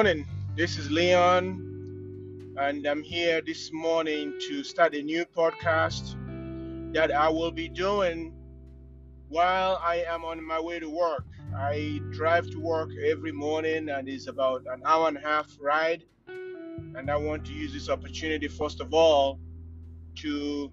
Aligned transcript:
morning. 0.00 0.26
This 0.56 0.78
is 0.78 0.90
Leon, 0.90 2.54
and 2.56 2.86
I'm 2.86 3.02
here 3.02 3.42
this 3.42 3.70
morning 3.70 4.32
to 4.48 4.64
start 4.64 4.94
a 4.94 5.02
new 5.02 5.26
podcast 5.26 6.16
that 6.94 7.12
I 7.12 7.28
will 7.28 7.50
be 7.50 7.68
doing 7.68 8.32
while 9.28 9.78
I 9.84 9.96
am 10.08 10.24
on 10.24 10.42
my 10.42 10.58
way 10.58 10.80
to 10.80 10.88
work. 10.88 11.26
I 11.54 12.00
drive 12.12 12.48
to 12.52 12.58
work 12.58 12.88
every 13.04 13.30
morning, 13.30 13.90
and 13.90 14.08
it's 14.08 14.26
about 14.26 14.62
an 14.72 14.80
hour 14.86 15.06
and 15.08 15.18
a 15.18 15.20
half 15.20 15.54
ride. 15.60 16.02
And 16.28 17.10
I 17.10 17.16
want 17.16 17.44
to 17.48 17.52
use 17.52 17.74
this 17.74 17.90
opportunity, 17.90 18.48
first 18.48 18.80
of 18.80 18.94
all, 18.94 19.38
to 20.14 20.72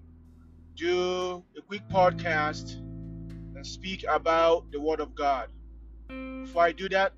do 0.74 1.44
a 1.54 1.60
quick 1.60 1.86
podcast 1.90 2.76
and 2.78 3.66
speak 3.66 4.06
about 4.08 4.72
the 4.72 4.80
Word 4.80 5.00
of 5.00 5.14
God. 5.14 5.50
Before 6.08 6.62
I 6.62 6.72
do 6.72 6.88
that, 6.88 7.12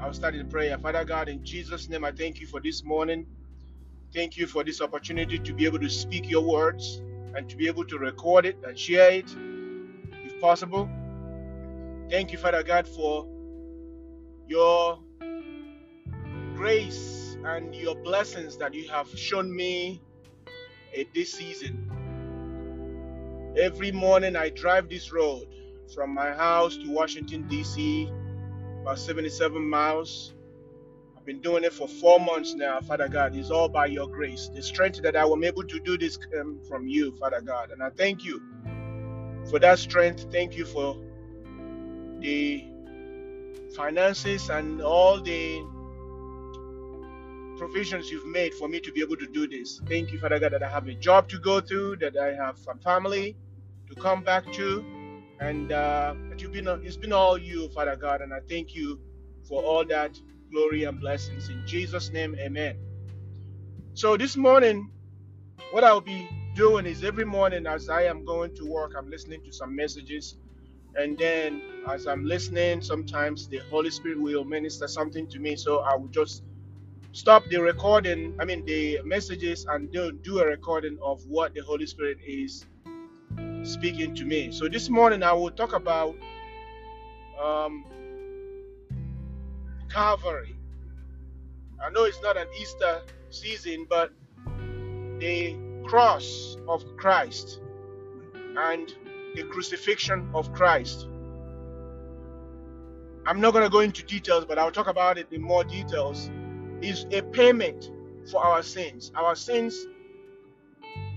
I'll 0.00 0.12
start 0.12 0.34
in 0.36 0.48
prayer. 0.48 0.78
Father 0.78 1.04
God, 1.04 1.28
in 1.28 1.44
Jesus' 1.44 1.88
name, 1.88 2.04
I 2.04 2.12
thank 2.12 2.40
you 2.40 2.46
for 2.46 2.60
this 2.60 2.84
morning. 2.84 3.26
Thank 4.14 4.36
you 4.36 4.46
for 4.46 4.62
this 4.62 4.80
opportunity 4.80 5.38
to 5.38 5.52
be 5.52 5.66
able 5.66 5.80
to 5.80 5.90
speak 5.90 6.30
your 6.30 6.42
words 6.42 7.02
and 7.34 7.48
to 7.48 7.56
be 7.56 7.66
able 7.66 7.84
to 7.86 7.98
record 7.98 8.46
it 8.46 8.58
and 8.64 8.78
share 8.78 9.10
it 9.10 9.34
if 10.24 10.40
possible. 10.40 10.88
Thank 12.10 12.30
you, 12.32 12.38
Father 12.38 12.62
God, 12.62 12.86
for 12.86 13.26
your 14.46 15.00
grace 16.54 17.36
and 17.44 17.74
your 17.74 17.96
blessings 17.96 18.56
that 18.58 18.74
you 18.74 18.88
have 18.88 19.08
shown 19.18 19.54
me 19.54 20.00
in 20.94 21.06
this 21.12 21.32
season. 21.32 21.90
Every 23.58 23.90
morning 23.90 24.36
I 24.36 24.50
drive 24.50 24.88
this 24.88 25.12
road 25.12 25.48
from 25.94 26.14
my 26.14 26.32
house 26.32 26.76
to 26.76 26.88
Washington, 26.90 27.48
D.C 27.48 28.10
about 28.88 28.98
77 28.98 29.68
miles. 29.68 30.32
I've 31.14 31.26
been 31.26 31.42
doing 31.42 31.62
it 31.62 31.74
for 31.74 31.86
four 31.86 32.18
months 32.18 32.54
now, 32.54 32.80
Father 32.80 33.06
God. 33.06 33.36
It's 33.36 33.50
all 33.50 33.68
by 33.68 33.84
your 33.84 34.08
grace. 34.08 34.48
The 34.48 34.62
strength 34.62 35.02
that 35.02 35.14
I 35.14 35.26
am 35.26 35.44
able 35.44 35.64
to 35.64 35.78
do 35.80 35.98
this 35.98 36.16
come 36.16 36.58
from 36.66 36.88
you, 36.88 37.14
Father 37.18 37.42
God. 37.42 37.70
And 37.70 37.82
I 37.82 37.90
thank 37.90 38.24
you 38.24 38.40
for 39.50 39.58
that 39.58 39.78
strength. 39.78 40.32
Thank 40.32 40.56
you 40.56 40.64
for 40.64 40.96
the 42.20 42.64
finances 43.76 44.48
and 44.48 44.80
all 44.80 45.20
the 45.20 45.62
provisions 47.58 48.10
you've 48.10 48.24
made 48.24 48.54
for 48.54 48.68
me 48.68 48.80
to 48.80 48.90
be 48.90 49.02
able 49.02 49.16
to 49.16 49.26
do 49.26 49.46
this. 49.46 49.82
Thank 49.86 50.12
you, 50.12 50.18
Father 50.18 50.38
God, 50.38 50.52
that 50.52 50.62
I 50.62 50.70
have 50.70 50.88
a 50.88 50.94
job 50.94 51.28
to 51.28 51.38
go 51.38 51.60
to, 51.60 51.96
that 51.96 52.16
I 52.16 52.32
have 52.42 52.56
a 52.66 52.74
family 52.78 53.36
to 53.90 53.94
come 54.00 54.22
back 54.22 54.50
to 54.54 54.82
and 55.40 55.72
uh, 55.72 56.14
you've 56.38 56.52
been 56.52 56.68
it's 56.84 56.96
been 56.98 57.12
all 57.14 57.38
you, 57.38 57.68
Father 57.70 57.96
God, 57.96 58.22
and 58.22 58.34
I 58.34 58.40
thank 58.48 58.74
you 58.74 59.00
for 59.48 59.62
all 59.62 59.84
that 59.86 60.18
glory 60.52 60.84
and 60.84 61.00
blessings. 61.00 61.50
In 61.50 61.66
Jesus' 61.66 62.12
name, 62.12 62.36
Amen. 62.40 62.76
So 63.94 64.16
this 64.16 64.36
morning, 64.36 64.90
what 65.70 65.84
I'll 65.84 66.00
be 66.02 66.30
doing 66.54 66.86
is 66.86 67.04
every 67.04 67.24
morning 67.26 67.66
as 67.66 67.88
I 67.88 68.04
am 68.04 68.24
going 68.24 68.54
to 68.56 68.66
work, 68.66 68.92
I'm 68.98 69.10
listening 69.10 69.42
to 69.44 69.52
some 69.52 69.76
messages, 69.76 70.36
and 70.96 71.18
then 71.18 71.62
as 71.88 72.06
I'm 72.06 72.24
listening, 72.24 72.82
sometimes 72.82 73.48
the 73.48 73.60
Holy 73.70 73.90
Spirit 73.90 74.20
will 74.20 74.44
minister 74.44 74.88
something 74.88 75.28
to 75.28 75.40
me, 75.40 75.56
so 75.56 75.80
I 75.80 75.96
will 75.96 76.08
just 76.08 76.42
stop 77.12 77.44
the 77.50 77.58
recording, 77.60 78.34
I 78.40 78.44
mean 78.46 78.64
the 78.66 79.00
messages, 79.04 79.66
and 79.70 79.92
do, 79.92 80.12
do 80.24 80.40
a 80.40 80.46
recording 80.46 80.98
of 81.04 81.20
what 81.26 81.54
the 81.54 81.62
Holy 81.62 81.86
Spirit 81.86 82.18
is 82.26 82.66
speaking 83.62 84.14
to 84.14 84.24
me. 84.24 84.50
So 84.50 84.68
this 84.68 84.88
morning 84.88 85.22
I 85.22 85.32
will 85.32 85.50
talk 85.50 85.74
about 85.74 86.16
um, 87.42 87.84
Calvary. 89.90 90.56
I 91.84 91.90
know 91.90 92.04
it's 92.04 92.20
not 92.22 92.36
an 92.36 92.46
Easter 92.60 93.02
season, 93.30 93.86
but 93.88 94.12
the 95.18 95.56
cross 95.86 96.56
of 96.68 96.84
Christ 96.96 97.60
and 98.56 98.92
the 99.34 99.44
crucifixion 99.44 100.28
of 100.34 100.52
Christ. 100.52 101.06
I'm 103.26 103.40
not 103.40 103.52
going 103.52 103.64
to 103.64 103.70
go 103.70 103.80
into 103.80 104.02
details, 104.02 104.44
but 104.46 104.58
I'll 104.58 104.72
talk 104.72 104.88
about 104.88 105.18
it 105.18 105.28
in 105.30 105.42
more 105.42 105.64
details. 105.64 106.30
Is 106.80 107.06
a 107.10 107.22
payment 107.22 107.90
for 108.30 108.42
our 108.42 108.62
sins. 108.62 109.10
Our 109.14 109.34
sins, 109.34 109.86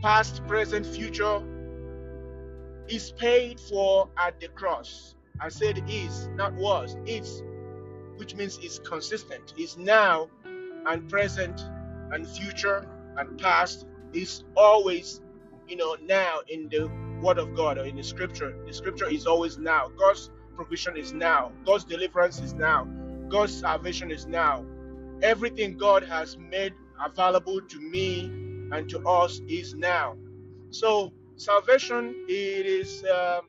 past, 0.01 0.45
present, 0.47 0.85
future, 0.85 1.41
is 2.91 3.13
paid 3.13 3.59
for 3.59 4.09
at 4.17 4.39
the 4.39 4.49
cross. 4.49 5.15
I 5.39 5.49
said 5.49 5.81
is, 5.87 6.27
not 6.35 6.53
was. 6.55 6.97
It's, 7.05 7.41
which 8.17 8.35
means 8.35 8.59
it's 8.61 8.79
consistent. 8.79 9.53
It's 9.57 9.77
now 9.77 10.29
and 10.85 11.09
present 11.09 11.61
and 12.11 12.27
future 12.27 12.85
and 13.17 13.39
past. 13.39 13.87
It's 14.13 14.43
always, 14.57 15.21
you 15.67 15.77
know, 15.77 15.95
now 16.01 16.39
in 16.49 16.67
the 16.69 16.91
Word 17.21 17.37
of 17.37 17.55
God 17.55 17.77
or 17.77 17.85
in 17.85 17.95
the 17.95 18.03
Scripture. 18.03 18.55
The 18.67 18.73
Scripture 18.73 19.09
is 19.09 19.25
always 19.25 19.57
now. 19.57 19.89
God's 19.97 20.29
provision 20.55 20.97
is 20.97 21.13
now. 21.13 21.51
God's 21.65 21.85
deliverance 21.85 22.39
is 22.41 22.53
now. 22.53 22.87
God's 23.29 23.57
salvation 23.57 24.11
is 24.11 24.27
now. 24.27 24.65
Everything 25.21 25.77
God 25.77 26.03
has 26.03 26.37
made 26.37 26.73
available 27.03 27.61
to 27.61 27.79
me 27.79 28.25
and 28.71 28.89
to 28.89 28.99
us 29.07 29.41
is 29.47 29.75
now. 29.75 30.15
So 30.71 31.13
salvation 31.41 32.13
it 32.27 32.67
is 32.67 33.03
um, 33.05 33.47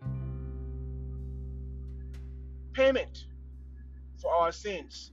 payment 2.73 3.27
for 4.19 4.35
our 4.35 4.51
sins 4.51 5.13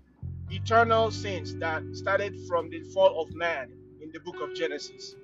eternal 0.49 1.11
sins 1.11 1.55
that 1.57 1.83
started 1.91 2.33
from 2.47 2.69
the 2.69 2.81
fall 2.93 3.21
of 3.21 3.35
man 3.35 3.69
in 4.01 4.09
the 4.13 4.19
book 4.21 4.37
of 4.41 4.55
genesis. 4.55 5.15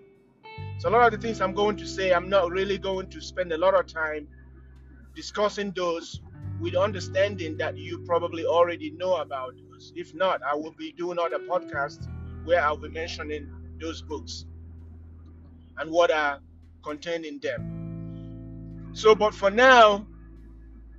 So 0.80 0.90
a 0.90 0.92
lot 0.92 1.14
of 1.14 1.20
the 1.20 1.26
things 1.26 1.40
i'm 1.40 1.54
going 1.54 1.78
to 1.78 1.88
say 1.88 2.12
i'm 2.12 2.30
not 2.30 2.52
really 2.52 2.78
going 2.78 3.10
to 3.10 3.22
spend 3.22 3.54
a 3.54 3.58
lot 3.58 3.74
of 3.74 3.88
time 3.88 4.28
discussing 5.16 5.72
those 5.72 6.22
with 6.60 6.76
understanding 6.76 7.56
that 7.58 7.78
you 7.78 8.00
probably 8.06 8.46
already 8.46 8.92
know 8.92 9.16
about 9.16 9.54
those. 9.72 9.94
If 9.96 10.14
not 10.14 10.42
i 10.44 10.54
will 10.54 10.76
be 10.78 10.92
doing 10.92 11.18
other 11.20 11.40
podcasts 11.40 12.06
where 12.44 12.62
i'll 12.62 12.76
be 12.78 12.90
mentioning 12.90 13.50
those 13.80 14.02
books 14.02 14.46
and 15.78 15.90
what 15.90 16.12
are 16.12 16.42
contained 16.86 17.26
in 17.26 17.40
them. 17.40 18.92
So, 18.94 19.16
but 19.16 19.34
for 19.34 19.50
now, 19.50 20.08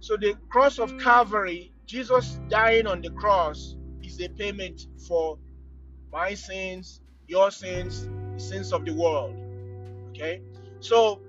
so 0.00 0.16
the 0.16 0.34
cross 0.50 0.78
of 0.78 0.98
Calvary, 0.98 1.72
Jesus 1.86 2.38
dying 2.48 2.86
on 2.86 3.00
the 3.00 3.10
cross, 3.10 3.76
is 4.02 4.20
a 4.20 4.28
payment 4.28 4.86
for 5.08 5.38
my 6.12 6.34
sins, 6.34 7.00
your 7.28 7.50
sins, 7.50 8.08
the 8.34 8.40
sins 8.40 8.72
of 8.72 8.84
the 8.84 8.92
world. 8.92 9.34
Okay? 10.10 10.42
So, 10.80 11.20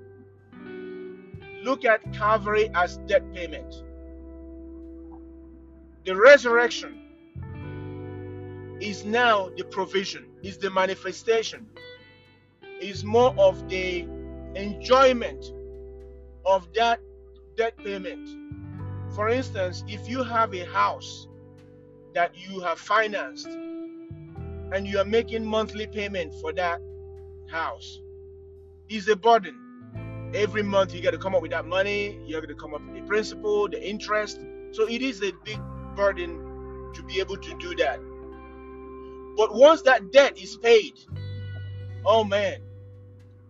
look 1.64 1.86
at 1.86 2.12
Calvary 2.14 2.70
as 2.74 2.98
debt 3.08 3.24
payment. 3.34 3.84
The 6.06 6.16
resurrection 6.16 7.04
is 8.80 9.06
now 9.06 9.50
the 9.58 9.64
provision, 9.64 10.26
is 10.44 10.58
the 10.58 10.70
manifestation, 10.70 11.68
is 12.80 13.04
more 13.04 13.34
of 13.38 13.68
the 13.70 14.08
enjoyment 14.56 15.54
of 16.46 16.68
that 16.74 17.00
debt 17.56 17.78
payment. 17.78 18.30
For 19.16 19.30
instance, 19.30 19.84
if 19.88 20.08
you 20.10 20.24
have 20.24 20.54
a 20.54 20.66
house 20.66 21.28
that 22.14 22.32
you 22.36 22.60
have 22.62 22.80
financed 22.80 23.48
and 23.48 24.88
you 24.88 25.00
are 25.00 25.06
making 25.06 25.46
monthly 25.46 25.88
payment 25.88 26.34
for 26.42 26.54
that 26.54 26.82
house, 27.48 28.02
is 28.90 29.08
a 29.08 29.16
burden. 29.16 30.32
Every 30.34 30.64
month 30.64 30.94
you 30.94 31.02
got 31.02 31.12
to 31.12 31.18
come 31.18 31.36
up 31.36 31.42
with 31.42 31.52
that 31.52 31.66
money, 31.66 32.20
you're 32.26 32.42
going 32.42 32.56
to 32.56 32.62
come 32.62 32.74
up 32.74 32.82
with 32.86 32.96
the 32.96 33.02
principal, 33.02 33.68
the 33.68 33.82
interest. 33.82 34.40
So 34.72 34.88
it 34.88 35.02
is 35.02 35.22
a 35.24 35.32
big 35.44 35.60
burden 35.96 36.92
to 36.94 37.04
be 37.04 37.20
able 37.20 37.38
to 37.38 37.58
do 37.58 37.76
that. 37.76 38.00
But 39.38 39.54
once 39.54 39.82
that 39.84 40.12
debt 40.12 40.38
is 40.42 40.58
paid, 40.58 41.00
oh 42.06 42.24
man, 42.24 42.60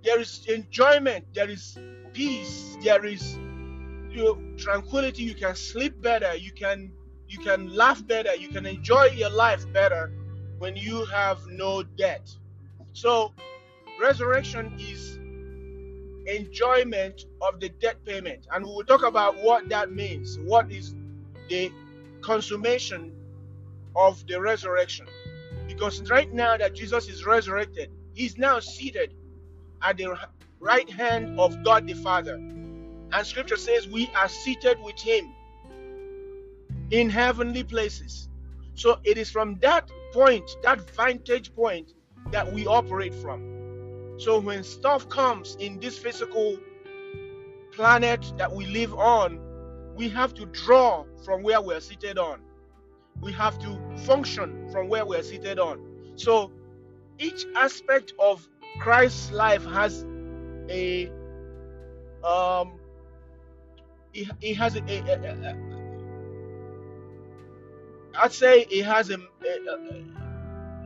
there 0.08 0.22
is 0.22 0.46
enjoyment, 0.48 1.26
there 1.34 1.50
is 1.50 1.78
peace, 2.14 2.78
there 2.82 3.06
is 3.06 3.38
you 4.10 4.24
know, 4.24 4.42
tranquility. 4.58 5.24
You 5.24 5.36
can 5.36 5.54
sleep 5.54 6.02
better, 6.02 6.34
you 6.34 6.54
can 6.54 6.94
you 7.28 7.40
can 7.40 7.76
laugh 7.76 8.08
better, 8.08 8.34
you 8.34 8.48
can 8.48 8.66
enjoy 8.66 9.08
your 9.08 9.30
life 9.30 9.66
better 9.74 10.14
when 10.60 10.78
you 10.78 11.04
have 11.08 11.40
no 11.48 11.84
debt. 11.84 12.34
So 12.94 13.34
resurrection 14.02 14.74
is 14.80 15.18
enjoyment 16.26 17.26
of 17.42 17.60
the 17.60 17.68
debt 17.68 17.98
payment. 18.06 18.48
And 18.54 18.64
we 18.64 18.72
will 18.72 18.86
talk 18.86 19.04
about 19.04 19.36
what 19.44 19.68
that 19.68 19.92
means. 19.92 20.40
What 20.40 20.72
is 20.72 20.96
the 21.50 21.70
consummation 22.22 23.12
of 23.94 24.26
the 24.26 24.40
resurrection? 24.40 25.08
Because 25.68 26.10
right 26.10 26.32
now 26.34 26.56
that 26.56 26.74
Jesus 26.76 27.10
is 27.10 27.26
resurrected, 27.26 27.92
he's 28.14 28.38
now 28.38 28.60
seated 28.62 29.14
at 29.82 29.98
the 29.98 30.18
right 30.60 30.90
hand 30.90 31.40
of 31.40 31.64
God 31.64 31.88
the 31.88 31.94
Father. 31.94 32.36
And 32.36 33.26
scripture 33.26 33.58
says 33.58 33.88
we 33.88 34.10
are 34.16 34.28
seated 34.28 34.82
with 34.82 35.00
him 35.00 35.34
in 36.92 37.10
heavenly 37.10 37.64
places. 37.64 38.30
So 38.76 39.00
it 39.04 39.18
is 39.18 39.30
from 39.30 39.58
that 39.62 39.90
point, 40.14 40.50
that 40.64 40.80
vantage 40.92 41.54
point 41.56 41.94
that 42.32 42.52
we 42.52 42.68
operate 42.68 43.14
from. 43.14 44.16
So 44.18 44.40
when 44.40 44.64
stuff 44.64 45.08
comes 45.10 45.56
in 45.60 45.80
this 45.80 45.98
physical 45.98 46.58
planet 47.72 48.34
that 48.38 48.52
we 48.52 48.66
live 48.66 48.94
on, 48.94 49.40
we 49.96 50.10
have 50.10 50.34
to 50.36 50.46
draw 50.48 51.06
from 51.24 51.44
where 51.44 51.62
we're 51.62 51.80
seated 51.80 52.18
on. 52.18 52.40
We 53.22 53.32
have 53.34 53.58
to 53.60 53.80
function 54.06 54.70
from 54.72 54.90
where 54.90 55.06
we're 55.06 55.24
seated 55.24 55.60
on. 55.60 55.80
So 56.16 56.52
each 57.20 57.46
aspect 57.56 58.14
of 58.20 58.48
Christ's 58.80 59.32
life 59.32 59.66
has 59.66 60.06
a 60.70 61.12
um 62.24 62.80
it, 64.14 64.30
it 64.42 64.56
has 64.56 64.76
a, 64.76 64.82
a, 64.84 65.00
a, 65.14 65.34
a 65.52 65.56
I'd 68.20 68.34
say 68.34 68.62
it 68.70 68.86
has 68.86 69.10
a, 69.12 69.16
a, 69.16 70.04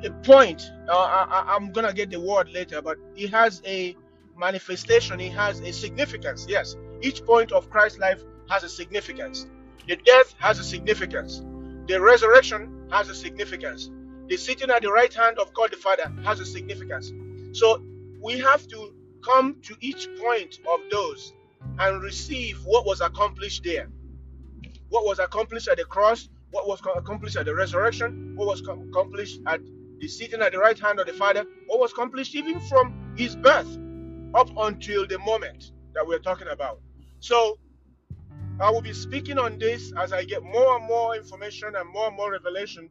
a 0.06 0.12
point. 0.24 0.72
Uh, 0.90 0.94
I, 0.98 1.56
I'm 1.56 1.72
gonna 1.72 1.94
get 1.94 2.10
the 2.10 2.20
word 2.20 2.50
later, 2.52 2.82
but 2.82 2.98
it 3.16 3.30
has 3.32 3.62
a 3.66 3.96
manifestation. 4.38 5.20
It 5.20 5.34
has 5.34 5.60
a 5.62 5.72
significance. 5.74 6.46
Yes, 6.50 6.76
each 7.02 7.24
point 7.26 7.52
of 7.52 7.70
Christ's 7.70 8.00
life 8.00 8.24
has 8.50 8.64
a 8.64 8.70
significance. 8.70 9.48
The 9.88 9.98
death 9.98 10.36
has 10.40 10.60
a 10.60 10.64
significance. 10.64 11.42
The 11.88 12.02
resurrection 12.02 12.88
has 12.92 13.10
a 13.10 13.16
significance. 13.16 13.90
The 14.30 14.38
sitting 14.38 14.70
at 14.70 14.82
the 14.84 14.92
right 14.92 15.14
hand 15.14 15.40
of 15.40 15.54
God 15.54 15.72
the 15.72 15.78
Father 15.78 16.12
has 16.26 16.40
a 16.40 16.46
significance. 16.46 17.12
So 17.54 17.84
we 18.22 18.40
have 18.40 18.68
to 18.68 18.94
come 19.24 19.58
to 19.64 19.76
each 19.82 20.08
point 20.20 20.60
of 20.70 20.80
those 20.90 21.34
and 21.80 22.02
receive 22.02 22.60
what 22.66 22.86
was 22.86 23.02
accomplished 23.02 23.64
there. 23.64 23.90
What 24.90 25.06
was 25.06 25.20
accomplished 25.20 25.68
at 25.68 25.78
the 25.78 25.86
cross, 25.86 26.30
what 26.52 26.68
was 26.68 26.82
accomplished 26.96 27.38
at 27.38 27.46
the 27.46 27.56
resurrection, 27.56 28.34
what 28.36 28.48
was 28.48 28.62
accomplished 28.62 29.40
at 29.48 29.62
the 30.00 30.08
sitting 30.08 30.42
at 30.42 30.52
the 30.52 30.58
right 30.58 30.78
hand 30.78 31.00
of 31.00 31.08
the 31.08 31.14
Father, 31.14 31.46
what 31.68 31.80
was 31.80 31.92
accomplished 31.92 32.36
even 32.36 32.60
from 32.62 33.14
his 33.16 33.36
birth 33.36 33.78
up 34.34 34.50
until 34.58 35.06
the 35.06 35.20
moment 35.20 35.72
that 35.94 36.06
we're 36.06 36.20
talking 36.20 36.48
about. 36.48 36.80
So 37.20 37.58
I 38.60 38.70
will 38.70 38.82
be 38.82 38.94
speaking 38.94 39.38
on 39.38 39.60
this 39.60 39.94
as 39.98 40.14
I 40.14 40.24
get 40.24 40.44
more 40.44 40.78
and 40.78 40.88
more 40.88 41.16
information 41.16 41.76
and 41.76 41.90
more 41.90 42.08
and 42.08 42.18
more 42.18 42.32
revelation. 42.32 42.90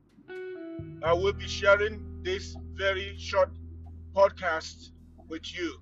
I 1.03 1.13
will 1.13 1.33
be 1.33 1.49
sharing 1.49 2.23
this 2.23 2.57
very 2.75 3.17
short 3.19 3.51
podcast 4.15 4.91
with 5.29 5.55
you. 5.55 5.79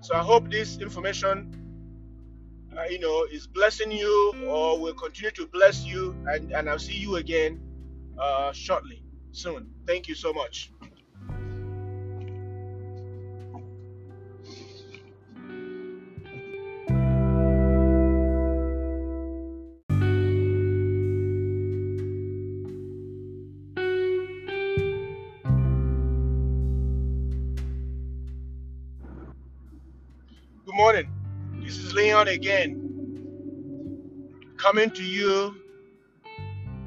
So 0.00 0.14
I 0.14 0.20
hope 0.20 0.50
this 0.50 0.78
information, 0.78 1.68
uh, 2.76 2.84
you 2.84 2.98
know, 3.00 3.26
is 3.30 3.46
blessing 3.46 3.90
you 3.92 4.34
or 4.46 4.80
will 4.80 4.94
continue 4.94 5.30
to 5.32 5.46
bless 5.46 5.84
you. 5.84 6.14
And, 6.26 6.52
and 6.52 6.68
I'll 6.68 6.78
see 6.78 6.96
you 6.96 7.16
again 7.16 7.60
uh, 8.18 8.52
shortly, 8.52 9.02
soon. 9.32 9.70
Thank 9.86 10.08
you 10.08 10.14
so 10.14 10.32
much. 10.32 10.72
Again, 32.28 32.90
coming 34.56 34.90
to 34.90 35.02
you 35.02 35.54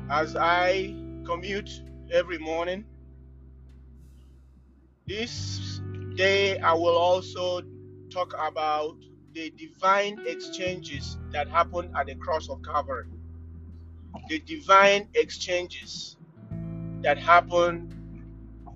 as 0.10 0.36
I 0.36 0.96
commute 1.26 1.70
every 2.12 2.38
morning. 2.38 2.86
This 5.08 5.82
day, 6.16 6.60
I 6.60 6.74
will 6.74 6.98
also 6.98 7.62
talk 8.12 8.34
about 8.38 8.98
the 9.34 9.50
divine 9.52 10.20
exchanges 10.28 11.18
that 11.32 11.48
happened 11.50 11.92
at 11.98 12.06
the 12.08 12.16
cross 12.16 12.50
of 12.50 12.62
Calvary. 12.62 13.08
The 14.30 14.40
divine 14.40 15.10
exchanges 15.16 16.18
that 17.02 17.18
happened 17.18 17.96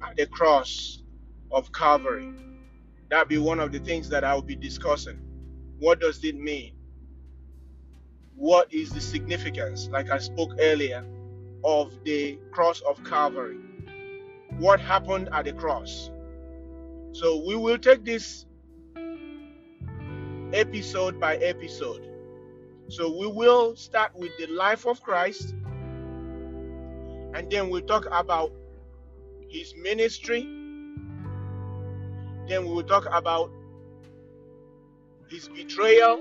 at 0.02 0.18
the 0.18 0.26
cross 0.26 1.04
of 1.52 1.72
Calvary. 1.72 2.34
That'll 3.10 3.26
be 3.26 3.38
one 3.38 3.60
of 3.60 3.72
the 3.72 3.80
things 3.80 4.10
that 4.10 4.24
I 4.24 4.34
will 4.34 4.42
be 4.42 4.56
discussing. 4.56 5.27
What 5.80 6.00
does 6.00 6.24
it 6.24 6.36
mean? 6.36 6.74
What 8.36 8.74
is 8.74 8.90
the 8.90 9.02
significance, 9.02 9.90
like 9.90 10.10
I 10.12 10.18
spoke 10.18 10.52
earlier, 10.60 11.06
of 11.64 12.04
the 12.04 12.40
cross 12.52 12.82
of 12.82 13.04
Calvary? 13.04 13.58
What 14.58 14.80
happened 14.80 15.30
at 15.32 15.46
the 15.46 15.54
cross? 15.54 16.12
So 17.12 17.44
we 17.46 17.56
will 17.56 17.78
take 17.78 18.06
this 18.06 18.46
episode 20.54 21.20
by 21.20 21.38
episode. 21.38 22.08
So 22.90 23.16
we 23.16 23.28
will 23.28 23.76
start 23.76 24.16
with 24.16 24.32
the 24.40 24.48
life 24.48 24.86
of 24.86 25.02
Christ, 25.02 25.54
and 27.34 27.52
then 27.52 27.70
we'll 27.70 27.82
talk 27.82 28.08
about 28.12 28.52
his 29.50 29.74
ministry. 29.76 30.42
Then 32.48 32.66
we 32.66 32.74
will 32.74 32.84
talk 32.84 33.08
about 33.12 33.52
his 35.30 35.48
betrayal. 35.48 36.18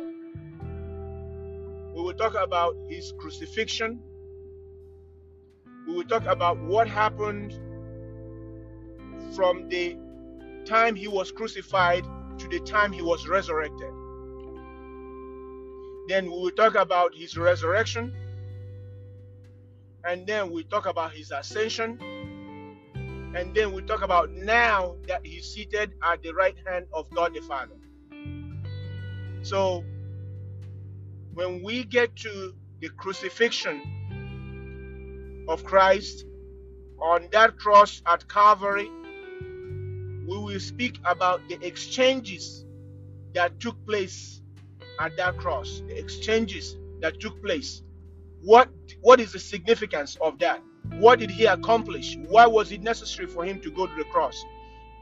We 1.95 2.03
will 2.03 2.15
talk 2.15 2.35
about 2.35 2.77
his 2.89 3.13
crucifixion. 3.19 4.01
We 5.87 5.95
will 5.95 6.05
talk 6.05 6.27
about 6.27 6.59
what 6.59 6.89
happened 6.89 7.53
from 9.35 9.69
the 9.69 9.97
time 10.65 10.95
he 10.95 11.09
was 11.09 11.31
crucified 11.31 12.05
to 12.39 12.49
the 12.49 12.61
time 12.61 12.93
he 12.93 13.03
was 13.03 13.27
resurrected. 13.29 13.93
Then 16.09 16.27
we 16.27 16.39
will 16.39 16.51
talk 16.51 16.75
about 16.75 17.15
his 17.15 17.37
resurrection. 17.37 18.15
And 20.05 20.27
then 20.27 20.51
we 20.51 20.65
talk 20.65 20.87
about 20.87 21.13
his 21.13 21.31
ascension. 21.33 21.99
And 23.35 23.55
then 23.55 23.73
we 23.73 23.83
talk 23.83 24.03
about 24.03 24.33
now 24.33 24.97
that 25.09 25.25
he's 25.27 25.47
seated 25.47 25.93
at 26.03 26.23
the 26.23 26.33
right 26.33 26.57
hand 26.67 26.87
of 26.93 27.11
God 27.11 27.35
the 27.35 27.41
Father. 27.41 27.75
So 29.47 29.85
when 31.35 31.63
we 31.63 31.85
get 31.85 32.17
to 32.17 32.53
the 32.81 32.89
crucifixion 32.89 33.81
of 35.49 35.63
Christ 35.63 36.25
on 37.01 37.29
that 37.31 37.57
cross 37.57 38.03
at 38.07 38.29
Calvary, 38.29 38.91
we 40.27 40.37
will 40.37 40.59
speak 40.59 40.99
about 41.05 41.49
the 41.49 41.65
exchanges 41.65 42.65
that 43.35 43.61
took 43.61 43.77
place 43.87 44.43
at 44.99 45.17
that 45.17 45.37
cross, 45.37 45.81
the 45.87 45.97
exchanges 45.97 46.77
that 47.01 47.21
took 47.21 47.41
place. 47.41 47.83
What 48.43 48.69
what 49.01 49.21
is 49.21 49.31
the 49.31 49.39
significance 49.39 50.17
of 50.21 50.41
that? 50.41 50.61
What 50.99 51.21
did 51.21 51.31
he 51.31 51.47
accomplish? 51.47 52.17
Why 52.27 52.49
was 52.49 52.73
it 52.73 52.83
necessary 52.83 53.29
for 53.29 53.45
him 53.45 53.61
to 53.61 53.71
go 53.71 53.87
to 53.87 53.95
the 53.95 54.07
cross? 54.11 54.45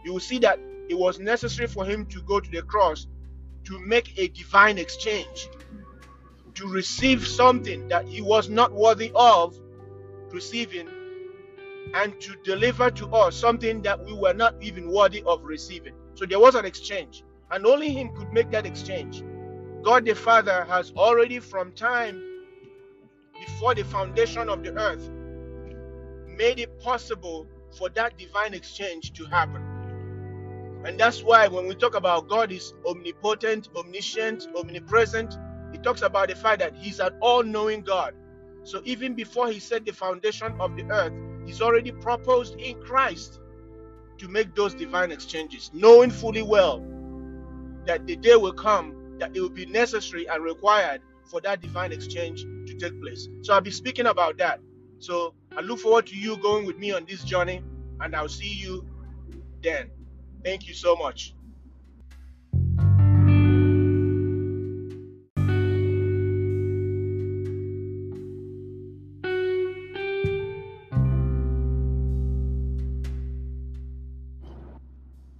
You 0.04 0.12
will 0.12 0.20
see 0.20 0.38
that 0.40 0.58
it 0.90 0.98
was 0.98 1.18
necessary 1.18 1.66
for 1.66 1.86
him 1.86 2.04
to 2.06 2.20
go 2.20 2.40
to 2.40 2.50
the 2.50 2.60
cross 2.60 3.06
to 3.64 3.78
make 3.80 4.18
a 4.18 4.28
divine 4.28 4.78
exchange, 4.78 5.48
to 6.54 6.68
receive 6.68 7.26
something 7.26 7.88
that 7.88 8.06
he 8.06 8.20
was 8.20 8.48
not 8.48 8.72
worthy 8.72 9.10
of 9.14 9.58
receiving, 10.30 10.88
and 11.94 12.20
to 12.20 12.34
deliver 12.44 12.90
to 12.90 13.06
us 13.08 13.36
something 13.36 13.82
that 13.82 14.04
we 14.04 14.12
were 14.12 14.34
not 14.34 14.54
even 14.62 14.90
worthy 14.90 15.22
of 15.26 15.42
receiving. 15.44 15.94
So 16.14 16.26
there 16.26 16.40
was 16.40 16.54
an 16.54 16.64
exchange, 16.64 17.24
and 17.50 17.66
only 17.66 17.90
him 17.90 18.14
could 18.16 18.32
make 18.32 18.50
that 18.50 18.66
exchange. 18.66 19.22
God 19.82 20.04
the 20.04 20.14
Father 20.14 20.64
has 20.64 20.92
already, 20.96 21.38
from 21.40 21.72
time 21.72 22.22
before 23.38 23.74
the 23.74 23.84
foundation 23.84 24.48
of 24.48 24.62
the 24.62 24.72
earth, 24.78 25.10
made 26.36 26.58
it 26.58 26.80
possible 26.80 27.46
for 27.76 27.88
that 27.90 28.16
divine 28.18 28.54
exchange 28.54 29.12
to 29.12 29.24
happen. 29.26 29.73
And 30.84 30.98
that's 30.98 31.22
why 31.22 31.48
when 31.48 31.66
we 31.66 31.74
talk 31.74 31.94
about 31.94 32.28
God 32.28 32.52
is 32.52 32.74
omnipotent, 32.86 33.68
omniscient, 33.74 34.48
omnipresent, 34.56 35.36
it 35.72 35.82
talks 35.82 36.02
about 36.02 36.28
the 36.28 36.34
fact 36.34 36.60
that 36.60 36.76
He's 36.76 37.00
an 37.00 37.14
all 37.20 37.42
knowing 37.42 37.82
God. 37.82 38.14
So 38.64 38.82
even 38.84 39.14
before 39.14 39.50
He 39.50 39.60
set 39.60 39.84
the 39.84 39.92
foundation 39.92 40.54
of 40.60 40.76
the 40.76 40.84
earth, 40.90 41.12
He's 41.46 41.62
already 41.62 41.92
proposed 41.92 42.58
in 42.58 42.80
Christ 42.82 43.40
to 44.18 44.28
make 44.28 44.54
those 44.54 44.74
divine 44.74 45.10
exchanges, 45.10 45.70
knowing 45.74 46.10
fully 46.10 46.42
well 46.42 46.84
that 47.86 48.06
the 48.06 48.16
day 48.16 48.36
will 48.36 48.52
come 48.52 48.94
that 49.18 49.36
it 49.36 49.40
will 49.40 49.48
be 49.48 49.66
necessary 49.66 50.26
and 50.28 50.42
required 50.42 51.00
for 51.24 51.40
that 51.40 51.60
divine 51.60 51.92
exchange 51.92 52.42
to 52.42 52.74
take 52.74 53.00
place. 53.00 53.28
So 53.42 53.54
I'll 53.54 53.60
be 53.60 53.70
speaking 53.70 54.06
about 54.06 54.38
that. 54.38 54.60
So 54.98 55.34
I 55.56 55.60
look 55.60 55.80
forward 55.80 56.06
to 56.08 56.16
you 56.16 56.36
going 56.38 56.66
with 56.66 56.78
me 56.78 56.92
on 56.92 57.04
this 57.06 57.24
journey, 57.24 57.62
and 58.00 58.14
I'll 58.14 58.28
see 58.28 58.52
you 58.52 58.86
then. 59.62 59.90
Thank 60.44 60.68
you 60.68 60.74
so 60.74 60.94
much. 60.94 61.34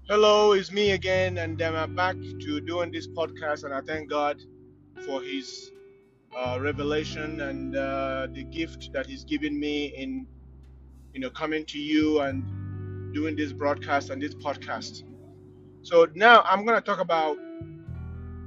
Hello, 0.08 0.52
it's 0.52 0.73
me 0.73 0.92
again, 0.92 1.38
and 1.38 1.61
I'm 1.61 1.94
back 1.94 2.16
to 2.16 2.61
doing 2.61 2.90
this 2.90 3.06
podcast, 3.06 3.64
and 3.64 3.75
I 3.75 3.82
thank 3.82 4.08
God 4.08 4.40
for 5.04 5.20
His 5.23 5.70
uh, 6.34 6.58
revelation 6.61 7.42
and 7.42 7.76
uh, 7.76 8.28
the 8.32 8.44
gift 8.44 8.90
that 8.94 9.06
He's 9.06 9.25
given 9.25 9.58
me 9.61 9.87
in, 9.87 10.26
you 11.12 11.20
know, 11.20 11.30
coming 11.30 11.66
to 11.66 11.78
you 11.78 12.20
and 12.20 12.63
doing 13.14 13.37
this 13.37 13.52
broadcast 13.52 14.11
and 14.11 14.21
this 14.21 14.35
podcast. 14.35 15.04
So 15.83 16.09
now 16.14 16.42
I'm 16.42 16.66
going 16.66 16.76
to 16.76 16.83
talk 16.85 17.00
about 17.00 17.38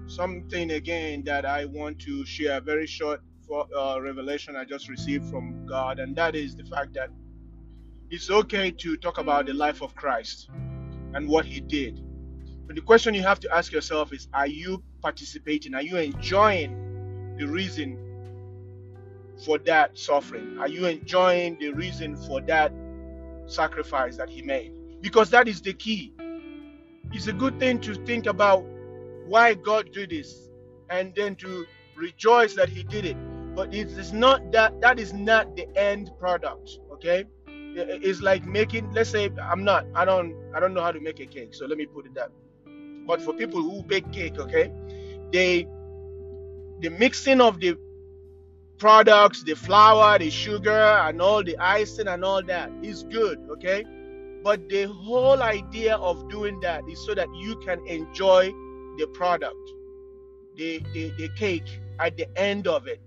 something 0.08 0.72
again 0.72 1.24
that 1.26 1.46
I 1.46 1.66
want 1.66 2.00
to 2.00 2.26
share. 2.26 2.60
Very 2.62 2.88
short 2.88 3.22
uh, 3.52 4.00
revelation 4.02 4.56
I 4.56 4.66
just 4.66 4.90
received 4.90 5.30
from 5.30 5.66
God, 5.66 6.00
and 6.00 6.16
that 6.18 6.36
is 6.36 6.56
the 6.56 6.66
fact 6.66 6.94
that 6.96 7.10
it's 8.10 8.30
okay 8.30 8.72
to 8.72 8.98
talk 8.98 9.18
about 9.18 9.46
the 9.46 9.54
life 9.54 9.82
of 9.82 9.96
Christ 9.96 10.50
and 11.14 11.28
what 11.28 11.46
he 11.46 11.60
did. 11.60 12.02
But 12.66 12.76
the 12.76 12.82
question 12.82 13.14
you 13.14 13.24
have 13.24 13.40
to 13.42 13.56
ask 13.56 13.72
yourself 13.72 14.12
is 14.12 14.28
are 14.34 14.48
you 14.48 14.84
participating? 15.02 15.74
Are 15.74 15.82
you 15.82 15.98
enjoying 15.98 17.36
the 17.38 17.46
reason 17.46 17.98
for 19.46 19.58
that 19.60 19.98
suffering? 19.98 20.58
Are 20.60 20.68
you 20.68 20.86
enjoying 20.86 21.58
the 21.60 21.70
reason 21.70 22.16
for 22.16 22.42
that 22.42 22.74
sacrifice 23.48 24.18
that 24.18 24.30
he 24.30 24.42
made? 24.42 24.74
Because 25.02 25.30
that 25.32 25.48
is 25.48 25.62
the 25.62 25.74
key. 25.74 26.14
It's 27.12 27.28
a 27.28 27.34
good 27.34 27.60
thing 27.60 27.80
to 27.82 27.96
think 28.06 28.26
about 28.26 28.66
why 29.26 29.54
God 29.54 29.92
did 29.92 30.10
this 30.12 30.50
and 30.90 31.14
then 31.16 31.36
to 31.38 31.66
rejoice 31.96 32.54
that 32.56 32.70
he 32.70 32.84
did 32.84 33.06
it. 33.06 33.18
But 33.56 33.74
it 33.74 33.88
is 33.90 34.14
not 34.14 34.52
that 34.52 34.80
that 34.82 35.00
is 35.00 35.14
not 35.14 35.56
the 35.56 35.68
end 35.76 36.12
product, 36.20 36.80
okay? 36.92 37.26
it's 37.78 38.22
like 38.22 38.46
making 38.46 38.92
let's 38.94 39.10
say 39.10 39.30
i'm 39.42 39.64
not 39.64 39.86
i 39.94 40.04
don't 40.04 40.36
i 40.56 40.60
don't 40.60 40.74
know 40.74 40.82
how 40.82 40.92
to 40.92 41.00
make 41.00 41.20
a 41.20 41.26
cake 41.26 41.54
so 41.54 41.66
let 41.66 41.78
me 41.78 41.86
put 41.86 42.06
it 42.06 42.14
that 42.14 42.30
but 43.06 43.22
for 43.22 43.34
people 43.34 43.62
who 43.62 43.84
bake 43.84 44.12
cake 44.12 44.38
okay 44.40 44.72
they 45.32 45.68
the 46.80 46.90
mixing 46.90 47.42
of 47.42 47.60
the 47.60 47.78
products 48.78 49.44
the 49.44 49.56
flour 49.56 50.20
the 50.20 50.30
sugar 50.30 50.72
and 50.72 51.22
all 51.22 51.44
the 51.44 51.58
icing 51.58 52.08
and 52.08 52.24
all 52.24 52.44
that 52.44 52.72
is 52.84 53.04
good 53.04 53.40
okay 53.50 53.84
but 54.44 54.70
the 54.70 54.84
whole 54.86 55.42
idea 55.42 55.96
of 55.98 56.30
doing 56.30 56.60
that 56.60 56.84
is 56.90 57.04
so 57.06 57.14
that 57.16 57.28
you 57.36 57.56
can 57.66 57.86
enjoy 57.88 58.48
the 58.98 59.08
product 59.14 59.56
the 60.56 60.82
the, 60.94 61.12
the 61.18 61.30
cake 61.38 61.80
at 62.00 62.16
the 62.18 62.28
end 62.38 62.68
of 62.68 62.88
it 62.88 63.02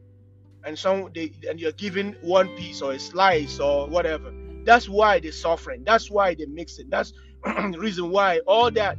and 0.65 0.79
some 0.79 1.11
they, 1.15 1.33
and 1.49 1.61
you're 1.61 1.73
given 1.73 2.17
one 2.23 2.49
piece 2.57 2.83
or 2.83 2.93
a 2.93 2.99
slice 2.99 3.59
or 3.61 3.87
whatever 3.89 4.33
that's 4.65 4.89
why 4.89 5.21
they're 5.21 5.33
suffering. 5.33 5.83
That's 5.85 6.11
why 6.11 6.35
they 6.35 6.47
mix 6.47 6.79
it. 6.79 6.91
That's 6.91 7.13
the 7.45 7.77
reason 7.79 8.11
why 8.11 8.41
all 8.47 8.71
that 8.73 8.99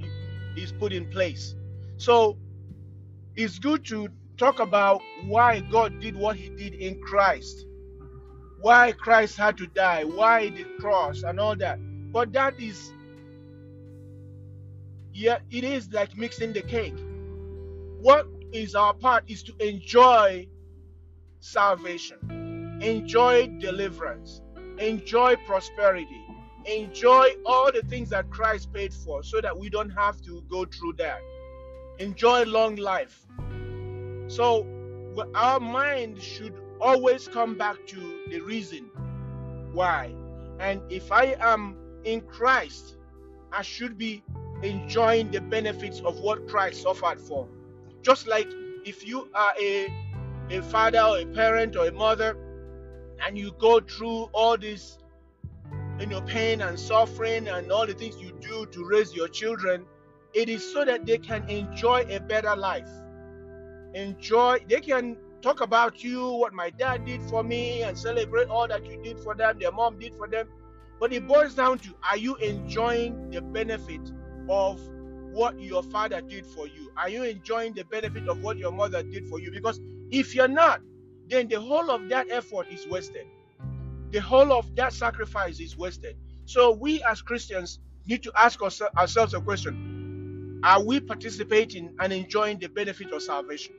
is 0.56 0.72
put 0.72 0.94
in 0.94 1.10
place. 1.10 1.56
So 1.98 2.38
it's 3.36 3.60
good 3.60 3.86
to 3.86 4.10
talk 4.42 4.60
about 4.60 5.04
why 5.28 5.60
God 5.60 6.00
did 6.00 6.16
what 6.16 6.36
he 6.36 6.50
did 6.50 6.74
in 6.74 7.00
Christ. 7.00 7.68
Why 8.60 8.92
Christ 8.92 9.38
had 9.38 9.56
to 9.58 9.68
die, 9.68 10.04
why 10.04 10.50
the 10.50 10.66
cross 10.80 11.22
and 11.22 11.40
all 11.40 11.56
that. 11.58 11.78
But 12.12 12.34
that 12.34 12.60
is 12.60 12.92
yeah, 15.14 15.38
it 15.52 15.64
is 15.64 15.92
like 15.94 16.18
mixing 16.18 16.54
the 16.54 16.64
cake. 16.64 16.98
What 18.00 18.28
is 18.52 18.74
our 18.74 18.96
part 18.96 19.26
is 19.28 19.44
to 19.44 19.54
enjoy 19.60 20.48
salvation, 21.40 22.80
enjoy 22.82 23.48
deliverance, 23.60 24.42
enjoy 24.80 25.36
prosperity, 25.46 26.22
enjoy 26.66 27.28
all 27.46 27.72
the 27.72 27.84
things 27.84 28.10
that 28.10 28.32
Christ 28.32 28.74
paid 28.74 28.92
for 28.92 29.22
so 29.22 29.40
that 29.42 29.56
we 29.56 29.70
don't 29.70 29.92
have 29.92 30.20
to 30.22 30.44
go 30.50 30.66
through 30.66 30.94
that. 30.94 31.20
Enjoy 32.00 32.44
long 32.46 32.78
life. 32.78 33.28
So, 34.32 34.66
our 35.36 35.60
mind 35.60 36.22
should 36.22 36.54
always 36.80 37.28
come 37.28 37.58
back 37.58 37.86
to 37.88 38.20
the 38.30 38.40
reason 38.40 38.90
why. 39.74 40.16
And 40.58 40.82
if 40.90 41.12
I 41.12 41.36
am 41.42 41.76
in 42.06 42.22
Christ, 42.22 42.96
I 43.52 43.62
should 43.62 43.98
be 43.98 44.24
enjoying 44.64 45.32
the 45.32 45.42
benefits 45.42 46.00
of 46.00 46.22
what 46.22 46.48
Christ 46.48 46.82
suffered 46.82 47.20
for. 47.20 47.46
Just 48.04 48.26
like 48.26 48.48
if 48.86 49.06
you 49.06 49.30
are 49.36 49.52
a, 49.60 49.94
a 50.50 50.62
father 50.62 51.02
or 51.02 51.18
a 51.18 51.26
parent 51.26 51.76
or 51.76 51.88
a 51.88 51.92
mother 51.92 52.38
and 53.28 53.38
you 53.38 53.52
go 53.60 53.82
through 53.82 54.30
all 54.32 54.58
this 54.58 54.98
you 56.00 56.06
know 56.06 56.22
pain 56.22 56.62
and 56.62 56.80
suffering 56.80 57.50
and 57.50 57.70
all 57.70 57.86
the 57.86 57.94
things 57.94 58.16
you 58.16 58.32
do 58.40 58.66
to 58.68 58.86
raise 58.86 59.14
your 59.14 59.28
children 59.28 59.86
it 60.34 60.48
is 60.48 60.64
so 60.72 60.86
that 60.86 61.06
they 61.06 61.18
can 61.18 61.48
enjoy 61.50 62.06
a 62.10 62.18
better 62.22 62.56
life 62.56 62.90
enjoy 63.94 64.60
they 64.70 64.82
can 64.82 65.18
talk 65.42 65.62
about 65.62 66.04
you 66.04 66.30
what 66.34 66.54
my 66.54 66.70
dad 66.70 67.06
did 67.06 67.22
for 67.24 67.44
me 67.44 67.82
and 67.82 67.98
celebrate 67.98 68.48
all 68.48 68.68
that 68.68 68.86
you 68.86 69.02
did 69.04 69.20
for 69.20 69.36
them 69.36 69.58
their 69.60 69.72
mom 69.72 69.98
did 70.00 70.14
for 70.16 70.28
them 70.28 70.48
but 71.00 71.12
it 71.12 71.28
boils 71.28 71.56
down 71.56 71.78
to 71.80 71.90
are 72.10 72.18
you 72.18 72.36
enjoying 72.38 73.30
the 73.32 73.42
benefit 73.42 74.02
of 74.50 74.80
what 75.32 75.60
your 75.60 75.84
father 75.84 76.22
did 76.22 76.46
for 76.46 76.68
you 76.68 76.92
are 76.98 77.10
you 77.10 77.24
enjoying 77.24 77.74
the 77.74 77.84
benefit 77.86 78.28
of 78.28 78.42
what 78.44 78.58
your 78.58 78.72
mother 78.72 79.02
did 79.04 79.28
for 79.28 79.40
you 79.40 79.52
because 79.52 79.80
if 80.12 80.36
you're 80.36 80.48
not 80.48 80.82
then 81.32 81.48
the 81.48 81.60
whole 81.60 81.90
of 81.90 82.10
that 82.10 82.30
effort 82.30 82.68
is 82.70 82.86
wasted. 82.88 83.26
The 84.12 84.20
whole 84.20 84.52
of 84.52 84.76
that 84.76 84.92
sacrifice 84.92 85.62
is 85.62 85.78
wasted. 85.78 86.18
So 86.46 86.72
we 86.72 87.02
as 87.04 87.22
Christians 87.22 87.80
need 88.06 88.22
to 88.24 88.34
ask 88.38 88.62
ourselves 88.62 89.34
a 89.34 89.40
question 89.40 90.60
Are 90.64 90.84
we 90.84 91.00
participating 91.00 91.96
and 92.02 92.12
enjoying 92.12 92.60
the 92.60 92.68
benefit 92.68 93.14
of 93.14 93.24
salvation? 93.24 93.74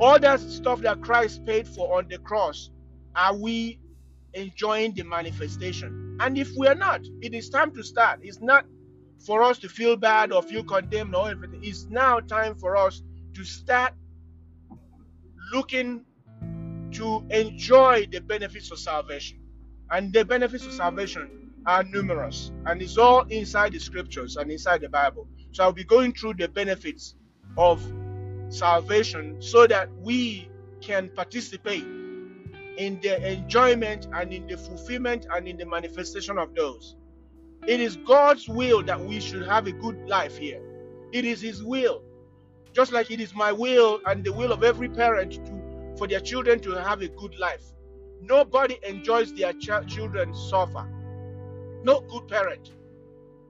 All 0.00 0.18
that 0.18 0.40
stuff 0.40 0.80
that 0.80 1.02
Christ 1.02 1.44
paid 1.44 1.68
for 1.68 1.98
on 1.98 2.08
the 2.08 2.18
cross, 2.18 2.70
are 3.14 3.36
we 3.36 3.78
enjoying 4.32 4.94
the 4.94 5.02
manifestation? 5.02 6.16
And 6.20 6.38
if 6.38 6.50
we 6.56 6.66
are 6.68 6.74
not, 6.74 7.02
it 7.20 7.34
is 7.34 7.50
time 7.50 7.74
to 7.74 7.82
start. 7.82 8.20
It's 8.22 8.40
not 8.40 8.64
for 9.26 9.42
us 9.42 9.58
to 9.58 9.68
feel 9.68 9.96
bad 9.96 10.32
or 10.32 10.42
feel 10.42 10.64
condemned 10.64 11.14
or 11.14 11.30
everything. 11.30 11.60
It's 11.62 11.84
now 11.90 12.20
time 12.20 12.54
for 12.54 12.76
us 12.76 13.02
to 13.34 13.44
start 13.44 13.92
looking 15.52 16.04
to 16.92 17.24
enjoy 17.30 18.06
the 18.10 18.20
benefits 18.20 18.70
of 18.70 18.78
salvation. 18.78 19.38
And 19.90 20.12
the 20.12 20.24
benefits 20.24 20.64
of 20.64 20.72
salvation 20.72 21.50
are 21.66 21.82
numerous, 21.82 22.52
and 22.64 22.80
it's 22.80 22.96
all 22.96 23.22
inside 23.24 23.72
the 23.72 23.78
scriptures 23.78 24.36
and 24.36 24.50
inside 24.50 24.80
the 24.80 24.88
Bible. 24.88 25.28
So 25.52 25.64
I'll 25.64 25.72
be 25.72 25.84
going 25.84 26.14
through 26.14 26.34
the 26.34 26.48
benefits 26.48 27.16
of 27.58 27.82
salvation 28.50 29.40
so 29.40 29.66
that 29.66 29.90
we 29.98 30.50
can 30.80 31.10
participate 31.10 31.84
in 32.78 33.00
the 33.02 33.32
enjoyment 33.32 34.08
and 34.14 34.32
in 34.32 34.46
the 34.46 34.56
fulfillment 34.56 35.26
and 35.32 35.48
in 35.48 35.56
the 35.56 35.66
manifestation 35.66 36.38
of 36.38 36.54
those. 36.54 36.96
It 37.66 37.80
is 37.80 37.96
God's 37.96 38.48
will 38.48 38.82
that 38.84 39.00
we 39.00 39.20
should 39.20 39.46
have 39.46 39.66
a 39.66 39.72
good 39.72 40.08
life 40.08 40.38
here. 40.38 40.62
It 41.12 41.24
is 41.24 41.40
His 41.42 41.62
will. 41.62 42.02
Just 42.72 42.92
like 42.92 43.10
it 43.10 43.20
is 43.20 43.34
my 43.34 43.52
will 43.52 44.00
and 44.06 44.24
the 44.24 44.32
will 44.32 44.52
of 44.52 44.64
every 44.64 44.88
parent 44.88 45.34
to 45.46 45.60
for 45.98 46.06
their 46.06 46.20
children 46.20 46.60
to 46.60 46.70
have 46.72 47.02
a 47.02 47.08
good 47.08 47.38
life. 47.38 47.62
Nobody 48.22 48.78
enjoys 48.86 49.34
their 49.34 49.52
ch- 49.52 49.86
children 49.86 50.34
suffer. 50.34 50.88
No 51.82 52.00
good 52.00 52.28
parent. 52.28 52.72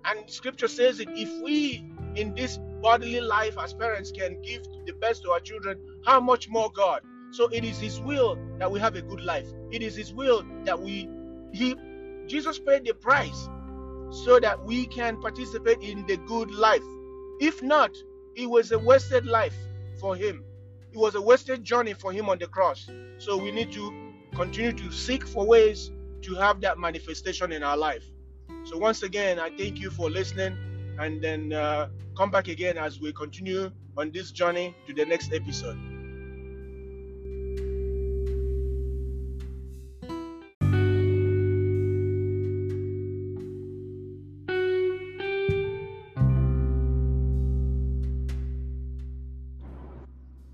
And 0.04 0.28
scripture 0.30 0.68
says 0.68 0.98
that 0.98 1.08
if 1.10 1.42
we 1.42 1.92
in 2.16 2.34
this 2.34 2.58
bodily 2.80 3.20
life 3.20 3.56
as 3.58 3.72
parents 3.72 4.10
can 4.10 4.40
give 4.42 4.62
the 4.86 4.92
best 4.94 5.22
to 5.22 5.30
our 5.30 5.40
children, 5.40 5.78
how 6.04 6.20
much 6.20 6.48
more 6.48 6.70
God? 6.72 7.02
So 7.30 7.48
it 7.48 7.64
is 7.64 7.78
his 7.78 8.00
will 8.00 8.38
that 8.58 8.70
we 8.70 8.80
have 8.80 8.96
a 8.96 9.02
good 9.02 9.20
life. 9.20 9.46
It 9.70 9.82
is 9.82 9.96
his 9.96 10.12
will 10.12 10.44
that 10.64 10.80
we 10.80 11.08
he 11.52 11.76
Jesus 12.26 12.58
paid 12.58 12.84
the 12.84 12.94
price 12.94 13.48
so 14.10 14.40
that 14.40 14.64
we 14.64 14.86
can 14.86 15.20
participate 15.20 15.80
in 15.82 16.06
the 16.06 16.16
good 16.16 16.50
life. 16.50 16.82
If 17.40 17.62
not, 17.62 17.90
it 18.34 18.48
was 18.48 18.72
a 18.72 18.78
wasted 18.78 19.26
life 19.26 19.56
for 20.00 20.16
him 20.16 20.44
it 20.92 20.98
was 20.98 21.14
a 21.14 21.20
wasted 21.20 21.62
journey 21.62 21.94
for 21.94 22.12
him 22.12 22.28
on 22.28 22.38
the 22.38 22.46
cross. 22.46 22.88
So 23.18 23.36
we 23.36 23.52
need 23.52 23.72
to 23.72 24.12
continue 24.34 24.72
to 24.72 24.90
seek 24.90 25.26
for 25.26 25.46
ways 25.46 25.90
to 26.22 26.34
have 26.34 26.60
that 26.62 26.78
manifestation 26.78 27.52
in 27.52 27.62
our 27.62 27.76
life. 27.76 28.04
So 28.64 28.76
once 28.76 29.02
again, 29.02 29.38
I 29.38 29.50
thank 29.50 29.78
you 29.78 29.90
for 29.90 30.10
listening, 30.10 30.56
and 31.00 31.22
then 31.22 31.52
uh, 31.52 31.88
come 32.14 32.30
back 32.30 32.48
again 32.48 32.76
as 32.76 33.00
we 33.00 33.10
continue 33.12 33.70
on 33.96 34.10
this 34.12 34.30
journey 34.30 34.76
to 34.86 34.92
the 34.92 35.04
next 35.04 35.32
episode. 35.32 35.78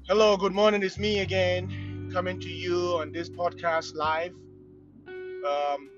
Hello, 0.08 0.36
good 0.36 0.54
morning. 0.54 0.84
It's 0.84 0.96
me 0.96 1.18
again, 1.18 2.08
coming 2.12 2.38
to 2.38 2.48
you 2.48 2.98
on 3.00 3.10
this 3.10 3.28
podcast 3.28 3.96
live. 3.96 4.32
Um, 5.08 5.90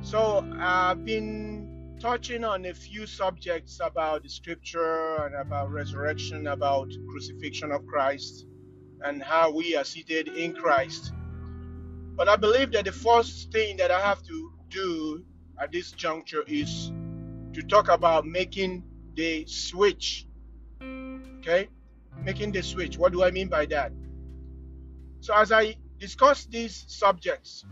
so 0.00 0.48
I've 0.58 1.04
been 1.04 1.71
touching 2.02 2.42
on 2.42 2.64
a 2.66 2.74
few 2.74 3.06
subjects 3.06 3.78
about 3.80 4.24
the 4.24 4.28
scripture 4.28 5.24
and 5.24 5.36
about 5.36 5.70
resurrection, 5.70 6.48
about 6.48 6.88
crucifixion 7.08 7.70
of 7.70 7.86
Christ, 7.86 8.44
and 9.04 9.22
how 9.22 9.52
we 9.52 9.76
are 9.76 9.84
seated 9.84 10.26
in 10.26 10.52
Christ. 10.52 11.12
But 12.16 12.28
I 12.28 12.34
believe 12.34 12.72
that 12.72 12.86
the 12.86 12.92
first 12.92 13.52
thing 13.52 13.76
that 13.76 13.92
I 13.92 14.00
have 14.00 14.20
to 14.24 14.52
do 14.68 15.24
at 15.60 15.70
this 15.70 15.92
juncture 15.92 16.42
is 16.48 16.90
to 17.52 17.62
talk 17.62 17.88
about 17.88 18.26
making 18.26 18.82
the 19.14 19.46
switch. 19.46 20.26
Okay? 20.82 21.68
Making 22.24 22.50
the 22.50 22.64
switch. 22.64 22.98
What 22.98 23.12
do 23.12 23.22
I 23.22 23.30
mean 23.30 23.46
by 23.46 23.66
that? 23.66 23.92
So, 25.20 25.36
as 25.36 25.52
I 25.52 25.76
discuss 26.00 26.46
these 26.46 26.84
subjects, 26.88 27.64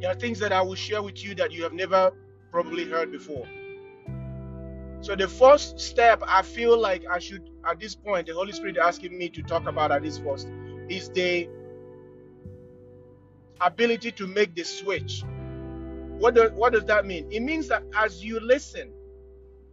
there 0.00 0.10
are 0.10 0.14
things 0.14 0.38
that 0.38 0.52
I 0.52 0.62
will 0.62 0.74
share 0.74 1.02
with 1.02 1.22
you 1.22 1.34
that 1.34 1.52
you 1.52 1.64
have 1.64 1.74
never 1.74 2.12
probably 2.52 2.84
heard 2.88 3.10
before. 3.10 3.46
So 5.00 5.16
the 5.16 5.26
first 5.26 5.80
step 5.80 6.22
I 6.28 6.42
feel 6.42 6.78
like 6.78 7.04
I 7.10 7.18
should 7.18 7.50
at 7.68 7.80
this 7.80 7.96
point 7.96 8.28
the 8.28 8.34
Holy 8.34 8.52
Spirit 8.52 8.76
asking 8.78 9.18
me 9.18 9.30
to 9.30 9.42
talk 9.42 9.66
about 9.66 9.90
at 9.90 10.02
this 10.02 10.18
first 10.18 10.48
is 10.88 11.08
the 11.10 11.48
ability 13.60 14.12
to 14.12 14.26
make 14.28 14.54
the 14.54 14.64
switch. 14.64 15.24
What 16.18 16.34
does 16.34 16.52
what 16.52 16.72
does 16.72 16.84
that 16.84 17.06
mean? 17.06 17.26
It 17.32 17.40
means 17.40 17.68
that 17.68 17.82
as 17.96 18.22
you 18.24 18.38
listen 18.38 18.92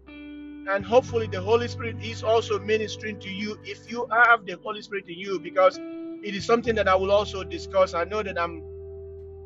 and 0.07 0.86
hopefully 0.86 1.27
the 1.27 1.41
Holy 1.41 1.67
Spirit 1.67 1.98
is 2.01 2.24
also 2.24 2.59
ministering 2.59 3.19
to 3.19 3.29
you 3.29 3.59
if 3.63 3.91
you 3.91 4.07
have 4.12 4.45
the 4.45 4.57
Holy 4.63 4.81
Spirit 4.81 5.07
in 5.09 5.19
you 5.19 5.39
because 5.39 5.77
it 5.77 6.36
is 6.36 6.45
something 6.45 6.75
that 6.75 6.88
I 6.88 6.95
will 6.95 7.12
also 7.12 7.43
discuss. 7.43 7.93
I 7.93 8.03
know 8.05 8.24
that 8.24 8.39
I'm 8.39 8.63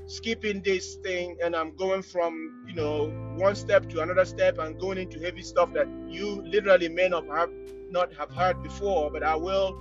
skipping 0.05 0.61
this 0.61 0.95
thing 0.95 1.37
and 1.43 1.55
I'm 1.55 1.75
going 1.75 2.01
from, 2.01 2.65
you 2.67 2.75
know, 2.75 3.07
one 3.37 3.55
step 3.55 3.89
to 3.89 4.01
another 4.01 4.25
step 4.25 4.57
and 4.59 4.79
going 4.79 4.97
into 4.97 5.19
heavy 5.19 5.41
stuff 5.41 5.73
that 5.73 5.87
you 6.07 6.41
literally 6.43 6.89
may 6.89 7.07
not 7.07 7.25
have 7.27 7.49
not 7.89 8.13
have 8.15 8.31
heard 8.31 8.61
before, 8.63 9.11
but 9.11 9.23
I 9.23 9.35
will 9.35 9.77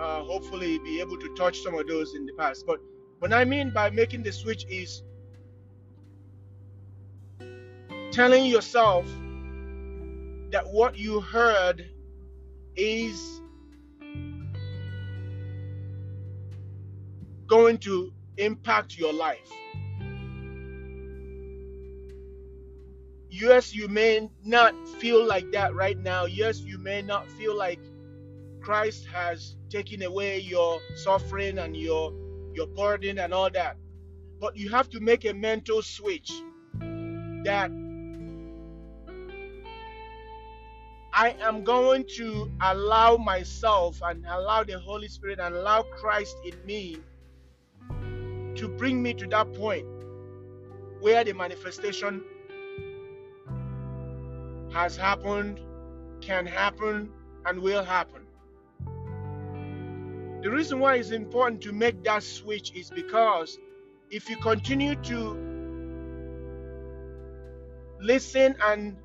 uh, 0.00 0.22
hopefully 0.24 0.78
be 0.78 1.00
able 1.00 1.18
to 1.18 1.34
touch 1.34 1.60
some 1.60 1.74
of 1.74 1.86
those 1.86 2.14
in 2.14 2.26
the 2.26 2.32
past. 2.34 2.64
But 2.66 2.78
what 3.18 3.32
I 3.32 3.44
mean 3.44 3.72
by 3.72 3.90
making 3.90 4.22
the 4.22 4.32
switch 4.32 4.66
is 4.68 5.02
telling 8.12 8.46
yourself 8.46 9.06
that 10.52 10.64
what 10.70 10.96
you 10.96 11.20
heard 11.20 11.84
is 12.76 13.40
going 17.46 17.78
to 17.78 18.12
impact 18.36 18.98
your 18.98 19.12
life. 19.12 19.50
Yes, 23.30 23.74
you 23.74 23.88
may 23.88 24.30
not 24.44 24.74
feel 25.00 25.26
like 25.26 25.50
that 25.52 25.74
right 25.74 25.98
now. 25.98 26.26
Yes, 26.26 26.60
you 26.60 26.78
may 26.78 27.02
not 27.02 27.28
feel 27.32 27.56
like 27.56 27.80
Christ 28.60 29.06
has 29.06 29.56
taken 29.68 30.02
away 30.02 30.38
your 30.38 30.80
suffering 30.94 31.58
and 31.58 31.76
your 31.76 32.12
your 32.54 32.68
burden 32.68 33.18
and 33.18 33.34
all 33.34 33.50
that. 33.50 33.76
But 34.40 34.56
you 34.56 34.70
have 34.70 34.88
to 34.90 35.00
make 35.00 35.24
a 35.24 35.34
mental 35.34 35.82
switch 35.82 36.30
that 37.44 37.70
I 41.12 41.36
am 41.40 41.64
going 41.64 42.04
to 42.16 42.50
allow 42.60 43.16
myself 43.16 44.00
and 44.02 44.24
allow 44.28 44.64
the 44.64 44.78
Holy 44.78 45.08
Spirit 45.08 45.38
and 45.40 45.54
allow 45.54 45.82
Christ 45.82 46.36
in 46.44 46.54
me 46.64 46.98
to 48.56 48.68
bring 48.68 49.02
me 49.02 49.14
to 49.14 49.26
that 49.28 49.52
point 49.54 49.86
where 51.00 51.24
the 51.24 51.32
manifestation 51.32 52.22
has 54.72 54.96
happened, 54.96 55.60
can 56.20 56.46
happen, 56.46 57.10
and 57.46 57.60
will 57.60 57.84
happen. 57.84 58.22
The 60.42 60.50
reason 60.50 60.78
why 60.78 60.96
it's 60.96 61.10
important 61.10 61.62
to 61.62 61.72
make 61.72 62.02
that 62.04 62.22
switch 62.22 62.72
is 62.74 62.90
because 62.90 63.58
if 64.10 64.28
you 64.28 64.36
continue 64.36 64.94
to 64.96 65.54
listen 68.00 68.54
and 68.64 68.96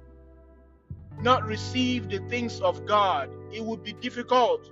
not 1.22 1.46
receive 1.46 2.10
the 2.10 2.20
things 2.30 2.60
of 2.62 2.86
God, 2.86 3.30
it 3.54 3.64
would 3.64 3.84
be 3.84 3.94
difficult 3.94 4.70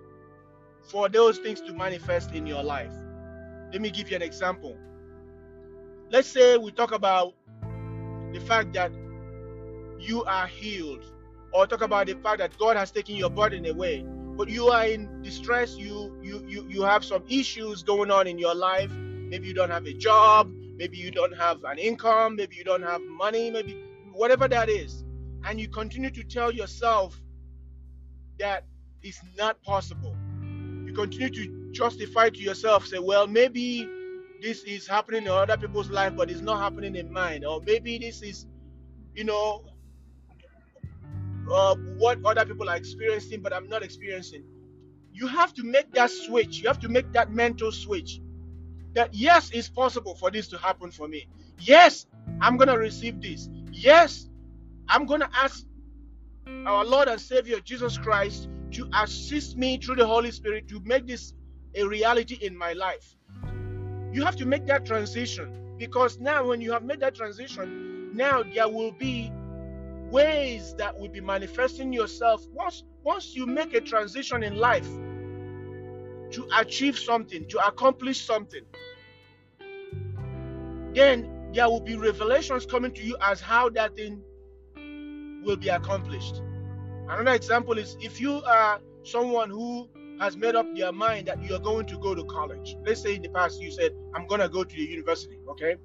for 0.82 1.10
those 1.10 1.38
things 1.38 1.62
to 1.62 1.74
manifest 1.74 2.32
in 2.34 2.46
your 2.46 2.64
life. 2.64 2.94
Let 3.72 3.82
me 3.82 3.90
give 3.90 4.10
you 4.10 4.16
an 4.16 4.22
example. 4.22 4.78
Let's 6.10 6.28
say 6.28 6.58
we 6.58 6.72
talk 6.72 6.94
about 6.94 7.34
the 8.34 8.40
fact 8.40 8.74
that 8.74 8.92
you 10.00 10.24
are 10.24 10.48
healed, 10.48 11.04
or 11.54 11.68
talk 11.68 11.82
about 11.82 12.08
the 12.08 12.14
fact 12.16 12.40
that 12.40 12.58
God 12.58 12.78
has 12.78 12.92
taken 12.92 13.16
your 13.16 13.30
burden 13.30 13.66
away, 13.66 14.06
but 14.38 14.50
you 14.50 14.68
are 14.68 14.86
in 14.86 15.22
distress, 15.22 15.76
you 15.76 16.18
you 16.22 16.44
you, 16.48 16.66
you 16.70 16.82
have 16.84 17.04
some 17.04 17.24
issues 17.28 17.84
going 17.84 18.12
on 18.12 18.28
in 18.28 18.38
your 18.38 18.56
life. 18.56 18.92
Maybe 18.92 19.48
you 19.48 19.54
don't 19.54 19.72
have 19.72 19.86
a 19.86 19.94
job, 19.94 20.50
maybe 20.78 20.98
you 20.98 21.12
don't 21.12 21.36
have 21.36 21.64
an 21.64 21.78
income, 21.78 22.36
maybe 22.36 22.56
you 22.56 22.64
don't 22.64 22.84
have 22.84 23.02
money, 23.02 23.52
maybe 23.52 23.84
whatever 24.14 24.48
that 24.48 24.70
is. 24.70 25.04
And 25.44 25.60
you 25.60 25.68
continue 25.68 26.12
to 26.12 26.24
tell 26.24 26.52
yourself 26.52 27.20
that 28.40 28.66
it's 29.02 29.20
not 29.38 29.62
possible. 29.64 30.16
You 30.86 30.94
continue 30.94 31.30
to 31.30 31.67
justify 31.78 32.30
to 32.30 32.40
yourself, 32.40 32.88
say, 32.88 33.00
well, 33.00 33.28
maybe 33.28 33.88
this 34.42 34.64
is 34.64 34.88
happening 34.88 35.24
in 35.24 35.30
other 35.30 35.58
people's 35.58 35.90
life, 35.90 36.16
but 36.16 36.30
it's 36.30 36.42
not 36.42 36.60
happening 36.60 36.96
in 36.96 37.12
mine. 37.12 37.46
Or 37.46 37.62
maybe 37.62 37.98
this 38.00 38.22
is, 38.22 38.48
you 39.14 39.24
know, 39.24 39.64
uh, 41.52 41.76
what 41.98 42.24
other 42.26 42.46
people 42.46 42.70
are 42.70 42.76
experiencing, 42.76 43.42
but 43.42 43.54
I'm 43.54 43.70
not 43.70 43.84
experiencing. 43.84 44.44
You 45.14 45.28
have 45.28 45.54
to 45.54 45.64
make 45.64 45.94
that 45.94 46.10
switch. 46.10 46.60
You 46.60 46.68
have 46.68 46.80
to 46.80 46.90
make 46.90 47.12
that 47.14 47.32
mental 47.32 47.72
switch 47.72 48.20
that 48.94 49.14
yes, 49.14 49.52
it's 49.52 49.70
possible 49.70 50.16
for 50.16 50.32
this 50.32 50.48
to 50.50 50.58
happen 50.58 50.92
for 50.92 51.08
me. 51.08 51.28
Yes, 51.60 52.08
I'm 52.42 52.58
going 52.58 52.70
to 52.70 52.78
receive 52.78 53.22
this. 53.22 53.50
Yes, 53.72 54.30
I'm 54.90 55.06
going 55.06 55.22
to 55.22 55.30
ask 55.34 55.66
our 56.66 56.84
Lord 56.86 57.08
and 57.08 57.22
Savior 57.22 57.60
Jesus 57.60 57.98
Christ 57.98 58.50
to 58.72 58.90
assist 58.94 59.58
me 59.58 59.78
through 59.78 59.96
the 59.96 60.08
Holy 60.08 60.32
Spirit 60.32 60.68
to 60.70 60.82
make 60.84 61.08
this 61.08 61.34
a 61.76 61.84
reality 61.86 62.38
in 62.42 62.58
my 62.58 62.74
life. 62.74 63.16
You 64.12 64.24
have 64.24 64.36
to 64.38 64.46
make 64.46 64.66
that 64.68 64.86
transition 64.86 65.76
because 65.78 66.20
now, 66.20 66.48
when 66.48 66.62
you 66.62 66.72
have 66.72 66.84
made 66.84 67.00
that 67.02 67.16
transition, 67.16 68.12
now 68.16 68.44
there 68.44 68.68
will 68.68 68.92
be 68.92 69.32
ways 70.10 70.74
that 70.76 70.98
will 70.98 71.10
be 71.10 71.20
manifesting 71.22 71.92
yourself 71.92 72.46
once 72.54 72.84
once 73.04 73.36
you 73.36 73.46
make 73.46 73.74
a 73.74 73.82
transition 73.82 74.42
in 74.44 74.56
life 74.56 74.88
to 76.32 76.48
achieve 76.58 76.98
something 76.98 77.46
to 77.48 77.58
accomplish 77.68 78.26
something 78.26 78.64
then 80.94 81.30
there 81.54 81.70
will 81.70 81.82
be 81.82 81.96
revelations 81.96 82.66
coming 82.66 82.92
to 82.94 83.04
you 83.04 83.18
as 83.22 83.42
how 83.42 83.70
that 83.70 83.96
thing 83.96 84.22
will 85.44 85.58
be 85.58 85.68
accomplished 85.68 86.42
another 87.10 87.34
example 87.34 87.78
is 87.78 87.98
if 88.00 88.22
you 88.22 88.42
are 88.44 88.80
someone 89.04 89.50
who 89.50 89.90
has 90.20 90.36
made 90.36 90.56
up 90.56 90.66
their 90.76 90.92
mind 90.92 91.28
that 91.28 91.44
you're 91.44 91.60
going 91.60 91.86
to 91.88 91.98
go 92.00 92.16
to 92.16 92.24
college. 92.26 92.76
Let's 92.86 93.02
say 93.02 93.16
in 93.16 93.22
the 93.22 93.30
past 93.30 93.62
you 93.62 93.72
said, 93.72 93.92
I'm 94.14 94.28
gonna 94.28 94.50
go 94.50 94.64
to 94.64 94.76
the 94.76 94.82
university, 94.82 95.38
okay? 95.50 95.76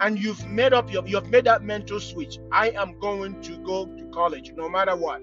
And 0.00 0.18
you've 0.18 0.44
made 0.48 0.72
up 0.72 0.92
your 0.92 1.06
you've 1.06 1.30
made 1.30 1.44
that 1.44 1.62
mental 1.62 2.00
switch. 2.00 2.38
I 2.50 2.70
am 2.70 2.98
going 2.98 3.40
to 3.42 3.56
go 3.58 3.86
to 3.86 4.04
college 4.06 4.52
no 4.56 4.68
matter 4.68 4.96
what. 4.96 5.22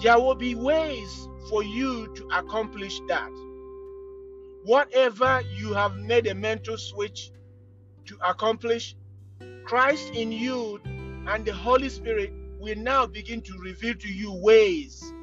There 0.00 0.18
will 0.18 0.34
be 0.34 0.54
ways 0.54 1.28
for 1.48 1.62
you 1.62 2.12
to 2.14 2.28
accomplish 2.32 3.00
that. 3.08 3.30
Whatever 4.64 5.42
you 5.56 5.72
have 5.74 5.96
made 5.96 6.26
a 6.26 6.34
mental 6.34 6.76
switch 6.76 7.30
to 8.06 8.18
accomplish, 8.26 8.96
Christ 9.64 10.10
in 10.14 10.30
you 10.30 10.80
and 11.26 11.44
the 11.44 11.52
Holy 11.52 11.88
Spirit 11.88 12.32
will 12.58 12.76
now 12.76 13.06
begin 13.06 13.40
to 13.42 13.58
reveal 13.58 13.94
to 13.94 14.08
you 14.08 14.32
ways 14.32 15.13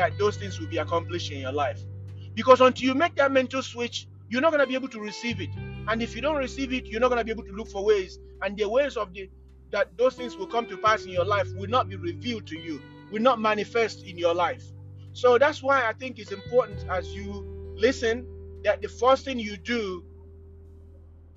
that 0.00 0.16
those 0.16 0.38
things 0.38 0.58
will 0.58 0.66
be 0.66 0.78
accomplished 0.78 1.30
in 1.30 1.40
your 1.40 1.52
life. 1.52 1.78
Because 2.32 2.62
until 2.62 2.86
you 2.86 2.94
make 2.94 3.14
that 3.16 3.30
mental 3.30 3.62
switch, 3.62 4.08
you're 4.30 4.40
not 4.40 4.50
going 4.50 4.62
to 4.62 4.66
be 4.66 4.74
able 4.74 4.88
to 4.88 4.98
receive 4.98 5.42
it. 5.42 5.50
And 5.88 6.00
if 6.00 6.16
you 6.16 6.22
don't 6.22 6.36
receive 6.36 6.72
it, 6.72 6.86
you're 6.86 7.02
not 7.02 7.08
going 7.08 7.18
to 7.18 7.24
be 7.24 7.30
able 7.30 7.44
to 7.44 7.52
look 7.52 7.68
for 7.68 7.84
ways. 7.84 8.18
And 8.40 8.56
the 8.56 8.66
ways 8.66 8.96
of 8.96 9.12
the 9.12 9.28
that 9.72 9.96
those 9.98 10.14
things 10.14 10.36
will 10.36 10.46
come 10.46 10.66
to 10.66 10.76
pass 10.78 11.04
in 11.04 11.10
your 11.10 11.26
life 11.26 11.52
will 11.54 11.68
not 11.68 11.88
be 11.90 11.96
revealed 11.96 12.46
to 12.46 12.58
you, 12.58 12.80
will 13.12 13.20
not 13.20 13.38
manifest 13.38 14.02
in 14.04 14.16
your 14.16 14.34
life. 14.34 14.64
So 15.12 15.36
that's 15.36 15.62
why 15.62 15.86
I 15.86 15.92
think 15.92 16.18
it's 16.18 16.32
important 16.32 16.82
as 16.88 17.14
you 17.14 17.74
listen 17.76 18.26
that 18.64 18.80
the 18.80 18.88
first 18.88 19.26
thing 19.26 19.38
you 19.38 19.58
do, 19.58 20.02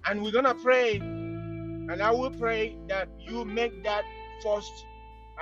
and 0.05 0.23
we're 0.23 0.31
gonna 0.31 0.55
pray, 0.55 0.95
and 0.95 2.01
I 2.01 2.11
will 2.11 2.31
pray 2.31 2.77
that 2.87 3.09
you 3.19 3.43
make 3.43 3.83
that 3.83 4.03
first 4.41 4.71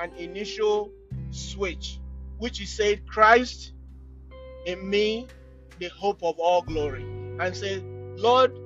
and 0.01 0.11
initial 0.17 0.91
switch 1.29 2.00
which 2.41 2.57
he 2.57 2.65
said, 2.65 3.07
Christ 3.07 3.73
in 4.65 4.89
me, 4.89 5.27
the 5.77 5.89
hope 5.89 6.23
of 6.23 6.39
all 6.39 6.63
glory. 6.63 7.03
And 7.39 7.55
say, 7.55 7.83
Lord 8.17 8.57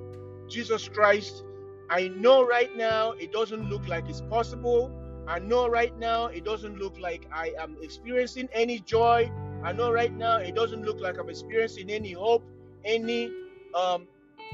Jesus 0.48 0.88
Christ, 0.88 1.44
I 1.90 2.08
know 2.08 2.42
right 2.46 2.74
now 2.74 3.12
it 3.12 3.32
doesn't 3.32 3.68
look 3.68 3.86
like 3.86 4.08
it's 4.08 4.22
possible. 4.22 4.90
I 5.28 5.40
know 5.40 5.68
right 5.68 5.96
now 5.98 6.26
it 6.26 6.42
doesn't 6.42 6.78
look 6.78 6.98
like 6.98 7.28
I 7.30 7.52
am 7.58 7.76
experiencing 7.82 8.48
any 8.54 8.78
joy. 8.78 9.30
I 9.62 9.72
know 9.72 9.92
right 9.92 10.12
now 10.12 10.38
it 10.38 10.54
doesn't 10.54 10.82
look 10.82 10.98
like 10.98 11.18
I'm 11.18 11.28
experiencing 11.28 11.90
any 11.90 12.12
hope, 12.12 12.44
any 12.82 13.30
um, 13.74 14.08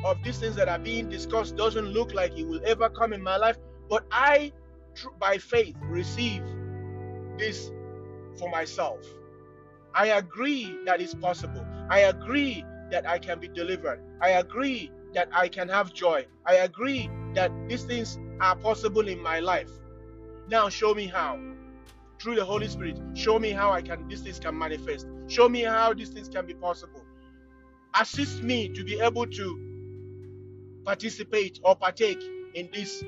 of 0.05 0.21
these 0.25 0.39
things 0.39 0.57
that 0.57 0.69
are 0.69 0.81
being 0.81 1.09
discussed 1.09 1.55
doesn't 1.57 1.87
look 1.87 2.13
like 2.13 2.37
it 2.37 2.45
will 2.45 2.63
ever 2.67 2.89
come 2.91 3.13
in 3.13 3.23
my 3.23 3.37
life. 3.37 3.57
But 3.89 4.05
I, 4.11 4.51
by 5.21 5.39
faith, 5.39 5.77
receive 5.83 6.43
this 7.39 7.71
for 8.39 8.51
myself. 8.51 9.05
I 9.95 10.09
agree 10.09 10.79
that 10.87 11.01
it's 11.01 11.15
possible. 11.15 11.65
I 11.91 12.01
agree 12.01 12.65
that 12.91 13.07
I 13.07 13.19
can 13.19 13.39
be 13.39 13.49
delivered. 13.49 14.01
I 14.21 14.31
agree 14.31 14.91
that 15.15 15.29
I 15.33 15.49
can 15.49 15.69
have 15.69 15.93
joy. 15.93 16.27
I 16.47 16.57
agree 16.57 17.11
that 17.35 17.51
these 17.69 17.85
things 17.85 18.19
are 18.41 18.57
possible 18.57 19.09
in 19.09 19.23
my 19.23 19.41
life. 19.41 19.71
Now 20.49 20.69
show 20.69 20.95
me 20.95 21.07
how. 21.07 21.39
Through 22.21 22.37
the 22.37 22.45
Holy 22.45 22.69
Spirit, 22.69 23.01
show 23.15 23.39
me 23.39 23.51
how 23.51 23.73
I 23.73 23.83
can 23.83 24.07
these 24.09 24.21
things 24.21 24.39
can 24.39 24.57
manifest. 24.57 25.09
Show 25.27 25.49
me 25.49 25.63
how 25.63 25.93
these 25.93 26.11
things 26.11 26.29
can 26.29 26.47
be 26.47 26.55
possible. 26.55 27.05
Assist 27.99 28.43
me 28.43 28.69
to 28.69 28.85
be 28.85 29.01
able 29.01 29.27
to 29.27 29.73
participate 30.85 31.61
or 31.65 31.77
partake 31.77 32.23
in 32.55 32.69
these 32.73 33.05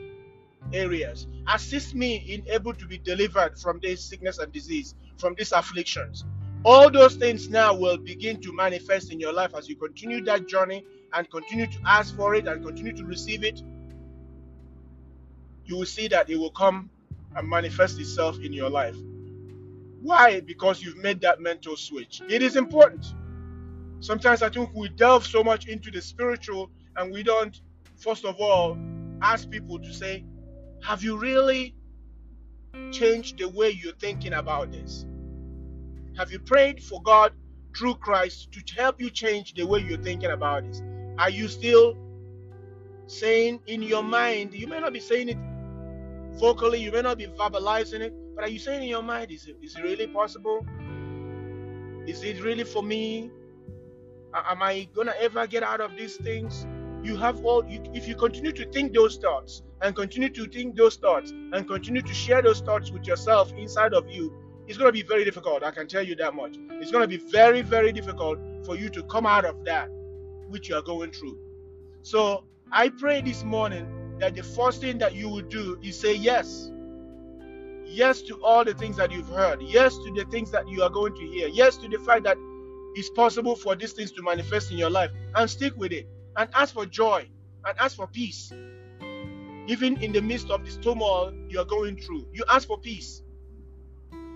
areas. 0.73 1.27
Assist 1.53 1.95
me 1.95 2.17
in 2.17 2.49
able 2.49 2.75
to 2.75 2.87
be 2.87 2.99
delivered 2.99 3.59
from 3.59 3.79
this 3.83 4.05
sickness 4.05 4.39
and 4.39 4.53
disease, 4.53 4.95
from 5.19 5.35
these 5.37 5.53
afflictions. 5.53 6.25
All 6.65 6.91
those 6.91 7.17
things 7.17 7.51
now 7.51 7.75
will 7.75 7.99
begin 7.99 8.41
to 8.41 8.53
manifest 8.53 9.13
in 9.13 9.21
your 9.21 9.33
life 9.33 9.53
as 9.57 9.69
you 9.69 9.77
continue 9.77 10.25
that 10.25 10.49
journey 10.49 10.85
and 11.13 11.31
continue 11.31 11.67
to 11.67 11.79
ask 11.87 12.17
for 12.17 12.35
it 12.35 12.47
and 12.47 12.65
continue 12.65 12.93
to 12.95 13.05
receive 13.05 13.45
it. 13.45 13.63
You 15.67 15.77
will 15.77 15.87
see 15.87 16.09
that 16.09 16.31
it 16.31 16.37
will 16.37 16.51
come 16.51 16.91
and 17.37 17.49
manifest 17.49 17.99
itself 18.01 18.39
in 18.41 18.53
your 18.53 18.71
life. 18.71 18.97
Why? 20.01 20.41
Because 20.41 20.83
you've 20.83 20.99
made 20.99 21.21
that 21.23 21.41
mental 21.41 21.77
switch. 21.77 22.21
It 22.29 22.43
is 22.43 22.57
important. 22.57 23.07
Sometimes 24.01 24.43
I 24.43 24.51
think 24.51 24.71
we 24.75 24.89
delve 24.91 25.27
so 25.27 25.43
much 25.43 25.67
into 25.67 25.91
the 25.91 26.03
spiritual 26.03 26.71
and 26.97 27.13
we 27.13 27.23
don't, 27.23 27.59
first 27.97 28.25
of 28.25 28.41
all, 28.41 28.77
ask 29.23 29.49
people 29.51 29.79
to 29.79 29.93
say, 29.93 30.25
Have 30.83 31.03
you 31.03 31.19
really 31.19 31.75
changed 32.91 33.39
the 33.39 33.49
way 33.49 33.71
you're 33.71 33.95
thinking 33.95 34.35
about 34.35 34.73
this? 34.73 35.07
Have 36.17 36.31
you 36.31 36.39
prayed 36.39 36.83
for 36.83 37.03
God 37.03 37.33
through 37.77 37.97
Christ 37.97 38.53
to 38.53 38.75
help 38.75 39.01
you 39.01 39.11
change 39.11 39.55
the 39.55 39.67
way 39.67 39.81
you're 39.81 39.99
thinking 39.99 40.31
about 40.31 40.65
this? 40.65 40.83
Are 41.19 41.31
you 41.31 41.49
still 41.49 41.97
saying 43.07 43.61
in 43.67 43.83
your 43.83 44.03
mind, 44.03 44.55
you 44.55 44.67
may 44.67 44.81
not 44.81 44.93
be 44.93 45.01
saying 45.01 45.29
it 45.29 45.39
vocally, 46.39 46.81
you 46.81 46.93
may 46.93 47.03
not 47.03 47.19
be 47.19 47.27
verbalizing 47.27 48.01
it, 48.01 48.15
but 48.35 48.45
are 48.45 48.49
you 48.49 48.59
saying 48.59 48.83
in 48.83 48.89
your 48.89 49.03
mind, 49.03 49.31
is 49.31 49.47
it, 49.47 49.57
is 49.63 49.77
it 49.77 49.83
really 49.83 50.07
possible? 50.07 50.67
Is 52.07 52.23
it 52.23 52.43
really 52.43 52.65
for 52.65 52.83
me? 52.83 53.31
Am 54.35 54.63
I 54.63 54.89
gonna 54.95 55.15
ever 55.21 55.47
get 55.47 55.63
out 55.63 55.81
of 55.81 55.97
these 55.97 56.17
things? 56.17 56.67
You 57.03 57.17
have 57.17 57.45
all. 57.45 57.65
You, 57.69 57.83
if 57.95 58.09
you 58.09 58.17
continue 58.17 58.53
to 58.53 58.69
think 58.71 58.95
those 58.95 59.17
thoughts 59.17 59.63
and 59.85 59.95
continue 59.95 60.31
to 60.31 60.47
think 60.47 60.75
those 60.75 60.97
thoughts 60.97 61.31
and 61.31 61.69
continue 61.69 62.01
to 62.01 62.15
share 62.15 62.41
those 62.41 62.61
thoughts 62.61 62.91
with 62.91 63.07
yourself 63.07 63.53
inside 63.53 63.93
of 63.93 64.11
you, 64.11 64.33
it's 64.67 64.79
gonna 64.79 64.91
be 64.91 65.03
very 65.03 65.25
difficult. 65.27 65.63
I 65.63 65.71
can 65.73 65.87
tell 65.87 66.03
you 66.03 66.17
that 66.17 66.35
much. 66.35 66.57
It's 66.81 66.91
gonna 66.91 67.07
be 67.07 67.19
very, 67.19 67.61
very 67.61 67.93
difficult 67.93 68.39
for 68.65 68.77
you 68.77 68.89
to 68.89 69.03
come 69.05 69.27
out 69.27 69.45
of 69.45 69.63
that 69.67 69.91
which 70.49 70.71
you 70.71 70.77
are 70.77 70.83
going 70.83 71.13
through. 71.13 71.39
So 72.01 72.45
I 72.73 72.89
pray 72.89 73.21
this 73.21 73.45
morning 73.45 74.17
that 74.21 74.35
the 74.35 74.43
first 74.43 74.81
thing 74.81 74.97
that 74.99 75.15
you 75.15 75.29
will 75.29 75.43
do 75.43 75.79
is 75.83 76.01
say 76.01 76.15
yes. 76.15 76.71
Yes 77.85 78.23
to 78.23 78.43
all 78.43 78.65
the 78.65 78.73
things 78.73 78.97
that 78.97 79.13
you've 79.13 79.29
heard. 79.29 79.61
Yes 79.61 79.99
to 79.99 80.13
the 80.17 80.25
things 80.31 80.51
that 80.53 80.67
you 80.67 80.83
are 80.83 80.91
going 80.91 81.15
to 81.15 81.27
hear. 81.27 81.49
Yes 81.49 81.77
to 81.77 81.89
the 81.89 81.99
fact 81.99 82.25
that 82.25 82.39
it's 82.95 83.11
possible 83.11 83.55
for 83.55 83.77
these 83.77 83.93
things 83.93 84.13
to 84.13 84.23
manifest 84.23 84.73
in 84.73 84.79
your 84.79 84.91
life. 84.91 85.11
And 85.35 85.51
stick 85.51 85.75
with 85.77 85.93
it. 85.93 86.09
And 86.39 86.49
ask 86.55 86.73
for 86.73 86.87
joy. 86.87 87.29
And 87.67 87.79
ask 87.79 87.97
for 87.97 88.07
peace. 88.07 88.51
Even 89.67 89.97
in 90.03 90.13
the 90.13 90.21
midst 90.21 90.51
of 90.51 90.65
this 90.65 90.77
turmoil 90.77 91.33
you 91.49 91.61
are 91.61 91.65
going 91.65 91.97
through, 91.97 92.27
you 92.33 92.45
ask 92.51 92.69
for 92.69 92.79
peace. 92.79 93.23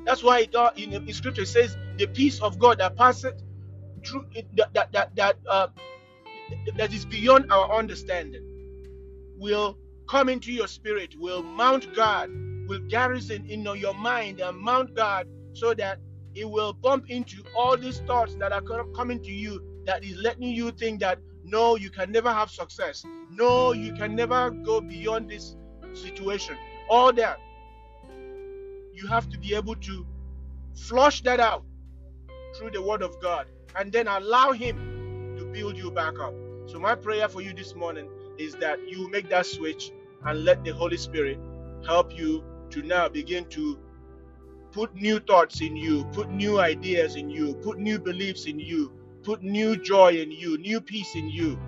That's 0.04 0.22
why 0.22 0.46
God, 0.46 0.78
in 0.78 1.04
the 1.04 1.12
scripture 1.12 1.44
says, 1.44 1.76
the 1.96 2.06
peace 2.06 2.40
of 2.40 2.58
God 2.58 2.78
that 2.78 2.96
passeth 2.96 3.42
through 4.06 4.26
that 4.56 4.72
that 4.74 4.92
that, 4.92 5.16
that 5.16 5.36
uh, 5.48 5.68
that 6.76 6.92
is 6.94 7.04
beyond 7.04 7.52
our 7.52 7.76
understanding 7.76 8.58
will 9.36 9.78
come 10.08 10.28
into 10.28 10.52
your 10.52 10.66
spirit, 10.66 11.14
will 11.18 11.42
mount 11.42 11.94
guard, 11.94 12.30
will 12.66 12.80
garrison 12.88 13.46
in 13.46 13.62
your 13.62 13.94
mind 13.94 14.40
and 14.40 14.58
mount 14.58 14.94
guard 14.94 15.28
so 15.52 15.74
that 15.74 15.98
it 16.34 16.48
will 16.48 16.72
bump 16.72 17.10
into 17.10 17.42
all 17.56 17.76
these 17.76 18.00
thoughts 18.00 18.34
that 18.36 18.52
are 18.52 18.62
coming 18.94 19.22
to 19.22 19.30
you 19.30 19.62
that 19.84 20.04
is 20.04 20.16
letting 20.16 20.50
you 20.50 20.70
think 20.70 21.00
that 21.00 21.18
no, 21.50 21.76
you 21.76 21.90
can 21.90 22.12
never 22.12 22.32
have 22.32 22.50
success. 22.50 23.04
No, 23.30 23.72
you 23.72 23.92
can 23.94 24.14
never 24.14 24.50
go 24.50 24.80
beyond 24.80 25.30
this 25.30 25.56
situation. 25.92 26.56
All 26.88 27.12
that. 27.14 27.38
You 28.92 29.06
have 29.08 29.28
to 29.30 29.38
be 29.38 29.54
able 29.54 29.76
to 29.76 30.06
flush 30.74 31.22
that 31.22 31.40
out 31.40 31.64
through 32.56 32.70
the 32.70 32.82
word 32.82 33.02
of 33.02 33.20
God 33.20 33.46
and 33.76 33.92
then 33.92 34.08
allow 34.08 34.52
Him 34.52 35.36
to 35.38 35.44
build 35.46 35.76
you 35.76 35.90
back 35.90 36.18
up. 36.20 36.34
So, 36.66 36.78
my 36.78 36.94
prayer 36.94 37.28
for 37.28 37.40
you 37.40 37.52
this 37.54 37.74
morning 37.74 38.08
is 38.38 38.54
that 38.56 38.78
you 38.88 39.10
make 39.10 39.28
that 39.30 39.46
switch 39.46 39.92
and 40.24 40.44
let 40.44 40.64
the 40.64 40.72
Holy 40.72 40.96
Spirit 40.96 41.38
help 41.86 42.16
you 42.16 42.44
to 42.70 42.82
now 42.82 43.08
begin 43.08 43.44
to 43.46 43.78
put 44.72 44.94
new 44.94 45.20
thoughts 45.20 45.60
in 45.60 45.76
you, 45.76 46.04
put 46.12 46.30
new 46.30 46.60
ideas 46.60 47.16
in 47.16 47.30
you, 47.30 47.54
put 47.56 47.78
new 47.78 47.98
beliefs 47.98 48.46
in 48.46 48.58
you, 48.58 48.92
put 49.28 49.42
new 49.42 49.76
joy 49.76 50.12
in 50.12 50.30
you, 50.30 50.56
new 50.56 50.80
peace 50.80 51.14
in 51.14 51.28
you 51.28 51.58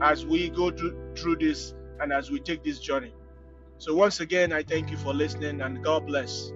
as 0.00 0.24
we 0.24 0.48
go 0.48 0.70
through, 0.70 1.36
this 1.38 1.74
and 2.00 2.10
as 2.10 2.30
we 2.30 2.40
take 2.40 2.64
this 2.64 2.78
journey. 2.78 3.12
So, 3.76 3.94
once 3.94 4.20
again, 4.20 4.54
I 4.54 4.62
thank 4.62 4.90
you 4.90 4.96
for 4.96 5.12
listening 5.12 5.60
and 5.60 5.84
God 5.84 6.06
bless. 6.06 6.50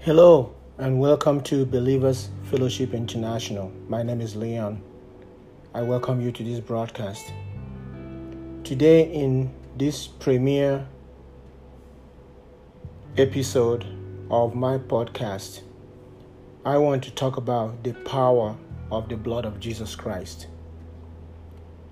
Hello, 0.00 0.59
and 0.80 0.98
welcome 0.98 1.42
to 1.42 1.66
Believers 1.66 2.30
Fellowship 2.44 2.94
International. 2.94 3.70
My 3.86 4.02
name 4.02 4.22
is 4.22 4.34
Leon. 4.34 4.80
I 5.74 5.82
welcome 5.82 6.22
you 6.22 6.32
to 6.32 6.42
this 6.42 6.58
broadcast. 6.58 7.34
Today, 8.64 9.02
in 9.12 9.52
this 9.76 10.06
premiere 10.06 10.86
episode 13.18 13.84
of 14.30 14.54
my 14.54 14.78
podcast, 14.78 15.60
I 16.64 16.78
want 16.78 17.04
to 17.04 17.10
talk 17.10 17.36
about 17.36 17.84
the 17.84 17.92
power 17.92 18.56
of 18.90 19.10
the 19.10 19.18
blood 19.18 19.44
of 19.44 19.60
Jesus 19.60 19.94
Christ. 19.94 20.46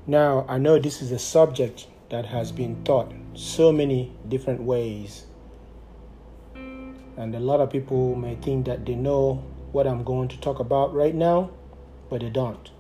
Now, 0.07 0.46
I 0.48 0.57
know 0.57 0.79
this 0.79 1.03
is 1.03 1.12
a 1.12 1.18
subject 1.18 1.88
that 2.09 2.24
has 2.24 2.51
been 2.51 2.83
taught 2.85 3.12
so 3.35 3.70
many 3.70 4.14
different 4.31 4.62
ways 4.62 5.27
and 7.19 7.35
a 7.35 7.41
lot 7.41 7.61
of 7.61 7.69
people 7.69 8.15
may 8.15 8.37
think 8.37 8.65
that 8.67 8.87
they 8.87 8.95
know 8.95 9.43
what 9.73 9.89
I'm 9.89 10.05
going 10.05 10.29
to 10.29 10.41
talk 10.41 10.61
about 10.61 10.95
right 10.95 11.15
now, 11.15 11.51
but 12.09 12.21
they 12.21 12.31
don't. 12.31 12.71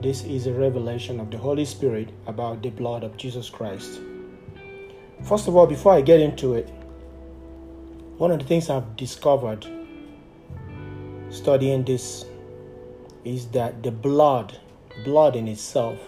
This 0.00 0.22
is 0.22 0.46
a 0.46 0.52
revelation 0.52 1.18
of 1.18 1.32
the 1.32 1.36
Holy 1.36 1.64
Spirit 1.64 2.10
about 2.28 2.62
the 2.62 2.70
blood 2.70 3.02
of 3.02 3.16
Jesus 3.16 3.50
Christ. 3.50 4.00
First 5.24 5.48
of 5.48 5.56
all, 5.56 5.66
before 5.66 5.92
I 5.92 6.02
get 6.02 6.20
into 6.20 6.54
it, 6.54 6.68
one 8.16 8.30
of 8.30 8.38
the 8.38 8.44
things 8.44 8.70
I've 8.70 8.96
discovered 8.96 9.66
studying 11.30 11.84
this 11.84 12.26
is 13.24 13.48
that 13.48 13.82
the 13.82 13.90
blood, 13.90 14.56
blood 15.04 15.34
in 15.34 15.48
itself, 15.48 15.98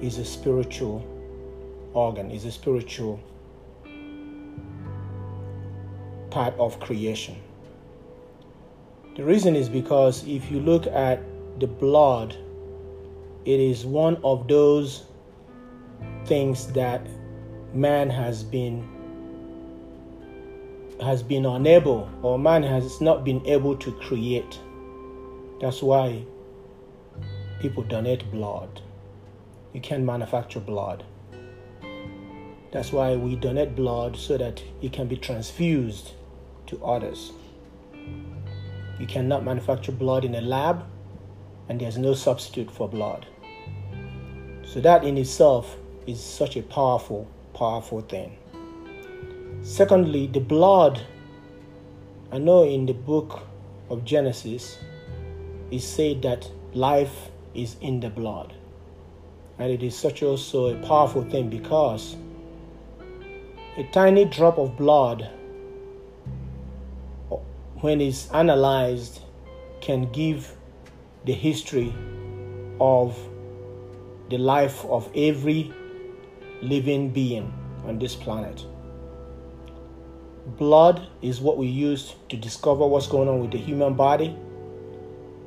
is 0.00 0.18
a 0.18 0.24
spiritual 0.24 1.06
organ, 1.94 2.32
is 2.32 2.44
a 2.44 2.50
spiritual 2.50 3.20
part 6.30 6.54
of 6.58 6.78
creation. 6.80 7.36
The 9.16 9.24
reason 9.24 9.56
is 9.56 9.68
because 9.68 10.26
if 10.28 10.50
you 10.50 10.60
look 10.60 10.86
at 10.86 11.20
the 11.58 11.66
blood, 11.66 12.36
it 13.44 13.60
is 13.60 13.84
one 13.84 14.16
of 14.22 14.46
those 14.46 15.04
things 16.26 16.66
that 16.72 17.06
man 17.74 18.10
has 18.10 18.44
been 18.44 18.86
has 21.00 21.22
been 21.22 21.46
unable 21.46 22.08
or 22.22 22.38
man 22.38 22.62
has 22.62 23.00
not 23.00 23.24
been 23.24 23.44
able 23.46 23.76
to 23.76 23.92
create. 23.92 24.58
That's 25.60 25.82
why 25.82 26.24
people 27.60 27.82
donate 27.84 28.30
blood. 28.30 28.80
you 29.72 29.80
can't 29.80 30.04
manufacture 30.04 30.60
blood. 30.60 31.04
That's 32.72 32.92
why 32.92 33.16
we 33.16 33.36
donate 33.36 33.76
blood 33.76 34.16
so 34.16 34.36
that 34.38 34.62
it 34.82 34.92
can 34.92 35.06
be 35.06 35.16
transfused 35.16 36.12
to 36.68 36.84
others. 36.84 37.32
You 38.98 39.06
cannot 39.06 39.44
manufacture 39.44 39.92
blood 39.92 40.24
in 40.24 40.34
a 40.34 40.40
lab, 40.40 40.84
and 41.68 41.80
there's 41.80 41.98
no 41.98 42.14
substitute 42.14 42.70
for 42.70 42.88
blood. 42.88 43.26
So, 44.64 44.80
that 44.80 45.04
in 45.04 45.16
itself 45.18 45.76
is 46.06 46.20
such 46.22 46.56
a 46.56 46.62
powerful, 46.62 47.28
powerful 47.54 48.00
thing. 48.00 48.36
Secondly, 49.62 50.26
the 50.26 50.40
blood. 50.40 51.00
I 52.30 52.38
know 52.38 52.62
in 52.64 52.86
the 52.86 52.92
book 52.92 53.40
of 53.88 54.04
Genesis, 54.04 54.78
it 55.70 55.80
said 55.80 56.22
that 56.22 56.50
life 56.74 57.30
is 57.54 57.76
in 57.80 58.00
the 58.00 58.10
blood. 58.10 58.52
And 59.58 59.72
it 59.72 59.82
is 59.82 59.96
such 59.96 60.22
also 60.22 60.66
a 60.66 60.86
powerful 60.86 61.24
thing 61.24 61.48
because 61.48 62.16
a 63.76 63.84
tiny 63.92 64.24
drop 64.24 64.58
of 64.58 64.76
blood, 64.76 65.30
when 67.80 68.00
it's 68.00 68.30
analyzed, 68.32 69.20
can 69.80 70.10
give 70.10 70.52
the 71.24 71.32
history 71.32 71.94
of 72.80 73.16
the 74.30 74.38
life 74.38 74.84
of 74.86 75.08
every 75.14 75.72
living 76.60 77.10
being 77.10 77.52
on 77.84 77.98
this 77.98 78.14
planet. 78.14 78.64
Blood 80.56 81.06
is 81.22 81.40
what 81.40 81.56
we 81.56 81.66
use 81.66 82.14
to 82.30 82.36
discover 82.36 82.86
what's 82.86 83.06
going 83.06 83.28
on 83.28 83.40
with 83.40 83.52
the 83.52 83.58
human 83.58 83.94
body. 83.94 84.36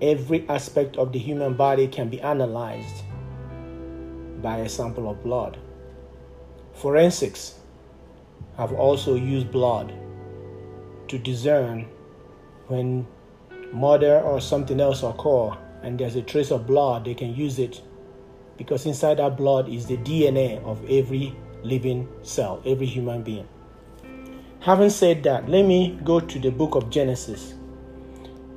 Every 0.02 0.48
aspect 0.48 0.98
of 0.98 1.12
the 1.12 1.20
human 1.20 1.56
body 1.56 1.88
can 1.88 2.10
be 2.10 2.22
analyzed 2.22 3.04
by 4.42 4.58
a 4.58 4.70
sample 4.70 5.10
of 5.10 5.22
blood. 5.24 5.58
Forensics 6.74 7.56
have 8.58 8.72
also 8.74 9.16
used 9.16 9.52
blood 9.52 9.94
to 11.08 11.18
discern 11.18 11.88
when 12.72 13.06
murder 13.74 14.20
or 14.22 14.42
something 14.42 14.80
else 14.80 15.04
occur 15.04 15.52
and 15.84 16.00
there's 16.00 16.16
a 16.16 16.22
trace 16.22 16.52
of 16.52 16.66
blood, 16.66 17.06
they 17.06 17.14
can 17.14 17.36
use 17.36 17.60
it 17.60 17.82
because 18.58 18.86
inside 18.86 19.18
that 19.18 19.38
blood 19.38 19.70
is 19.70 19.86
the 19.86 19.98
DNA 19.98 20.64
of 20.64 20.84
every 20.90 21.36
living 21.64 22.08
cell, 22.24 22.62
every 22.66 22.86
human 22.86 23.22
being. 23.22 23.48
Having 24.62 24.90
said 24.92 25.24
that, 25.24 25.50
let 25.50 25.66
me 25.66 26.00
go 26.04 26.20
to 26.20 26.40
the 26.40 26.52
book 26.52 26.76
of 26.76 26.90
Genesis 26.90 27.56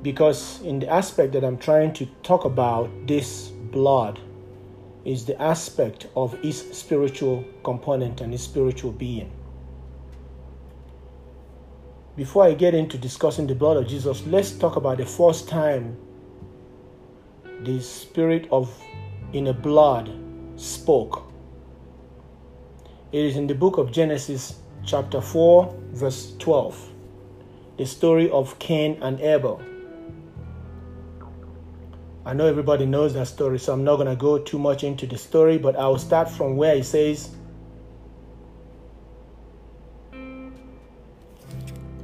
because, 0.03 0.61
in 0.61 0.79
the 0.79 0.87
aspect 0.87 1.33
that 1.33 1.43
I'm 1.43 1.57
trying 1.57 1.91
to 1.93 2.05
talk 2.21 2.45
about, 2.45 2.89
this 3.07 3.47
blood 3.49 4.19
is 5.03 5.25
the 5.25 5.39
aspect 5.41 6.07
of 6.15 6.37
its 6.45 6.77
spiritual 6.77 7.43
component 7.63 8.21
and 8.21 8.31
its 8.33 8.43
spiritual 8.43 8.91
being. 8.91 9.31
Before 12.15 12.45
I 12.45 12.53
get 12.53 12.73
into 12.73 12.97
discussing 12.97 13.45
the 13.45 13.55
blood 13.55 13.75
of 13.75 13.87
Jesus, 13.87 14.25
let's 14.25 14.51
talk 14.51 14.77
about 14.77 14.99
the 14.99 15.05
first 15.05 15.49
time 15.49 15.97
the 17.63 17.81
spirit 17.81 18.47
of 18.51 18.73
in 19.33 19.47
a 19.47 19.53
blood 19.53 20.09
spoke. 20.55 21.29
It 23.11 23.19
is 23.19 23.35
in 23.35 23.47
the 23.47 23.55
book 23.55 23.77
of 23.77 23.91
Genesis, 23.91 24.59
chapter 24.85 25.19
4, 25.19 25.75
verse 25.91 26.33
12. 26.39 26.91
The 27.77 27.85
story 27.85 28.29
of 28.29 28.57
Cain 28.59 28.97
and 29.01 29.19
Abel. 29.19 29.61
I 32.25 32.33
know 32.33 32.47
everybody 32.47 32.85
knows 32.85 33.13
that 33.15 33.27
story, 33.27 33.59
so 33.59 33.73
I'm 33.73 33.83
not 33.83 33.97
going 33.97 34.07
to 34.07 34.15
go 34.15 34.37
too 34.37 34.57
much 34.57 34.85
into 34.85 35.05
the 35.05 35.17
story, 35.17 35.57
but 35.57 35.75
I 35.75 35.85
will 35.89 35.99
start 35.99 36.29
from 36.29 36.55
where 36.55 36.75
it 36.75 36.85
says, 36.85 37.34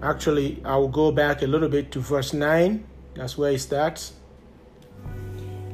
Actually, 0.03 0.61
I 0.65 0.77
will 0.77 0.87
go 0.87 1.11
back 1.11 1.41
a 1.41 1.47
little 1.47 1.69
bit 1.69 1.91
to 1.91 1.99
verse 1.99 2.33
9. 2.33 2.83
That's 3.15 3.37
where 3.37 3.51
it 3.51 3.59
starts. 3.59 4.13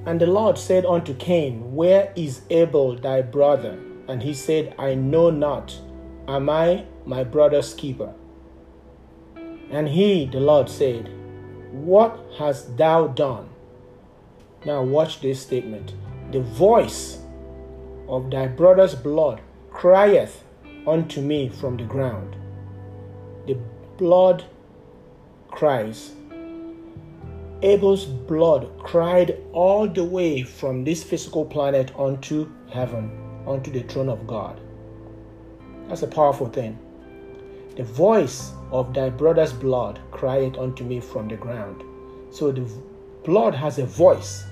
And 0.07 0.21
the 0.21 0.25
Lord 0.25 0.57
said 0.57 0.85
unto 0.85 1.13
Cain, 1.13 1.75
Where 1.75 2.13
is 2.15 2.41
Abel 2.49 2.95
thy 2.95 3.21
brother? 3.21 3.77
And 4.07 4.23
he 4.23 4.33
said, 4.33 4.73
I 4.79 4.95
know 4.95 5.29
not. 5.29 5.77
Am 6.29 6.49
I 6.49 6.85
my 7.05 7.25
brother's 7.25 7.73
keeper? 7.73 8.13
And 9.69 9.89
he, 9.89 10.25
the 10.25 10.39
Lord, 10.39 10.69
said, 10.69 11.09
What 11.71 12.17
hast 12.37 12.77
thou 12.77 13.07
done? 13.07 13.49
Now 14.65 14.81
watch 14.81 15.19
this 15.19 15.41
statement. 15.41 15.93
The 16.31 16.39
voice 16.39 17.19
of 18.07 18.31
thy 18.31 18.47
brother's 18.47 18.95
blood 18.95 19.41
crieth 19.71 20.43
unto 20.87 21.19
me 21.19 21.49
from 21.49 21.75
the 21.75 21.83
ground. 21.83 22.36
Blood 23.97 24.45
cries 25.49 26.11
Abel's 27.63 28.05
blood 28.05 28.69
cried 28.77 29.35
all 29.51 29.87
the 29.87 30.03
way 30.03 30.43
from 30.43 30.83
this 30.83 31.03
physical 31.03 31.43
planet 31.43 31.91
onto 31.95 32.51
heaven, 32.69 33.09
onto 33.47 33.71
the 33.71 33.81
throne 33.81 34.09
of 34.09 34.27
God. 34.27 34.61
That's 35.87 36.03
a 36.03 36.07
powerful 36.07 36.49
thing. 36.49 36.77
The 37.75 37.83
voice 37.83 38.51
of 38.71 38.93
thy 38.93 39.09
brother's 39.09 39.53
blood 39.53 39.99
cried 40.11 40.55
unto 40.57 40.83
me 40.83 40.99
from 40.99 41.27
the 41.27 41.35
ground. 41.35 41.83
So 42.29 42.51
the 42.51 42.69
blood 43.25 43.55
has 43.55 43.79
a 43.79 43.85
voice, 43.87 44.45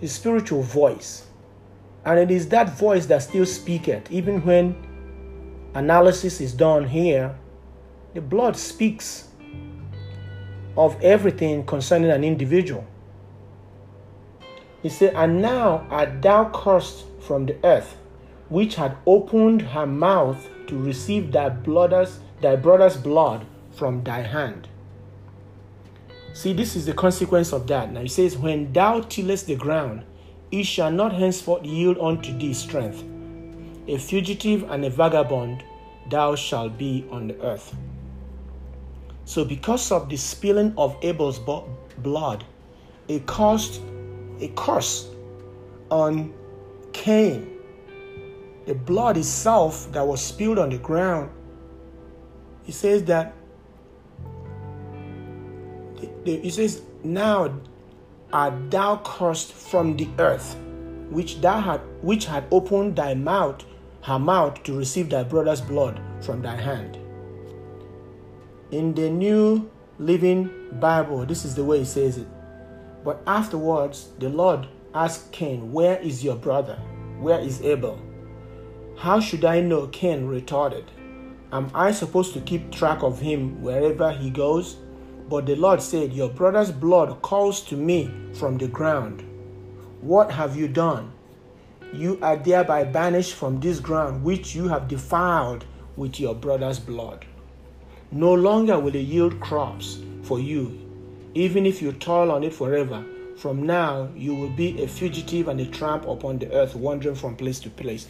a 0.00 0.08
spiritual 0.08 0.62
voice. 0.62 1.26
And 2.06 2.18
it 2.18 2.30
is 2.30 2.48
that 2.48 2.78
voice 2.78 3.04
that 3.06 3.22
still 3.22 3.44
speaketh. 3.44 4.10
Even 4.10 4.42
when 4.46 4.74
analysis 5.74 6.40
is 6.40 6.54
done 6.54 6.88
here, 6.88 7.36
the 8.14 8.20
blood 8.20 8.56
speaks 8.56 9.28
of 10.76 11.00
everything 11.02 11.66
concerning 11.66 12.10
an 12.10 12.22
individual. 12.24 12.86
He 14.82 14.88
said, 14.88 15.14
And 15.14 15.42
now 15.42 15.86
art 15.90 16.22
thou 16.22 16.50
cursed 16.50 17.04
from 17.20 17.46
the 17.46 17.56
earth, 17.64 17.96
which 18.48 18.76
had 18.76 18.96
opened 19.06 19.62
her 19.62 19.86
mouth 19.86 20.48
to 20.68 20.78
receive 20.78 21.32
thy 21.32 21.48
brother's, 21.48 22.20
thy 22.40 22.56
brother's 22.56 22.96
blood 22.96 23.46
from 23.72 24.04
thy 24.04 24.20
hand. 24.20 24.68
See, 26.34 26.52
this 26.52 26.76
is 26.76 26.86
the 26.86 26.92
consequence 26.92 27.52
of 27.52 27.66
that. 27.68 27.92
Now 27.92 28.02
he 28.02 28.08
says, 28.08 28.36
When 28.36 28.72
thou 28.72 29.00
tillest 29.00 29.46
the 29.46 29.56
ground, 29.56 30.04
it 30.50 30.64
shall 30.64 30.90
not 30.90 31.12
henceforth 31.12 31.64
yield 31.64 31.98
unto 31.98 32.36
thee 32.36 32.54
strength. 32.54 33.02
A 33.88 33.98
fugitive 33.98 34.70
and 34.70 34.84
a 34.84 34.90
vagabond 34.90 35.64
thou 36.10 36.34
shalt 36.34 36.78
be 36.78 37.06
on 37.10 37.28
the 37.28 37.40
earth. 37.40 37.74
So, 39.26 39.44
because 39.44 39.90
of 39.90 40.08
the 40.08 40.16
spilling 40.16 40.74
of 40.76 40.96
Abel's 41.02 41.38
blood, 41.98 42.44
it 43.08 43.26
caused 43.26 43.80
a 44.40 44.48
curse 44.48 45.08
on 45.90 46.32
Cain. 46.92 47.50
The 48.66 48.74
blood 48.74 49.16
itself 49.16 49.90
that 49.92 50.06
was 50.06 50.22
spilled 50.22 50.58
on 50.58 50.70
the 50.70 50.78
ground, 50.78 51.30
he 52.64 52.72
says 52.72 53.04
that, 53.04 53.34
he 56.24 56.50
says, 56.50 56.82
Now 57.02 57.60
art 58.32 58.70
thou 58.70 58.96
cursed 59.04 59.52
from 59.52 59.96
the 59.96 60.08
earth, 60.18 60.56
which 61.10 61.40
thou 61.40 61.60
had, 61.60 61.80
which 62.02 62.24
had 62.24 62.44
opened 62.50 62.96
thy 62.96 63.14
mouth, 63.14 63.64
her 64.02 64.18
mouth 64.18 64.62
to 64.64 64.76
receive 64.76 65.10
thy 65.10 65.22
brother's 65.22 65.60
blood 65.60 66.00
from 66.20 66.42
thy 66.42 66.56
hand. 66.56 66.98
In 68.74 68.92
the 68.92 69.08
New 69.08 69.70
Living 70.00 70.50
Bible, 70.80 71.24
this 71.24 71.44
is 71.44 71.54
the 71.54 71.62
way 71.62 71.82
it 71.82 71.86
says 71.86 72.18
it. 72.18 72.26
But 73.04 73.22
afterwards, 73.24 74.08
the 74.18 74.28
Lord 74.28 74.66
asked 74.92 75.30
Cain, 75.30 75.70
Where 75.70 75.96
is 75.98 76.24
your 76.24 76.34
brother? 76.34 76.74
Where 77.20 77.38
is 77.38 77.62
Abel? 77.62 78.02
How 78.98 79.20
should 79.20 79.44
I 79.44 79.60
know? 79.60 79.86
Cain 79.86 80.26
retorted. 80.26 80.90
Am 81.52 81.70
I 81.72 81.92
supposed 81.92 82.32
to 82.32 82.40
keep 82.40 82.72
track 82.72 83.04
of 83.04 83.20
him 83.20 83.62
wherever 83.62 84.10
he 84.10 84.28
goes? 84.28 84.78
But 85.28 85.46
the 85.46 85.54
Lord 85.54 85.80
said, 85.80 86.12
Your 86.12 86.30
brother's 86.30 86.72
blood 86.72 87.22
calls 87.22 87.60
to 87.66 87.76
me 87.76 88.10
from 88.32 88.58
the 88.58 88.66
ground. 88.66 89.22
What 90.00 90.32
have 90.32 90.56
you 90.56 90.66
done? 90.66 91.12
You 91.92 92.18
are 92.22 92.36
thereby 92.36 92.82
banished 92.82 93.34
from 93.34 93.60
this 93.60 93.78
ground 93.78 94.24
which 94.24 94.56
you 94.56 94.66
have 94.66 94.88
defiled 94.88 95.64
with 95.94 96.18
your 96.18 96.34
brother's 96.34 96.80
blood. 96.80 97.24
No 98.14 98.32
longer 98.32 98.78
will 98.78 98.94
it 98.94 99.00
yield 99.00 99.40
crops 99.40 99.98
for 100.22 100.38
you, 100.38 100.78
even 101.34 101.66
if 101.66 101.82
you 101.82 101.90
toil 101.90 102.30
on 102.30 102.44
it 102.44 102.54
forever. 102.54 103.04
From 103.36 103.66
now, 103.66 104.08
you 104.14 104.36
will 104.36 104.50
be 104.50 104.80
a 104.80 104.86
fugitive 104.86 105.48
and 105.48 105.60
a 105.60 105.66
tramp 105.66 106.06
upon 106.06 106.38
the 106.38 106.48
earth, 106.52 106.76
wandering 106.76 107.16
from 107.16 107.34
place 107.34 107.58
to 107.58 107.70
place. 107.70 108.06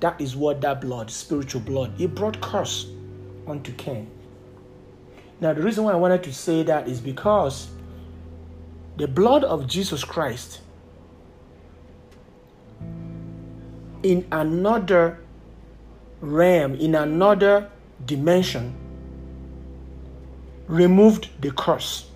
That 0.00 0.18
is 0.18 0.34
what 0.34 0.62
that 0.62 0.80
blood, 0.80 1.10
spiritual 1.10 1.60
blood, 1.60 2.00
it 2.00 2.14
brought 2.14 2.40
curse 2.40 2.86
unto 3.46 3.74
Cain. 3.74 4.10
Now, 5.38 5.52
the 5.52 5.60
reason 5.60 5.84
why 5.84 5.92
I 5.92 5.96
wanted 5.96 6.22
to 6.22 6.32
say 6.32 6.62
that 6.62 6.88
is 6.88 6.98
because 6.98 7.68
the 8.96 9.06
blood 9.06 9.44
of 9.44 9.66
Jesus 9.66 10.02
Christ 10.02 10.62
in 14.02 14.26
another 14.32 15.18
realm, 16.22 16.74
in 16.76 16.94
another 16.94 17.70
dimension, 18.06 18.78
removed 20.66 21.28
the 21.40 21.50
curse. 21.50 22.08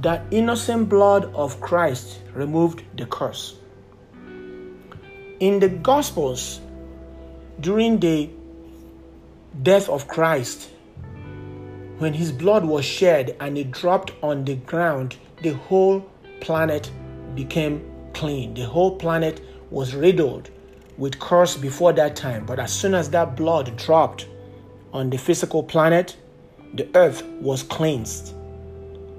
That 0.00 0.24
innocent 0.30 0.88
blood 0.88 1.32
of 1.34 1.60
Christ 1.60 2.20
removed 2.34 2.82
the 2.96 3.06
curse. 3.06 3.56
In 5.40 5.60
the 5.60 5.68
Gospels, 5.68 6.60
during 7.60 7.98
the 7.98 8.30
death 9.62 9.88
of 9.88 10.08
Christ, 10.08 10.70
when 11.98 12.14
his 12.14 12.32
blood 12.32 12.64
was 12.64 12.84
shed 12.84 13.36
and 13.38 13.58
it 13.58 13.70
dropped 13.70 14.12
on 14.22 14.44
the 14.44 14.56
ground, 14.56 15.16
the 15.42 15.50
whole 15.50 16.00
planet 16.40 16.90
became 17.34 17.84
clean. 18.12 18.54
The 18.54 18.64
whole 18.64 18.96
planet 18.96 19.40
was 19.70 19.94
riddled 19.94 20.50
with 20.96 21.18
curse 21.18 21.56
before 21.56 21.92
that 21.94 22.16
time. 22.16 22.46
But 22.46 22.58
as 22.58 22.72
soon 22.72 22.94
as 22.94 23.10
that 23.10 23.36
blood 23.36 23.76
dropped 23.76 24.26
on 24.92 25.10
the 25.10 25.18
physical 25.18 25.62
planet, 25.62 26.16
the 26.74 26.88
earth 26.94 27.22
was 27.40 27.62
cleansed. 27.62 28.34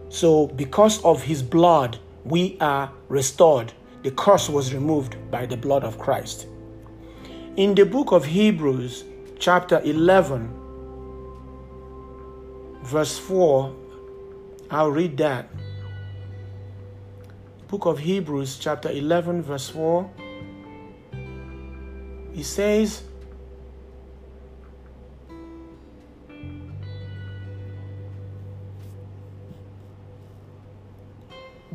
So, 0.10 0.48
because 0.48 1.04
of 1.04 1.24
his 1.24 1.42
blood, 1.42 1.98
we 2.24 2.58
are 2.60 2.92
restored. 3.10 3.74
The 4.04 4.12
curse 4.12 4.50
was 4.50 4.74
removed 4.74 5.16
by 5.32 5.46
the 5.46 5.58
blood 5.58 5.84
of 5.84 5.98
Christ. 5.98 6.48
In 7.56 7.76
the 7.76 7.86
book 7.86 8.12
of 8.12 8.26
Hebrews, 8.26 9.04
chapter 9.40 9.82
11, 9.84 10.50
verse 12.84 13.18
4, 13.18 13.76
I'll 14.72 14.92
read 14.92 15.18
that. 15.18 15.50
Book 17.68 17.86
of 17.86 18.00
Hebrews, 18.00 18.58
chapter 18.60 18.90
11, 18.90 19.42
verse 19.42 19.70
4. 19.70 20.10
He 22.34 22.44
says, 22.44 23.04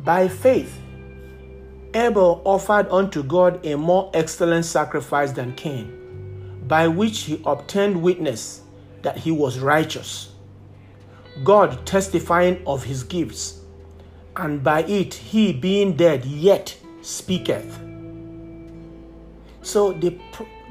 By 0.03 0.29
faith, 0.29 0.79
Abel 1.93 2.41
offered 2.45 2.87
unto 2.89 3.21
God 3.21 3.65
a 3.65 3.75
more 3.75 4.09
excellent 4.13 4.63
sacrifice 4.63 5.31
than 5.33 5.55
Cain, 5.55 6.63
by 6.67 6.87
which 6.87 7.21
he 7.21 7.41
obtained 7.45 8.01
witness 8.01 8.61
that 9.01 9.17
he 9.17 9.31
was 9.31 9.59
righteous, 9.59 10.31
God 11.43 11.85
testifying 11.85 12.61
of 12.65 12.83
his 12.83 13.03
gifts, 13.03 13.59
and 14.37 14.63
by 14.63 14.83
it 14.83 15.13
he 15.13 15.51
being 15.51 15.97
dead 15.97 16.23
yet 16.23 16.77
speaketh. 17.01 17.77
So 19.61 19.91
the, 19.91 20.17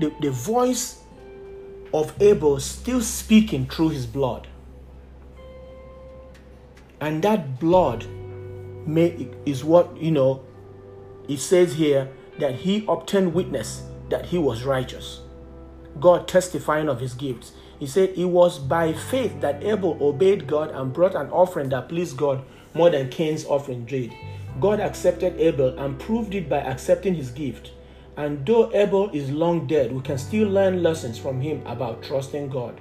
the, 0.00 0.12
the 0.20 0.30
voice 0.30 1.02
of 1.92 2.14
Abel 2.22 2.60
still 2.60 3.02
speaking 3.02 3.66
through 3.66 3.90
his 3.90 4.06
blood. 4.06 4.46
And 7.00 7.22
that 7.22 7.60
blood 7.60 8.06
may, 8.88 9.28
is 9.46 9.64
what, 9.64 9.96
you 9.96 10.10
know, 10.10 10.42
it 11.28 11.38
says 11.38 11.74
here 11.74 12.08
that 12.38 12.54
he 12.54 12.84
obtained 12.88 13.34
witness 13.34 13.82
that 14.08 14.26
he 14.26 14.38
was 14.38 14.64
righteous. 14.64 15.20
God 16.00 16.26
testifying 16.26 16.88
of 16.88 17.00
his 17.00 17.14
gifts. 17.14 17.52
He 17.78 17.86
said 17.86 18.10
it 18.16 18.24
was 18.24 18.58
by 18.58 18.92
faith 18.92 19.40
that 19.40 19.62
Abel 19.62 19.98
obeyed 20.00 20.46
God 20.46 20.70
and 20.70 20.92
brought 20.92 21.14
an 21.14 21.30
offering 21.30 21.68
that 21.68 21.88
pleased 21.88 22.16
God 22.16 22.42
more 22.74 22.90
than 22.90 23.08
Cain's 23.10 23.44
offering 23.44 23.84
did. 23.84 24.12
God 24.60 24.80
accepted 24.80 25.38
Abel 25.38 25.78
and 25.78 25.98
proved 25.98 26.34
it 26.34 26.48
by 26.48 26.58
accepting 26.58 27.14
his 27.14 27.30
gift. 27.30 27.72
And 28.16 28.44
though 28.44 28.74
Abel 28.74 29.10
is 29.10 29.30
long 29.30 29.66
dead, 29.66 29.92
we 29.92 30.00
can 30.00 30.18
still 30.18 30.48
learn 30.48 30.82
lessons 30.82 31.18
from 31.18 31.40
him 31.40 31.64
about 31.66 32.02
trusting 32.02 32.48
God. 32.48 32.80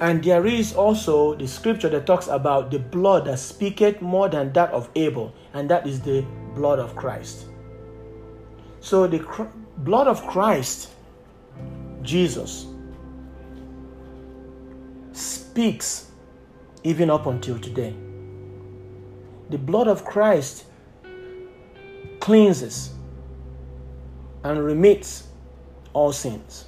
And 0.00 0.22
there 0.22 0.46
is 0.46 0.74
also 0.74 1.34
the 1.34 1.48
scripture 1.48 1.88
that 1.88 2.06
talks 2.06 2.28
about 2.28 2.70
the 2.70 2.78
blood 2.78 3.24
that 3.24 3.38
speaketh 3.38 4.02
more 4.02 4.28
than 4.28 4.52
that 4.52 4.70
of 4.70 4.90
Abel, 4.94 5.32
and 5.54 5.70
that 5.70 5.86
is 5.86 6.00
the 6.00 6.24
blood 6.54 6.78
of 6.78 6.94
Christ. 6.94 7.46
So 8.80 9.06
the 9.06 9.20
cr- 9.20 9.44
blood 9.78 10.06
of 10.06 10.26
Christ, 10.26 10.90
Jesus, 12.02 12.66
speaks 15.12 16.10
even 16.84 17.08
up 17.08 17.26
until 17.26 17.58
today. 17.58 17.94
The 19.48 19.58
blood 19.58 19.88
of 19.88 20.04
Christ 20.04 20.64
cleanses 22.20 22.90
and 24.44 24.62
remits 24.62 25.28
all 25.94 26.12
sins. 26.12 26.66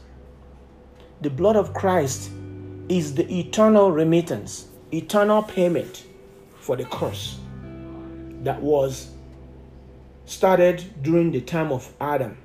The 1.21 1.31
blood 1.31 1.57
of 1.57 1.75
Christ 1.75 2.31
is 2.89 3.15
the 3.15 3.31
eternal 3.39 3.93
remittance, 3.93 4.69
eternal 4.93 5.43
payment 5.43 6.05
for 6.61 6.77
the 6.77 6.85
curse 6.87 7.39
that 8.43 8.61
was 8.63 9.11
started 10.25 10.85
during 11.03 11.31
the 11.31 11.41
time 11.41 11.71
of 11.73 11.93
Adam 12.01 12.37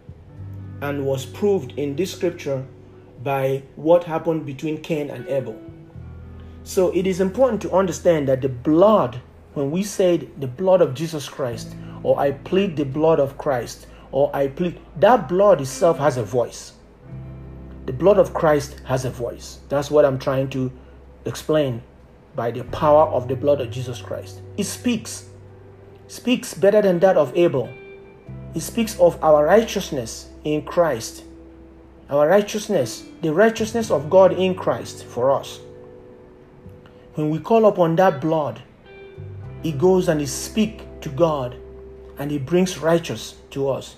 and 0.81 1.05
was 1.05 1.25
proved 1.25 1.71
in 1.77 1.95
this 1.95 2.11
scripture 2.11 2.65
by 3.23 3.63
what 3.75 4.03
happened 4.03 4.45
between 4.45 4.81
Cain 4.81 5.09
and 5.09 5.25
Abel. 5.27 5.59
So 6.63 6.93
it 6.93 7.07
is 7.07 7.21
important 7.21 7.61
to 7.63 7.71
understand 7.71 8.27
that 8.27 8.41
the 8.41 8.49
blood, 8.49 9.21
when 9.53 9.71
we 9.71 9.83
say 9.83 10.17
the 10.39 10.47
blood 10.47 10.81
of 10.81 10.93
Jesus 10.93 11.27
Christ, 11.27 11.75
or 12.03 12.19
I 12.19 12.31
plead 12.31 12.75
the 12.75 12.85
blood 12.85 13.19
of 13.19 13.37
Christ, 13.37 13.87
or 14.11 14.33
I 14.35 14.47
plead, 14.47 14.79
that 14.99 15.29
blood 15.29 15.61
itself 15.61 15.97
has 15.99 16.17
a 16.17 16.23
voice. 16.23 16.72
The 17.85 17.93
blood 17.93 18.17
of 18.17 18.33
Christ 18.33 18.79
has 18.85 19.03
a 19.03 19.09
voice. 19.09 19.59
That's 19.67 19.91
what 19.91 20.05
I'm 20.05 20.17
trying 20.17 20.49
to 20.51 20.71
explain 21.25 21.81
by 22.35 22.51
the 22.51 22.63
power 22.65 23.07
of 23.07 23.27
the 23.27 23.35
blood 23.35 23.61
of 23.61 23.71
Jesus 23.71 24.01
Christ. 24.01 24.41
It 24.57 24.63
speaks, 24.63 25.29
speaks 26.07 26.53
better 26.53 26.81
than 26.81 26.99
that 26.99 27.17
of 27.17 27.35
Abel. 27.35 27.69
It 28.55 28.61
speaks 28.61 28.97
of 28.99 29.21
our 29.23 29.45
righteousness 29.45 30.29
in 30.43 30.63
Christ. 30.63 31.23
Our 32.09 32.27
righteousness, 32.27 33.03
the 33.21 33.33
righteousness 33.33 33.91
of 33.91 34.09
God 34.09 34.33
in 34.33 34.55
Christ 34.55 35.05
for 35.05 35.31
us. 35.31 35.59
When 37.15 37.29
we 37.29 37.39
call 37.39 37.65
upon 37.65 37.95
that 37.97 38.21
blood, 38.21 38.61
it 39.63 39.77
goes 39.77 40.07
and 40.09 40.21
it 40.21 40.27
speaks 40.27 40.83
to 41.01 41.09
God 41.09 41.55
and 42.17 42.31
it 42.31 42.45
brings 42.45 42.77
righteousness 42.77 43.39
to 43.51 43.69
us. 43.69 43.97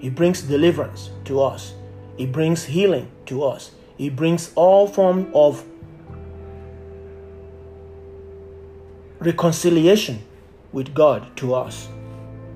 It 0.00 0.14
brings 0.14 0.42
deliverance 0.42 1.10
to 1.24 1.40
us. 1.40 1.74
It 2.18 2.32
brings 2.32 2.64
healing 2.64 3.10
to 3.26 3.44
us. 3.44 3.72
It 3.98 4.16
brings 4.16 4.52
all 4.54 4.86
form 4.86 5.30
of 5.34 5.64
reconciliation 9.20 10.22
with 10.72 10.94
God 10.94 11.36
to 11.36 11.54
us. 11.54 11.88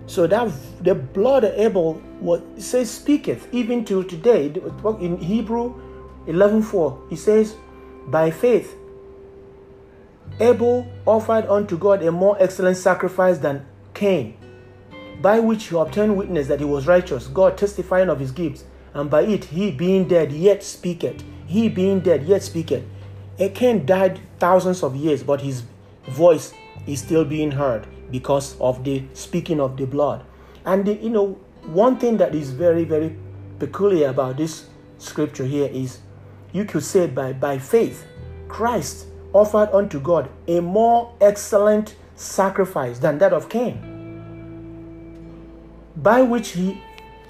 So 0.06 0.26
that 0.26 0.50
the 0.80 0.94
blood 0.94 1.44
of 1.44 1.54
Abel 1.54 1.94
what 2.20 2.42
says 2.60 2.90
speaketh 2.90 3.48
even 3.52 3.84
till 3.84 4.04
today. 4.04 4.52
In 5.00 5.18
Hebrew 5.18 5.74
11:4, 6.26 7.10
he 7.10 7.16
says, 7.16 7.54
By 8.06 8.30
faith, 8.30 8.74
Abel 10.40 10.86
offered 11.06 11.46
unto 11.46 11.76
God 11.76 12.02
a 12.02 12.12
more 12.12 12.36
excellent 12.40 12.76
sacrifice 12.76 13.38
than 13.38 13.66
Cain, 13.94 14.36
by 15.20 15.40
which 15.40 15.68
he 15.68 15.76
obtained 15.76 16.16
witness 16.16 16.48
that 16.48 16.60
he 16.60 16.66
was 16.66 16.86
righteous, 16.86 17.26
God 17.28 17.56
testifying 17.56 18.08
of 18.08 18.20
his 18.20 18.32
gifts 18.32 18.64
and 18.96 19.10
by 19.10 19.22
it 19.22 19.44
he 19.44 19.70
being 19.70 20.08
dead 20.08 20.32
yet 20.32 20.62
speaketh. 20.62 21.22
He 21.46 21.68
being 21.68 22.00
dead 22.00 22.24
yet 22.24 22.42
speaketh. 22.42 22.82
A 23.38 23.50
Cain 23.50 23.84
died 23.84 24.20
thousands 24.38 24.82
of 24.82 24.96
years, 24.96 25.22
but 25.22 25.42
his 25.42 25.64
voice 26.08 26.54
is 26.86 27.00
still 27.00 27.24
being 27.24 27.50
heard 27.50 27.86
because 28.10 28.58
of 28.58 28.84
the 28.84 29.04
speaking 29.12 29.60
of 29.60 29.76
the 29.76 29.84
blood. 29.84 30.24
And 30.64 30.86
the, 30.86 30.94
you 30.94 31.10
know, 31.10 31.38
one 31.66 31.98
thing 31.98 32.16
that 32.16 32.34
is 32.34 32.50
very, 32.50 32.84
very 32.84 33.14
peculiar 33.58 34.08
about 34.08 34.38
this 34.38 34.66
scripture 34.98 35.44
here 35.44 35.68
is 35.70 35.98
you 36.52 36.64
could 36.64 36.82
say 36.82 37.06
by, 37.06 37.34
by 37.34 37.58
faith, 37.58 38.06
Christ 38.48 39.06
offered 39.34 39.68
unto 39.74 40.00
God 40.00 40.30
a 40.48 40.60
more 40.60 41.14
excellent 41.20 41.96
sacrifice 42.14 42.98
than 42.98 43.18
that 43.18 43.34
of 43.34 43.50
Cain, 43.50 43.76
by 45.96 46.22
which 46.22 46.50
he 46.50 46.80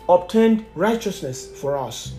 obtained 0.09 0.65
righteousness 0.75 1.47
for 1.61 1.77
us. 1.77 2.15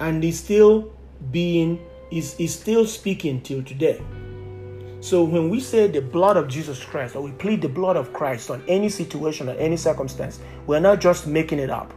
And 0.00 0.22
is 0.24 0.38
still 0.38 0.92
being 1.30 1.84
is, 2.10 2.38
is 2.38 2.54
still 2.54 2.86
speaking 2.86 3.40
till 3.40 3.62
today. 3.62 4.00
So 5.00 5.24
when 5.24 5.50
we 5.50 5.60
say 5.60 5.86
the 5.86 6.00
blood 6.00 6.36
of 6.36 6.48
jesus 6.48 6.82
christ 6.82 7.14
or 7.14 7.22
we 7.22 7.30
plead 7.32 7.60
the 7.60 7.68
blood 7.68 7.96
of 7.96 8.12
christ 8.12 8.50
on 8.50 8.62
any 8.66 8.88
situation 8.88 9.48
or 9.48 9.52
any 9.52 9.76
circumstance 9.76 10.40
we're 10.66 10.80
not 10.80 11.00
just 11.00 11.26
making 11.26 11.58
it 11.58 11.70
up. 11.70 11.92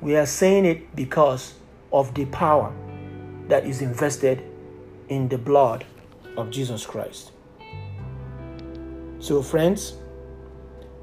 We 0.00 0.16
are 0.16 0.26
saying 0.26 0.64
it 0.66 0.94
because 0.94 1.54
of 1.92 2.12
the 2.14 2.26
power 2.26 2.72
that 3.48 3.64
is 3.64 3.80
invested 3.80 4.44
in 5.08 5.28
the 5.28 5.38
blood 5.38 5.84
of 6.36 6.50
jesus 6.50 6.84
christ. 6.84 7.32
So 9.20 9.42
friends 9.42 9.94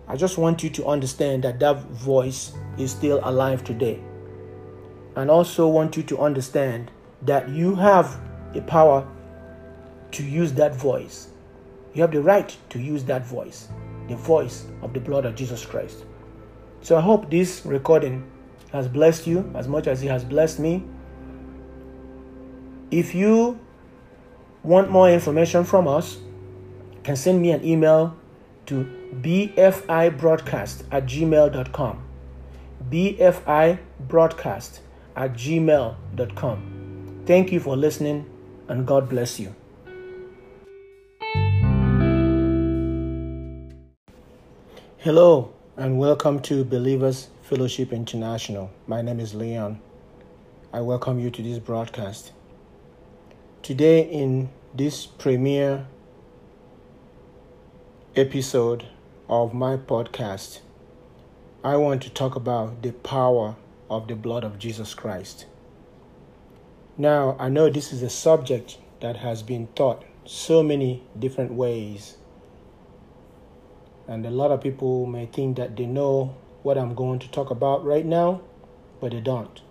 I 0.08 0.16
just 0.16 0.38
want 0.38 0.64
you 0.64 0.70
to 0.72 0.86
understand 0.86 1.44
that 1.44 1.60
that 1.60 1.82
voice 1.86 2.54
is 2.78 2.92
still 2.92 3.20
alive 3.24 3.64
today. 3.64 4.00
And 5.16 5.32
also 5.32 5.68
want 5.68 5.98
you 5.98 6.04
to 6.04 6.20
understand 6.20 6.92
that 7.24 7.50
you 7.50 7.76
have 7.76 8.20
the 8.54 8.62
power 8.62 9.08
to 10.12 10.24
use 10.24 10.54
that 10.54 10.76
voice. 10.76 11.30
You 11.94 12.02
have 12.02 12.12
the 12.12 12.22
right 12.22 12.56
to 12.70 12.80
use 12.80 13.04
that 13.06 13.26
voice, 13.26 13.70
the 14.08 14.16
voice 14.16 14.66
of 14.82 14.94
the 14.94 15.00
blood 15.00 15.26
of 15.26 15.36
Jesus 15.36 15.66
Christ. 15.66 16.06
So 16.82 16.96
I 16.96 17.02
hope 17.02 17.32
this 17.32 17.66
recording 17.66 18.30
has 18.72 18.88
blessed 18.88 19.26
you 19.26 19.52
as 19.56 19.68
much 19.68 19.88
as 19.88 20.04
it 20.04 20.10
has 20.10 20.24
blessed 20.24 20.60
me. 20.60 20.84
If 22.92 23.16
you 23.16 23.60
want 24.62 24.92
more 24.92 25.10
information 25.10 25.64
from 25.64 25.88
us, 25.88 26.18
can 27.04 27.16
send 27.16 27.42
me 27.42 27.52
an 27.52 27.64
email 27.64 28.16
to 28.68 28.86
bfibroadcast 29.22 30.84
at 30.92 31.06
gmail.com. 31.06 32.04
bfibroadcast 32.90 34.80
at 35.16 35.34
gmail.com. 35.34 37.24
Thank 37.26 37.52
you 37.52 37.60
for 37.60 37.76
listening 37.76 38.26
and 38.68 38.86
God 38.86 39.10
bless 39.10 39.40
you. 39.40 39.56
Hello 44.98 45.54
and 45.78 46.00
welcome 46.00 46.40
to 46.40 46.64
Believers 46.64 47.30
Fellowship 47.44 47.94
International. 47.94 48.72
My 48.88 49.02
name 49.04 49.20
is 49.20 49.36
Leon. 49.36 49.80
I 50.74 50.82
welcome 50.82 51.20
you 51.20 51.30
to 51.30 51.44
this 51.44 51.60
broadcast. 51.60 52.32
Today, 53.62 54.02
in 54.02 54.50
this 54.74 55.06
premiere 55.06 55.86
episode 58.18 58.88
of 59.28 59.54
my 59.54 59.76
podcast, 59.76 60.62
I 61.66 61.76
want 61.76 62.02
to 62.04 62.10
talk 62.10 62.38
about 62.38 62.82
the 62.82 62.94
power 62.94 63.58
of 63.90 64.08
the 64.08 64.16
blood 64.16 64.46
of 64.46 64.58
Jesus 64.58 64.94
Christ. 64.94 65.46
Now, 66.98 67.36
I 67.38 67.50
know 67.50 67.70
this 67.70 67.92
is 67.92 68.02
a 68.02 68.10
subject 68.10 68.78
that 69.02 69.18
has 69.18 69.44
been 69.44 69.68
taught 69.76 70.06
so 70.24 70.64
many 70.64 71.04
different 71.20 71.52
ways, 71.56 72.16
and 74.08 74.26
a 74.26 74.32
lot 74.32 74.50
of 74.50 74.62
people 74.62 75.06
may 75.06 75.26
think 75.26 75.58
that 75.58 75.76
they 75.76 75.86
know 75.86 76.38
what 76.64 76.78
I'm 76.78 76.96
going 76.96 77.20
to 77.20 77.28
talk 77.30 77.50
about 77.50 77.84
right 77.84 78.06
now, 78.06 78.40
but 79.02 79.12
they 79.12 79.20
don't. 79.20 79.62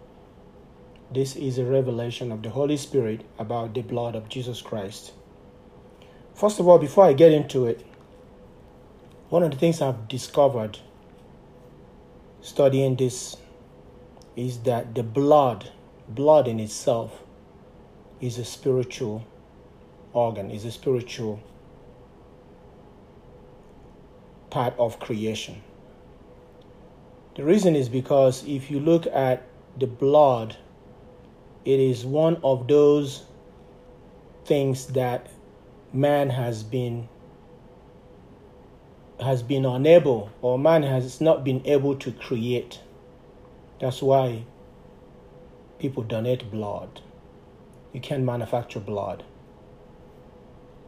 This 1.11 1.35
is 1.35 1.57
a 1.57 1.65
revelation 1.65 2.31
of 2.31 2.43
the 2.43 2.51
Holy 2.51 2.77
Spirit 2.77 3.25
about 3.39 3.73
the 3.73 3.81
blood 3.81 4.15
of 4.15 4.29
Jesus 4.29 4.61
Christ. 4.61 5.13
First 6.35 6.61
of 6.61 6.69
all, 6.69 6.79
before 6.79 7.07
I 7.07 7.15
get 7.15 7.33
into 7.33 7.65
it, 7.65 7.87
one 9.35 9.43
of 9.43 9.51
the 9.51 9.57
things 9.57 9.83
I've 9.83 10.07
discovered 10.07 10.79
studying 12.41 12.95
this 12.95 13.37
is 14.37 14.59
that 14.61 14.95
the 14.95 15.03
blood, 15.03 15.73
blood 16.09 16.47
in 16.47 16.61
itself, 16.61 17.25
is 18.21 18.39
a 18.39 18.45
spiritual 18.45 19.27
organ, 20.13 20.53
is 20.53 20.65
a 20.65 20.71
spiritual 20.71 21.43
part 24.51 24.73
of 24.79 25.01
creation. 25.01 25.63
The 27.35 27.43
reason 27.43 27.75
is 27.75 27.89
because 27.89 28.47
if 28.47 28.71
you 28.71 28.79
look 28.79 29.05
at 29.09 29.49
the 29.77 29.89
blood, 29.89 30.57
it 31.65 31.81
is 31.81 32.05
one 32.05 32.37
of 32.45 32.69
those 32.69 33.25
things 34.45 34.87
that 34.93 35.29
man 35.93 36.31
has 36.31 36.63
been 36.63 37.09
has 39.21 39.43
been 39.43 39.65
unable 39.65 40.31
or 40.43 40.59
man 40.59 40.83
has 40.83 41.21
not 41.21 41.45
been 41.45 41.65
able 41.67 41.95
to 41.97 42.13
create. 42.13 42.81
That's 43.81 44.03
why 44.03 44.45
people 45.79 46.03
donate 46.03 46.51
blood. 46.51 47.01
You 47.93 48.01
can't 48.01 48.25
manufacture 48.25 48.81
blood. 48.81 49.23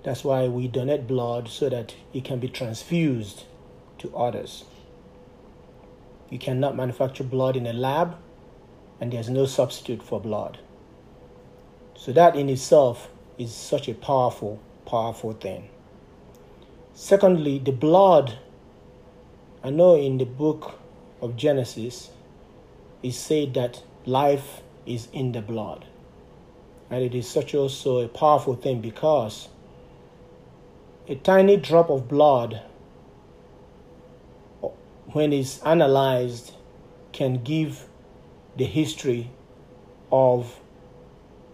That's 0.03 0.25
why 0.25 0.47
we 0.49 0.69
donate 0.69 1.07
blood 1.07 1.49
so 1.49 1.69
that 1.69 1.95
it 2.13 2.25
can 2.25 2.39
be 2.39 2.49
transfused 2.49 3.45
to 3.99 4.17
others. 4.17 4.65
You 6.31 6.39
cannot 6.39 6.77
manufacture 6.77 7.25
blood 7.25 7.57
in 7.57 7.67
a 7.67 7.73
lab, 7.73 8.17
and 9.01 9.13
there's 9.13 9.29
no 9.29 9.47
substitute 9.47 10.03
for 10.03 10.21
blood. 10.21 10.59
So, 11.97 12.13
that 12.13 12.37
in 12.37 12.49
itself 12.49 13.11
is 13.39 13.55
such 13.55 13.89
a 13.89 13.95
powerful, 13.95 14.61
powerful 14.85 15.33
thing. 15.33 15.69
Secondly, 16.99 17.59
the 17.59 17.73
blood. 17.73 18.39
I 19.63 19.69
know 19.69 19.97
in 19.97 20.17
the 20.17 20.25
book 20.25 20.79
of 21.21 21.37
Genesis, 21.37 22.09
it 23.03 23.13
said 23.13 23.53
that 23.53 23.83
life 24.07 24.63
is 24.87 25.09
in 25.13 25.33
the 25.33 25.43
blood. 25.43 25.85
And 26.89 27.05
it 27.05 27.15
is 27.15 27.29
such 27.29 27.55
also 27.55 27.99
a 27.99 28.09
powerful 28.09 28.55
thing 28.55 28.81
because 28.81 29.49
a 31.07 31.17
tiny 31.17 31.59
drop 31.59 31.91
of 31.91 32.09
blood, 32.09 32.63
uh, 34.65 34.69
when 35.13 35.35
it's 35.35 35.59
analyzed, 35.65 36.55
can 37.13 37.43
give 37.43 37.89
the 38.57 38.65
history 38.65 39.31
of 40.11 40.61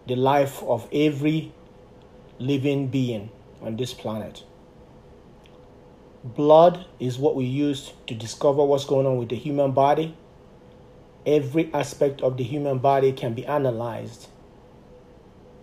the 0.07 0.14
life 0.14 0.62
of 0.62 0.88
every 0.93 1.53
living 2.38 2.86
being 2.86 3.28
on 3.61 3.74
this 3.74 3.93
planet. 3.93 4.45
Blood 6.25 6.87
is 7.01 7.18
what 7.18 7.35
we 7.35 7.45
use 7.45 7.93
to 8.07 8.14
discover 8.14 8.64
what's 8.64 8.85
going 8.85 9.07
on 9.07 9.16
with 9.16 9.29
the 9.29 9.37
human 9.37 9.73
body. 9.73 10.14
Every 11.27 11.73
aspect 11.75 12.20
of 12.20 12.37
the 12.37 12.45
human 12.45 12.79
body 12.79 13.12
can 13.12 13.35
be 13.35 13.45
analyzed 13.45 14.29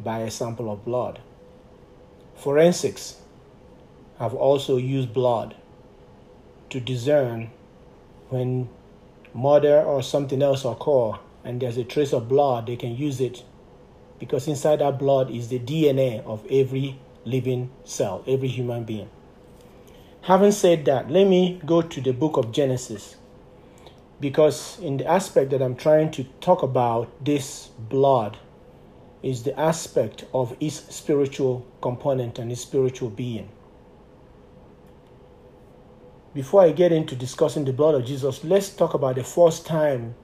by 0.03 0.19
a 0.19 0.31
sample 0.31 0.69
of 0.69 0.83
blood. 0.83 1.19
Forensics 2.35 3.21
have 4.17 4.33
also 4.33 4.75
used 4.75 5.13
blood 5.13 5.55
to 6.69 6.81
discern 6.81 7.51
when 8.27 8.67
murder 9.33 9.81
or 9.81 10.03
something 10.03 10.41
else 10.41 10.65
occur 10.65 11.13
and 11.43 11.61
there's 11.61 11.77
a 11.77 11.85
trace 11.85 12.13
of 12.13 12.27
blood, 12.27 12.67
they 12.67 12.75
can 12.75 12.97
use 12.97 13.21
it 13.21 13.43
because 14.19 14.47
inside 14.47 14.79
that 14.79 14.99
blood 14.99 15.31
is 15.31 15.47
the 15.47 15.59
DNA 15.59 16.21
of 16.25 16.45
every 16.51 16.99
living 17.23 17.69
cell, 17.85 18.23
every 18.27 18.49
human 18.49 18.83
being. 18.83 19.09
Having 20.23 20.51
said 20.51 20.85
that, 20.85 21.09
let 21.09 21.27
me 21.27 21.61
go 21.65 21.81
to 21.81 22.01
the 22.01 22.11
book 22.11 22.37
of 22.37 22.51
Genesis 22.51 23.15
because, 24.19 24.79
in 24.79 24.97
the 24.97 25.05
aspect 25.05 25.49
that 25.51 25.61
I'm 25.61 25.75
trying 25.75 26.11
to 26.11 26.23
talk 26.41 26.61
about, 26.61 27.23
this 27.23 27.67
blood 27.77 28.37
is 29.23 29.43
the 29.43 29.57
aspect 29.59 30.25
of 30.33 30.55
its 30.59 30.93
spiritual 30.93 31.65
component 31.81 32.37
and 32.37 32.51
its 32.51 32.61
spiritual 32.61 33.09
being. 33.09 33.49
Before 36.33 36.61
I 36.61 36.71
get 36.71 36.91
into 36.91 37.15
discussing 37.15 37.65
the 37.65 37.73
blood 37.73 37.95
of 37.95 38.05
Jesus, 38.05 38.43
let's 38.43 38.69
talk 38.69 38.93
about 38.93 39.15
the 39.15 39.23
first 39.23 39.65
time 39.65 40.15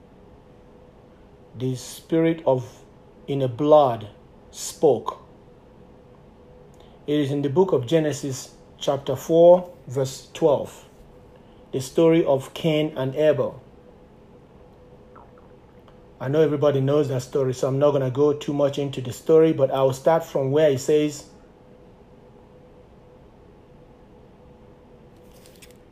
the 1.58 1.74
spirit 1.74 2.42
of 2.46 2.84
in 3.26 3.42
a 3.42 3.48
blood 3.48 4.08
spoke. 4.50 5.22
It 7.06 7.18
is 7.18 7.30
in 7.30 7.42
the 7.42 7.48
book 7.48 7.72
of 7.72 7.86
Genesis, 7.86 8.54
chapter 8.78 9.16
4, 9.16 9.70
verse 9.88 10.28
12. 10.34 10.84
The 11.72 11.80
story 11.80 12.24
of 12.24 12.54
Cain 12.54 12.92
and 12.96 13.14
Abel. 13.14 13.62
I 16.20 16.28
know 16.28 16.40
everybody 16.40 16.80
knows 16.80 17.08
that 17.08 17.22
story, 17.22 17.52
so 17.52 17.68
I'm 17.68 17.78
not 17.78 17.90
going 17.90 18.02
to 18.02 18.10
go 18.10 18.32
too 18.32 18.54
much 18.54 18.78
into 18.78 19.00
the 19.00 19.12
story, 19.12 19.52
but 19.52 19.70
I'll 19.70 19.92
start 19.92 20.24
from 20.24 20.50
where 20.50 20.70
it 20.70 20.80
says, 20.80 21.26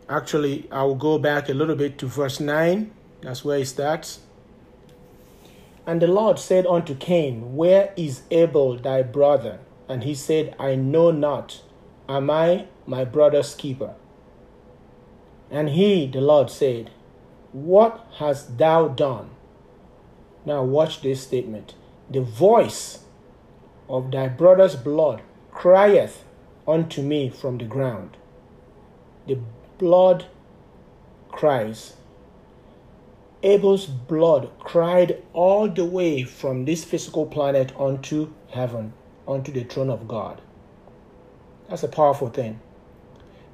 Actually, 0.09 0.68
I'll 0.70 0.95
go 0.95 1.18
back 1.18 1.49
a 1.49 1.55
little 1.55 1.76
bit 1.76 1.99
to 1.99 2.07
verse 2.07 2.39
9. 2.39 2.91
That's 3.22 3.45
where 3.45 3.59
it 3.59 3.66
starts. 3.66 4.20
And 5.87 6.01
the 6.01 6.07
Lord 6.07 6.39
said 6.39 6.66
unto 6.66 6.95
Cain, 6.95 7.57
Where 7.57 7.93
is 7.97 8.22
Abel 8.30 8.76
thy 8.76 9.03
brother? 9.03 9.61
And 9.89 10.05
he 10.05 10.14
said, 10.14 10.55
I 10.59 10.74
know 10.74 11.11
not. 11.11 11.62
Am 12.09 12.30
I 12.30 12.66
my 12.86 13.05
brother's 13.05 13.55
keeper? 13.55 13.94
And 15.50 15.70
he, 15.70 16.07
the 16.07 16.20
Lord, 16.20 16.50
said, 16.50 16.90
What 17.52 18.07
hast 18.18 18.59
thou 18.59 18.88
done? 18.88 19.30
Now, 20.44 20.62
watch 20.62 21.00
this 21.00 21.22
statement. 21.22 21.74
The 22.11 22.20
voice 22.20 23.05
of 23.88 24.11
thy 24.11 24.28
brother's 24.28 24.76
blood 24.76 25.22
crieth 25.50 26.24
unto 26.68 27.00
me 27.00 27.30
from 27.30 27.59
the 27.59 27.64
ground. 27.64 28.16
The 29.26 29.38
blood 29.78 30.26
cries. 31.30 31.94
Abel's 33.42 33.86
blood 33.86 34.50
cried 34.59 35.22
all 35.32 35.68
the 35.68 35.84
way 35.84 36.24
from 36.24 36.64
this 36.64 36.84
physical 36.84 37.26
planet 37.26 37.74
onto 37.76 38.32
heaven, 38.50 38.92
onto 39.26 39.52
the 39.52 39.64
throne 39.64 39.90
of 39.90 40.09
God. 40.09 40.40
That's 41.68 41.82
a 41.82 41.88
powerful 41.88 42.28
thing. 42.28 42.60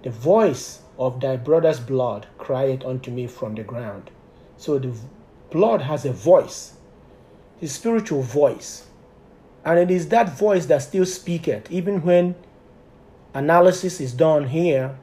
The 0.02 0.11
voice 0.11 0.80
of 0.98 1.20
thy 1.20 1.36
brother's 1.36 1.80
blood 1.80 2.26
crieth 2.38 2.84
unto 2.84 3.11
me 3.11 3.26
from 3.26 3.54
the 3.54 3.62
ground. 3.62 4.11
So 4.56 4.78
the 4.78 4.94
blood 5.50 5.82
has 5.82 6.04
a 6.04 6.12
voice, 6.12 6.74
a 7.61 7.66
spiritual 7.66 8.22
voice. 8.22 8.86
And 9.64 9.78
it 9.78 9.90
is 9.90 10.08
that 10.08 10.30
voice 10.30 10.66
that 10.66 10.82
still 10.82 11.06
speaketh, 11.06 11.70
even 11.70 12.02
when 12.02 12.34
analysis 13.34 14.00
is 14.00 14.12
done 14.12 14.48
here. 14.48 14.98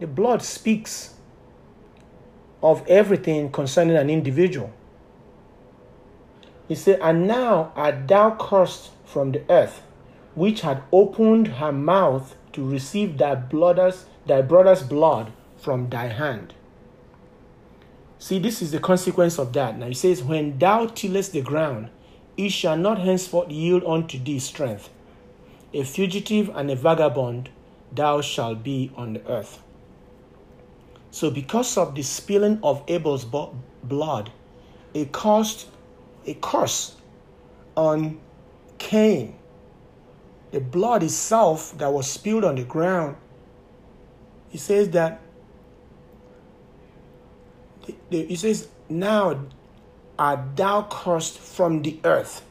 The 0.00 0.06
blood 0.06 0.42
speaks 0.42 1.14
of 2.62 2.86
everything 2.88 3.50
concerning 3.50 3.96
an 3.96 4.10
individual. 4.10 4.72
He 6.68 6.74
said, 6.74 6.98
And 7.00 7.28
now 7.28 7.72
art 7.76 8.08
thou 8.08 8.36
cursed 8.38 8.90
from 9.04 9.32
the 9.32 9.42
earth, 9.48 9.82
which 10.36 10.60
had 10.60 10.84
opened 10.92 11.48
her 11.48 11.72
mouth 11.72 12.36
to 12.52 12.64
receive 12.64 13.18
thy 13.18 13.34
brother's, 13.34 14.06
thy 14.26 14.42
brother's 14.42 14.82
blood 14.84 15.32
from 15.56 15.88
thy 15.88 16.06
hand. 16.06 16.54
See, 18.18 18.38
this 18.38 18.62
is 18.62 18.70
the 18.70 18.78
consequence 18.78 19.38
of 19.38 19.52
that. 19.54 19.78
Now 19.78 19.88
he 19.88 19.94
says, 19.94 20.22
When 20.22 20.58
thou 20.58 20.86
tillest 20.86 21.32
the 21.32 21.40
ground, 21.40 21.90
it 22.36 22.50
shall 22.50 22.76
not 22.76 22.98
henceforth 22.98 23.50
yield 23.50 23.82
unto 23.84 24.18
thee 24.18 24.38
strength. 24.38 24.90
A 25.72 25.82
fugitive 25.82 26.50
and 26.54 26.70
a 26.70 26.76
vagabond 26.76 27.48
thou 27.92 28.20
shalt 28.20 28.62
be 28.62 28.90
on 28.94 29.14
the 29.14 29.26
earth. 29.26 29.62
So, 31.10 31.30
because 31.30 31.78
of 31.78 31.94
the 31.94 32.02
spilling 32.02 32.60
of 32.62 32.82
Abel's 32.88 33.24
blood, 33.24 34.30
it 34.92 35.12
caused 35.12 35.66
a 36.26 36.34
curse 36.34 36.96
on 37.74 38.20
Cain. 38.78 39.34
The 40.52 40.60
blood 40.60 41.02
itself 41.02 41.76
that 41.78 41.92
was 41.92 42.10
spilled 42.10 42.44
on 42.44 42.54
the 42.54 42.64
ground, 42.64 43.16
he 44.48 44.58
says 44.58 44.90
that, 44.90 45.20
he 48.10 48.36
says, 48.36 48.68
Now 48.88 49.46
art 50.18 50.56
thou 50.56 50.86
cursed 50.90 51.38
from 51.38 51.82
the 51.82 51.98
earth, 52.04 52.44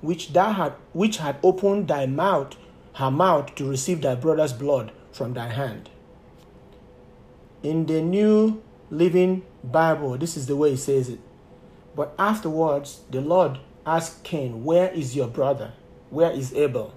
which 0.00 0.32
thou 0.32 0.52
had, 0.52 0.72
which 0.92 1.18
had 1.18 1.36
opened 1.42 1.88
thy 1.88 2.06
mouth, 2.06 2.56
her 2.94 3.10
mouth 3.10 3.54
to 3.54 3.68
receive 3.68 4.02
thy 4.02 4.14
brother's 4.14 4.52
blood 4.52 4.92
from 5.12 5.34
thy 5.34 5.48
hand. 5.48 5.88
In 7.62 7.86
the 7.86 8.00
New 8.02 8.62
Living 8.90 9.44
Bible, 9.62 10.18
this 10.18 10.36
is 10.36 10.46
the 10.46 10.56
way 10.56 10.70
he 10.70 10.76
says 10.76 11.08
it. 11.08 11.20
But 11.94 12.14
afterwards, 12.18 13.02
the 13.10 13.20
Lord 13.20 13.58
asked 13.86 14.24
Cain, 14.24 14.64
Where 14.64 14.90
is 14.90 15.14
your 15.14 15.28
brother? 15.28 15.74
Where 16.10 16.30
is 16.30 16.52
Abel? 16.54 16.92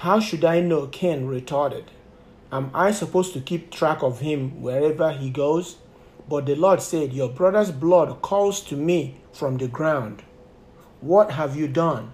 How 0.00 0.18
should 0.18 0.46
I 0.46 0.60
know? 0.62 0.86
Cain 0.86 1.26
retorted. 1.26 1.90
Am 2.50 2.70
I 2.72 2.90
supposed 2.90 3.34
to 3.34 3.40
keep 3.42 3.70
track 3.70 4.02
of 4.02 4.20
him 4.20 4.62
wherever 4.62 5.12
he 5.12 5.28
goes? 5.28 5.76
But 6.26 6.46
the 6.46 6.54
Lord 6.54 6.80
said, 6.80 7.12
Your 7.12 7.28
brother's 7.28 7.70
blood 7.70 8.22
calls 8.22 8.62
to 8.62 8.76
me 8.76 9.16
from 9.30 9.58
the 9.58 9.68
ground. 9.68 10.22
What 11.02 11.32
have 11.32 11.54
you 11.54 11.68
done? 11.68 12.12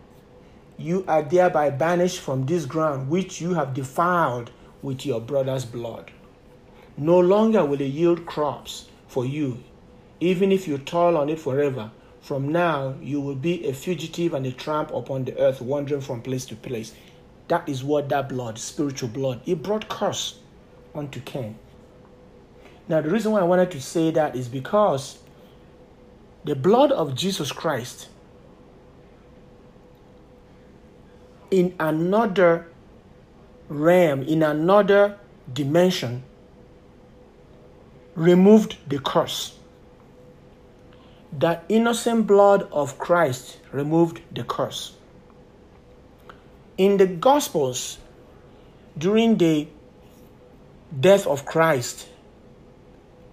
You 0.77 1.05
are 1.07 1.23
thereby 1.23 1.71
banished 1.71 2.19
from 2.19 2.47
this 2.47 2.67
ground 2.67 3.09
which 3.09 3.41
you 3.41 3.55
have 3.55 3.73
defiled 3.73 4.51
with 4.83 5.07
your 5.07 5.21
brother's 5.21 5.65
blood. 5.65 6.11
No 6.97 7.21
longer 7.21 7.65
will 7.65 7.81
it 7.81 7.85
yield 7.85 8.27
crops 8.27 8.89
for 9.07 9.25
you, 9.25 9.63
even 10.19 10.51
if 10.51 10.67
you 10.67 10.79
toil 10.79 11.17
on 11.17 11.29
it 11.29 11.39
forever. 11.39 11.93
From 12.21 12.51
now, 12.51 12.97
you 13.01 13.21
will 13.21 13.37
be 13.37 13.65
a 13.65 13.73
fugitive 13.73 14.35
and 14.35 14.45
a 14.45 14.51
tramp 14.51 14.93
upon 14.93 15.23
the 15.23 15.39
earth, 15.39 15.61
wandering 15.61 16.01
from 16.01 16.21
place 16.21 16.47
to 16.47 16.57
place. 16.57 16.93
That 17.49 17.69
is 17.69 17.85
what 17.85 18.09
that 18.09 18.29
blood, 18.29 18.59
spiritual 18.59 19.09
blood, 19.09 19.41
it 19.47 19.63
brought 19.63 19.89
curse 19.89 20.39
unto 20.95 21.21
Cain. 21.21 21.59
Now, 22.89 23.01
the 23.01 23.11
reason 23.11 23.33
why 23.33 23.41
I 23.41 23.45
wanted 23.45 23.71
to 23.73 23.81
say 23.81 24.11
that 24.13 24.37
is 24.37 24.49
because 24.49 25.19
the 26.45 26.55
blood 26.55 26.93
of 26.93 27.15
Jesus 27.15 27.51
Christ 27.53 28.09
in 31.51 31.75
another 31.79 32.69
realm, 33.69 34.23
in 34.23 34.43
another 34.43 35.19
dimension, 35.53 36.23
removed 38.15 38.77
the 38.89 38.99
curse. 38.99 39.59
That 41.33 41.65
innocent 41.69 42.27
blood 42.27 42.69
of 42.73 42.99
Christ 42.99 43.59
removed 43.73 44.21
the 44.33 44.45
curse. 44.45 44.95
In 46.79 46.99
the 46.99 47.07
Gospels, 47.07 47.97
during 48.99 49.39
the 49.39 49.67
death 51.01 51.27
of 51.27 51.47
Christ, 51.47 52.07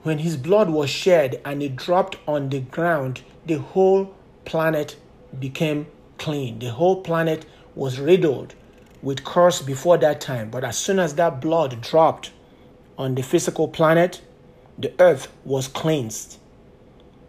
when 0.03 0.19
his 0.19 0.37
blood 0.37 0.69
was 0.69 0.89
shed 0.89 1.41
and 1.43 1.61
it 1.61 1.75
dropped 1.75 2.15
on 2.25 2.47
the 2.47 2.61
ground, 2.61 3.21
the 3.45 3.59
whole 3.59 4.13
planet 4.45 4.95
became 5.37 5.87
clean. 6.17 6.59
The 6.59 6.71
whole 6.71 7.01
planet 7.01 7.45
was 7.75 7.99
riddled 7.99 8.55
with 9.01 9.25
curse 9.25 9.61
before 9.61 9.97
that 9.97 10.21
time. 10.21 10.49
But 10.49 10.63
as 10.63 10.77
soon 10.77 10.97
as 10.97 11.15
that 11.15 11.41
blood 11.41 11.81
dropped 11.81 12.31
on 12.97 13.15
the 13.15 13.23
physical 13.23 13.67
planet, 13.67 14.21
the 14.77 14.93
earth 14.99 15.27
was 15.43 15.67
cleansed. 15.67 16.37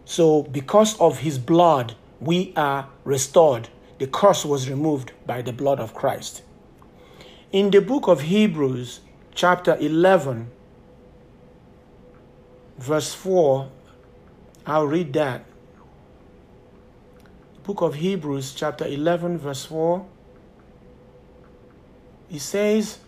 So, 0.05 0.43
because 0.43 0.97
of 1.01 1.19
his 1.19 1.37
blood, 1.37 1.95
we 2.21 2.53
are 2.55 2.87
restored. 3.03 3.67
The 3.97 4.07
curse 4.07 4.43
was 4.43 4.69
removed 4.69 5.13
by 5.25 5.41
the 5.41 5.53
blood 5.53 5.79
of 5.79 5.93
Christ. 5.93 6.41
In 7.51 7.71
the 7.71 7.79
book 7.79 8.07
of 8.07 8.21
Hebrews, 8.21 8.99
chapter 9.33 9.77
11, 9.77 10.51
verse 12.77 13.13
4, 13.13 13.69
I'll 14.65 14.87
read 14.87 15.13
that. 15.13 15.45
Book 17.63 17.81
of 17.81 17.95
Hebrews, 17.95 18.53
chapter 18.53 18.85
11, 18.85 19.37
verse 19.37 19.65
4. 19.65 20.05
He 22.29 22.39
says, 22.39 22.99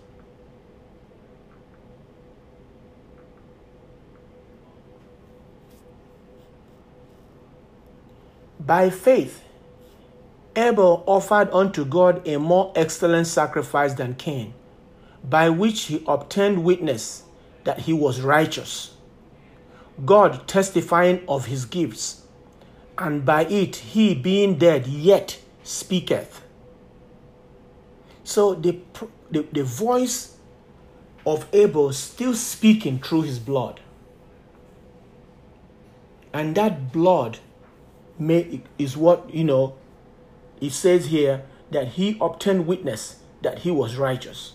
By 8.60 8.90
faith, 8.90 9.44
Abel 10.58 11.04
offered 11.06 11.50
unto 11.54 11.86
God 11.86 12.28
a 12.28 12.38
more 12.38 12.74
excellent 12.76 13.28
sacrifice 13.28 13.94
than 13.94 14.16
Cain, 14.16 14.54
by 15.24 15.50
which 15.50 15.84
he 15.84 16.04
obtained 16.08 16.66
witness 16.66 17.24
that 17.64 17.80
he 17.82 17.94
was 17.94 18.20
righteous 18.20 18.98
God 20.06 20.48
testifying 20.48 21.24
of 21.28 21.46
his 21.46 21.66
gifts, 21.66 22.24
and 22.98 23.26
by 23.26 23.46
it 23.46 23.78
he 23.78 24.14
being 24.14 24.58
dead 24.58 24.88
yet 24.88 25.40
speaketh. 25.64 26.42
So 28.24 28.54
the, 28.54 28.80
the, 29.32 29.46
the 29.52 29.64
voice 29.64 30.38
of 31.26 31.48
Abel 31.52 31.92
still 31.94 32.34
speaking 32.34 33.00
through 33.00 33.24
his 33.24 33.40
blood. 33.40 33.80
And 36.34 36.56
that 36.56 36.92
blood 36.92 37.40
may, 38.20 38.62
is 38.78 38.96
what, 38.96 39.34
you 39.34 39.44
know, 39.44 39.76
it 40.62 40.72
says 40.72 41.08
here 41.08 41.44
that 41.72 41.90
he 41.90 42.18
obtained 42.22 42.68
witness 42.68 43.18
that 43.42 43.60
he 43.60 43.72
was 43.72 43.98
righteous. 43.98 44.54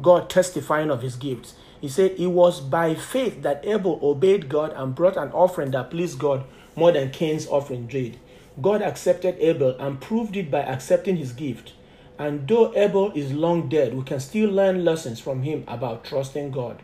God 0.00 0.28
testifying 0.28 0.90
of 0.90 1.02
his 1.02 1.16
gifts. 1.16 1.54
He 1.80 1.88
said 1.88 2.12
it 2.18 2.28
was 2.28 2.60
by 2.60 2.94
faith 2.94 3.42
that 3.42 3.64
Abel 3.66 3.98
obeyed 4.02 4.48
God 4.48 4.72
and 4.74 4.94
brought 4.94 5.16
an 5.16 5.30
offering 5.32 5.70
that 5.72 5.90
pleased 5.90 6.18
God 6.18 6.44
more 6.74 6.92
than 6.92 7.10
Cain's 7.10 7.46
offering 7.46 7.86
did. 7.86 8.18
God 8.60 8.82
accepted 8.82 9.36
Abel 9.38 9.76
and 9.78 10.00
proved 10.00 10.36
it 10.36 10.50
by 10.50 10.60
accepting 10.60 11.16
his 11.16 11.32
gift. 11.32 11.72
And 12.18 12.48
though 12.48 12.74
Abel 12.74 13.12
is 13.12 13.32
long 13.32 13.68
dead, 13.68 13.94
we 13.94 14.02
can 14.02 14.20
still 14.20 14.50
learn 14.50 14.84
lessons 14.84 15.20
from 15.20 15.42
him 15.42 15.64
about 15.68 16.04
trusting 16.04 16.50
God. 16.50 16.82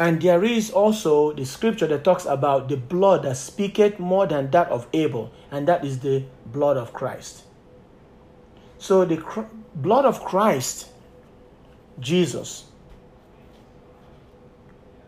And 0.00 0.22
there 0.22 0.42
is 0.42 0.70
also 0.70 1.34
the 1.34 1.44
scripture 1.44 1.86
that 1.88 2.04
talks 2.04 2.24
about 2.24 2.70
the 2.70 2.78
blood 2.78 3.24
that 3.24 3.36
speaketh 3.36 3.98
more 3.98 4.26
than 4.26 4.50
that 4.50 4.68
of 4.68 4.86
Abel, 4.94 5.30
and 5.50 5.68
that 5.68 5.84
is 5.84 5.98
the 5.98 6.24
blood 6.46 6.78
of 6.78 6.94
Christ. 6.94 7.42
So 8.78 9.04
the 9.04 9.18
cr- 9.18 9.42
blood 9.74 10.06
of 10.06 10.24
Christ 10.24 10.88
Jesus 11.98 12.64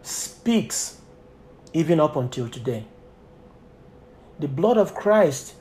speaks 0.03 1.01
even 1.73 1.99
up 1.99 2.15
until 2.17 2.51
today. 2.51 2.85
The 4.41 4.49
blood 4.49 4.77
of 4.77 4.95
Christ 4.95 5.55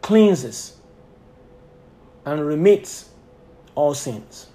cleanses 0.00 0.78
and 2.24 2.46
remits 2.46 3.10
all 3.74 3.92
sins. 3.92 4.46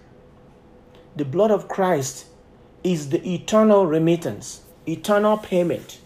The 1.16 1.26
blood 1.26 1.52
of 1.52 1.68
Christ 1.68 2.26
is 2.84 3.10
the 3.10 3.34
eternal 3.34 3.86
remittance, 3.86 4.62
eternal 4.88 5.38
payment 5.38 6.00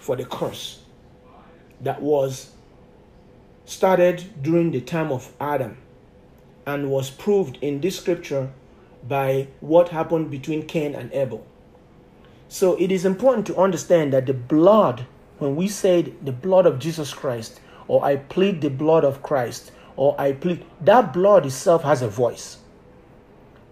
for 0.00 0.16
the 0.16 0.24
curse 0.24 0.80
that 1.80 2.00
was 2.00 2.52
started 3.64 4.42
during 4.42 4.70
the 4.70 4.80
time 4.80 5.10
of 5.10 5.32
Adam 5.40 5.76
and 6.66 6.90
was 6.90 7.10
proved 7.10 7.58
in 7.60 7.80
this 7.80 7.98
scripture 7.98 8.50
by 9.06 9.46
what 9.60 9.90
happened 9.90 10.30
between 10.30 10.66
Cain 10.66 10.94
and 10.94 11.12
Abel. 11.12 11.46
So 12.48 12.76
it 12.76 12.90
is 12.90 13.04
important 13.04 13.46
to 13.48 13.56
understand 13.56 14.12
that 14.12 14.26
the 14.26 14.34
blood, 14.34 15.06
when 15.38 15.56
we 15.56 15.68
say 15.68 16.02
the 16.22 16.32
blood 16.32 16.66
of 16.66 16.78
Jesus 16.78 17.12
Christ, 17.12 17.60
or 17.88 18.04
I 18.04 18.16
plead 18.16 18.60
the 18.60 18.70
blood 18.70 19.04
of 19.04 19.22
Christ, 19.22 19.72
or 19.96 20.18
I 20.18 20.32
plead, 20.32 20.64
that 20.80 21.12
blood 21.12 21.44
itself 21.46 21.82
has 21.82 22.00
a 22.00 22.08
voice. 22.08 22.58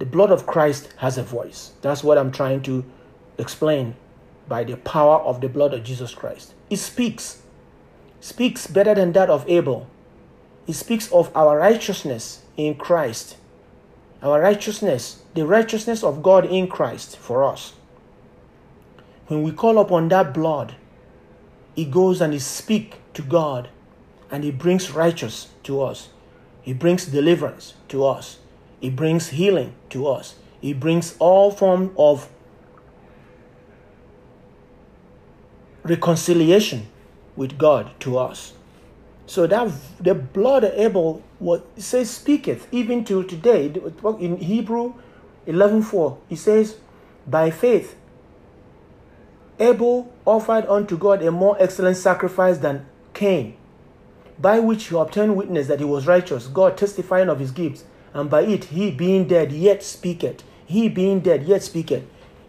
The 0.03 0.07
blood 0.07 0.33
of 0.33 0.47
Christ 0.47 0.93
has 0.97 1.17
a 1.17 1.23
voice. 1.23 1.75
That's 1.81 2.03
what 2.03 2.19
I'm 2.19 2.33
trying 2.33 2.63
to 2.63 2.85
explain 3.39 3.95
by 4.49 4.65
the 4.65 4.77
power 4.77 5.21
of 5.21 5.41
the 5.41 5.49
blood 5.49 5.73
of 5.73 5.85
Jesus 5.85 6.13
Christ. 6.13 6.55
It 6.69 6.79
speaks, 6.79 7.41
speaks 8.19 8.67
better 8.67 8.97
than 8.97 9.13
that 9.13 9.31
of 9.31 9.49
Abel. 9.49 9.89
It 10.67 10.73
speaks 10.73 11.09
of 11.13 11.31
our 11.37 11.57
righteousness 11.57 12.43
in 12.57 12.75
Christ. 12.75 13.37
Our 14.25 14.41
righteousness, 14.41 15.23
the 15.35 15.47
righteousness 15.47 16.03
of 16.03 16.21
God 16.21 16.47
in 16.47 16.67
Christ 16.67 17.17
for 17.17 17.45
us. 17.45 17.75
When 19.29 19.45
we 19.45 19.53
call 19.53 19.79
upon 19.79 20.09
that 20.09 20.35
blood, 20.35 20.75
it 21.77 21.93
goes 21.93 22.21
and 22.21 22.35
it 22.35 22.41
speaks 22.41 22.97
to 23.15 23.23
God 23.23 23.69
and 24.33 24.45
it 24.45 24.59
brings 24.59 24.91
righteousness 24.91 25.55
to 25.63 25.81
us. 25.81 26.09
It 26.65 26.81
brings 26.81 27.07
deliverance 27.07 27.75
to 27.91 28.05
us. 28.05 28.39
It 28.83 28.95
brings 28.97 29.29
healing 29.29 29.75
to 29.91 30.07
us. 30.09 30.35
It 30.61 30.79
brings 30.79 31.17
all 31.19 31.51
form 31.51 31.93
of 31.97 32.29
reconciliation 35.85 36.89
with 37.37 37.57
God 37.57 37.93
to 38.01 38.19
us. 38.19 38.53
So 39.27 39.47
that 39.47 39.73
the 40.01 40.15
blood 40.15 40.65
of 40.65 40.75
Abel 40.75 41.23
what 41.39 41.65
it 41.77 41.83
says 41.83 42.11
speaketh 42.11 42.67
even 42.73 43.05
till 43.05 43.25
today. 43.25 43.73
In 44.19 44.37
Hebrew 44.37 44.95
11:4, 45.47 46.19
he 46.29 46.37
says, 46.37 46.77
"By 47.27 47.51
faith 47.51 47.97
Abel 49.59 50.11
offered 50.25 50.67
unto 50.67 50.97
God 50.97 51.23
a 51.23 51.31
more 51.31 51.57
excellent 51.61 51.97
sacrifice 51.97 52.59
than 52.59 52.85
Cain, 53.15 53.55
by 54.41 54.59
which 54.59 54.89
he 54.89 54.97
obtained 54.97 55.37
witness 55.37 55.69
that 55.69 55.79
he 55.79 55.85
was 55.85 56.07
righteous, 56.07 56.49
God 56.49 56.77
testifying 56.77 57.29
of 57.29 57.39
his 57.39 57.53
gifts, 57.53 57.85
and 58.15 58.31
by 58.31 58.43
it 58.43 58.65
he 58.65 58.91
being 58.91 59.27
dead 59.27 59.53
yet 59.53 59.83
speaketh. 59.83 60.43
He 60.67 60.89
being 60.89 61.21
dead 61.21 61.45
yet 61.45 61.63
speaketh. 61.63 62.05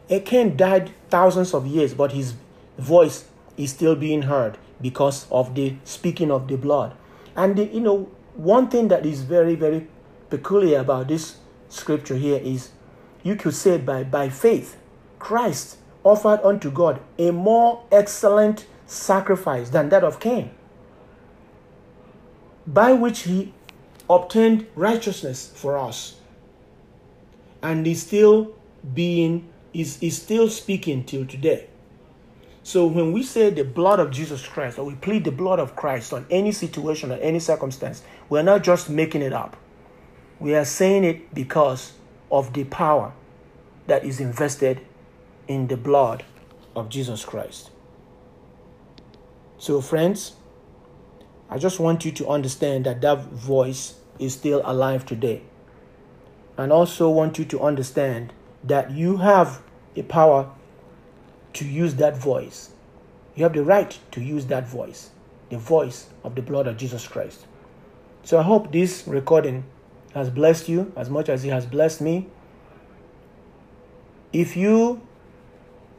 A 0.10 0.20
Cain 0.20 0.58
died 0.58 0.92
thousands 1.10 1.54
of 1.54 1.66
years, 1.66 1.94
but 1.94 2.12
his 2.12 2.34
voice 2.78 3.26
is 3.58 3.72
still 3.72 3.96
being 3.96 4.24
heard 4.24 4.58
because 4.82 5.28
of 5.32 5.56
the 5.56 5.76
speaking 5.84 6.32
of 6.32 6.48
the 6.48 6.58
blood. 6.58 6.94
And 7.36 7.56
the, 7.56 7.66
you 7.66 7.80
know, 7.80 8.10
one 8.36 8.68
thing 8.70 8.90
that 8.90 9.06
is 9.06 9.22
very, 9.22 9.56
very 9.56 9.88
peculiar 10.30 10.80
about 10.80 11.08
this 11.08 11.38
scripture 11.70 12.18
here 12.18 12.40
is 12.44 12.70
you 13.24 13.36
could 13.36 13.54
say 13.54 13.78
by 13.78 14.04
by 14.04 14.30
faith, 14.30 14.78
Christ 15.20 15.78
offered 16.04 16.42
unto 16.44 16.70
God 16.70 17.00
a 17.18 17.32
more 17.32 17.84
excellent 17.92 18.66
sacrifice 18.86 19.70
than 19.70 19.90
that 19.90 20.04
of 20.04 20.20
Cain, 20.20 20.52
by 22.68 22.92
which 22.92 23.22
he 23.22 23.54
obtained 24.16 24.68
righteousness 24.76 25.52
for 25.56 25.78
us. 25.78 26.16
And 27.62 27.88
is 27.88 28.02
still 28.02 28.54
being 28.94 29.50
is, 29.74 30.02
is 30.02 30.22
still 30.22 30.50
speaking 30.50 31.04
till 31.04 31.26
today. 31.26 31.68
So 32.64 32.86
when 32.86 33.12
we 33.12 33.24
say 33.24 33.50
the 33.50 33.64
blood 33.64 34.00
of 34.00 34.12
Jesus 34.12 34.46
Christ, 34.48 34.80
or 34.80 34.86
we 34.86 34.96
plead 34.96 35.26
the 35.26 35.32
blood 35.32 35.60
of 35.60 35.76
Christ 35.76 36.14
on 36.14 36.26
any 36.30 36.52
situation 36.52 37.12
or 37.12 37.16
any 37.16 37.40
circumstance, 37.40 38.04
we're 38.30 38.44
not 38.44 38.64
just 38.64 38.90
making 38.90 39.22
it 39.22 39.34
up. 39.34 39.58
We 40.40 40.56
are 40.56 40.66
saying 40.66 41.04
it 41.04 41.34
because 41.34 41.94
of 42.32 42.54
the 42.54 42.64
power 42.66 43.14
that 43.88 44.06
is 44.06 44.20
invested 44.20 44.82
in 45.48 45.68
the 45.68 45.78
blood 45.78 46.24
of 46.76 46.90
Jesus 46.90 47.26
Christ. 47.26 47.70
So, 49.58 49.82
friends, 49.82 50.34
I 51.50 51.58
just 51.58 51.80
want 51.80 52.06
you 52.06 52.12
to 52.14 52.28
understand 52.30 52.86
that 52.86 53.02
that 53.02 53.26
voice 53.26 53.96
is 54.20 54.34
still 54.34 54.62
alive 54.64 55.06
today. 55.06 55.42
And 56.58 56.72
also 56.72 57.10
want 57.10 57.40
you 57.40 57.46
to 57.46 57.62
understand 57.62 58.34
that 58.64 58.92
you 58.92 59.18
have 59.18 59.62
a 59.96 60.04
power 60.04 60.50
to 61.54 61.66
use 61.66 61.96
that 61.96 62.18
voice. 62.18 62.72
You 63.36 63.44
have 63.44 63.54
the 63.54 63.64
right 63.64 63.98
to 64.12 64.22
use 64.22 64.46
that 64.48 64.68
voice, 64.68 65.10
the 65.50 65.58
voice 65.58 66.08
of 66.24 66.36
the 66.36 66.42
blood 66.42 66.68
of 66.68 66.78
Jesus 66.78 67.08
Christ. 67.08 67.46
So 68.24 68.40
I 68.40 68.44
hope 68.44 68.72
this 68.72 69.04
recording 69.08 69.66
has 70.14 70.30
blessed 70.30 70.70
you 70.70 70.94
as 70.96 71.10
much 71.10 71.30
as 71.30 71.44
it 71.44 71.50
has 71.50 71.66
blessed 71.66 72.02
me. 72.02 72.28
If 74.32 74.56
you 74.56 75.02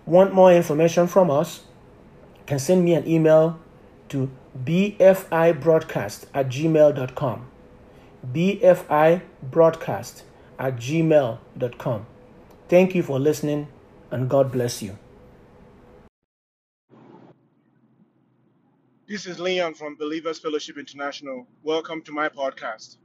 want 0.06 0.32
more 0.32 0.52
information 0.52 1.06
from 1.06 1.30
us, 1.30 1.62
can 2.46 2.58
send 2.58 2.84
me 2.84 2.94
an 2.94 3.06
email 3.06 3.58
to 4.10 4.30
bfibroadcast 4.64 6.26
at 6.34 6.48
gmail.com. 6.48 7.46
bfibroadcast 8.32 10.22
at 10.58 10.76
gmail.com. 10.76 12.06
Thank 12.68 12.94
you 12.94 13.02
for 13.02 13.18
listening 13.18 13.68
and 14.10 14.28
God 14.28 14.52
bless 14.52 14.82
you. 14.82 14.96
This 19.06 19.26
is 19.26 19.38
Leon 19.38 19.74
from 19.74 19.96
Believers 19.96 20.38
Fellowship 20.38 20.78
International. 20.78 21.46
Welcome 21.62 22.00
to 22.02 22.12
my 22.12 22.28
podcast. 22.28 22.96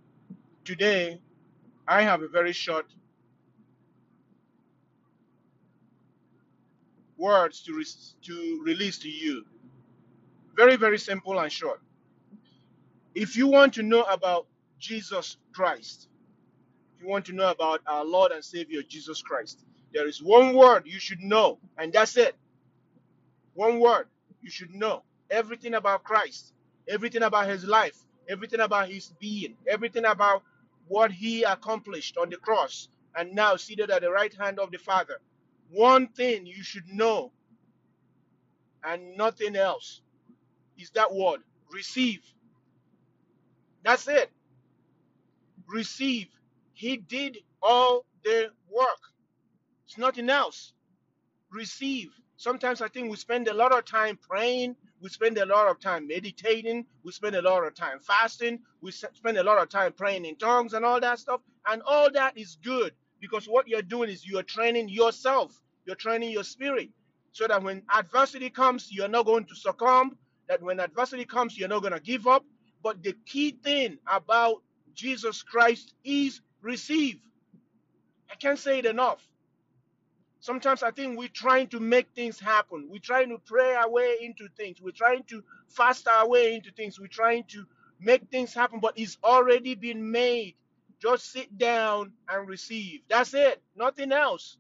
Today, 0.64 1.20
I 1.88 2.04
have 2.04 2.22
a 2.22 2.28
very 2.28 2.54
short 2.54 2.86
words 7.18 7.62
to, 7.64 7.74
re- 7.76 7.86
to 8.22 8.62
release 8.64 8.98
to 9.00 9.10
you. 9.10 9.46
Very, 10.56 10.78
very 10.78 10.98
simple 10.98 11.38
and 11.40 11.52
short. 11.52 11.82
If 13.14 13.36
you 13.36 13.48
want 13.48 13.74
to 13.74 13.84
know 13.84 14.04
about 14.04 14.48
Jesus 14.80 15.38
Christ, 15.54 16.08
if 16.96 17.04
you 17.04 17.10
want 17.10 17.26
to 17.26 17.34
know 17.34 17.52
about 17.52 17.82
our 17.88 18.06
Lord 18.06 18.32
and 18.32 18.44
Savior 18.44 18.82
Jesus 18.84 19.22
Christ, 19.22 19.64
there 19.94 20.08
is 20.08 20.22
one 20.24 20.56
word 20.56 20.84
you 20.86 21.00
should 21.00 21.22
know, 21.22 21.60
and 21.78 21.94
that's 21.94 22.18
it. 22.18 22.36
One 23.54 23.80
word 23.80 24.08
you 24.42 24.50
should 24.50 24.74
know 24.74 25.04
everything 25.30 25.76
about 25.76 26.04
Christ, 26.04 26.54
everything 26.88 27.24
about 27.24 27.48
his 27.50 27.64
life, 27.66 27.98
everything 28.30 28.60
about 28.62 28.90
his 28.90 29.14
being, 29.20 29.56
everything 29.68 30.06
about 30.06 30.44
what 30.88 31.12
he 31.12 31.44
accomplished 31.44 32.18
on 32.18 32.30
the 32.30 32.38
cross, 32.38 32.90
and 33.16 33.34
now 33.36 33.56
seated 33.56 33.92
at 33.92 34.02
the 34.02 34.12
right 34.12 34.34
hand 34.34 34.60
of 34.60 34.72
the 34.72 34.78
Father. 34.78 35.20
One 35.72 36.08
thing 36.08 36.46
you 36.46 36.64
should 36.64 36.88
know, 36.90 37.32
and 38.84 39.18
nothing 39.18 39.56
else, 39.56 40.02
is 40.78 40.90
that 40.92 41.14
word 41.14 41.42
receive. 41.72 42.22
That's 43.84 44.08
it. 44.08 44.32
Receive. 45.70 46.28
He 46.74 46.98
did 46.98 47.38
all 47.62 48.06
the 48.24 48.52
work. 48.70 49.00
It's 49.86 49.98
nothing 49.98 50.30
else. 50.30 50.74
Receive. 51.52 52.10
Sometimes 52.38 52.82
I 52.82 52.88
think 52.88 53.12
we 53.12 53.18
spend 53.18 53.48
a 53.50 53.54
lot 53.54 53.78
of 53.78 53.86
time 53.86 54.18
praying, 54.18 54.76
we 55.02 55.10
spend 55.10 55.38
a 55.38 55.46
lot 55.46 55.68
of 55.70 55.80
time 55.80 56.08
meditating, 56.08 56.86
we 57.04 57.12
spend 57.12 57.36
a 57.36 57.42
lot 57.42 57.66
of 57.66 57.76
time 57.76 58.00
fasting, 58.00 58.60
we 58.82 58.92
spend 58.92 59.38
a 59.38 59.44
lot 59.44 59.62
of 59.62 59.70
time 59.70 59.92
praying 59.92 60.26
in 60.26 60.38
tongues 60.38 60.74
and 60.74 60.86
all 60.86 61.00
that 61.02 61.20
stuff. 61.20 61.42
And 61.68 61.82
all 61.86 62.10
that 62.14 62.38
is 62.38 62.58
good 62.64 62.94
because 63.20 63.46
what 63.48 63.68
you're 63.68 63.82
doing 63.82 64.10
is 64.10 64.26
you're 64.26 64.44
training 64.44 64.90
yourself, 64.90 65.60
you're 65.86 65.98
training 65.98 66.32
your 66.32 66.44
spirit 66.44 66.90
so 67.32 67.48
that 67.48 67.62
when 67.62 67.84
adversity 67.94 68.50
comes, 68.50 68.90
you're 68.92 69.10
not 69.10 69.26
going 69.26 69.46
to 69.46 69.56
succumb, 69.56 70.18
that 70.48 70.62
when 70.62 70.80
adversity 70.80 71.26
comes, 71.26 71.58
you're 71.58 71.70
not 71.70 71.82
going 71.82 71.94
to 71.94 72.00
give 72.00 72.26
up. 72.28 72.46
But 72.82 73.04
the 73.04 73.14
key 73.26 73.52
thing 73.64 73.98
about 74.08 74.62
Jesus 75.00 75.44
Christ 75.44 75.94
is 76.04 76.42
receive. 76.62 77.20
I 78.30 78.36
can't 78.36 78.60
say 78.60 78.80
it 78.80 78.86
enough. 78.86 79.26
Sometimes 80.42 80.84
I 80.84 80.92
think 80.92 81.18
we're 81.18 81.30
trying 81.30 81.68
to 81.68 81.80
make 81.80 82.10
things 82.16 82.40
happen. 82.40 82.88
We're 82.90 83.00
trying 83.00 83.30
to 83.30 83.38
pray 83.38 83.76
our 83.76 83.90
way 83.90 84.18
into 84.22 84.48
things. 84.58 84.82
We're 84.82 84.92
trying 84.92 85.24
to 85.30 85.42
fast 85.70 86.08
our 86.08 86.28
way 86.28 86.56
into 86.56 86.72
things. 86.72 87.00
We're 87.00 87.08
trying 87.08 87.46
to 87.50 87.66
make 88.00 88.30
things 88.30 88.54
happen, 88.54 88.80
but 88.80 88.94
it's 88.98 89.18
already 89.24 89.76
been 89.76 90.12
made. 90.12 90.56
Just 91.02 91.32
sit 91.32 91.58
down 91.58 92.12
and 92.30 92.48
receive. 92.48 93.02
That's 93.10 93.34
it. 93.34 93.62
Nothing 93.76 94.12
else. 94.12 94.58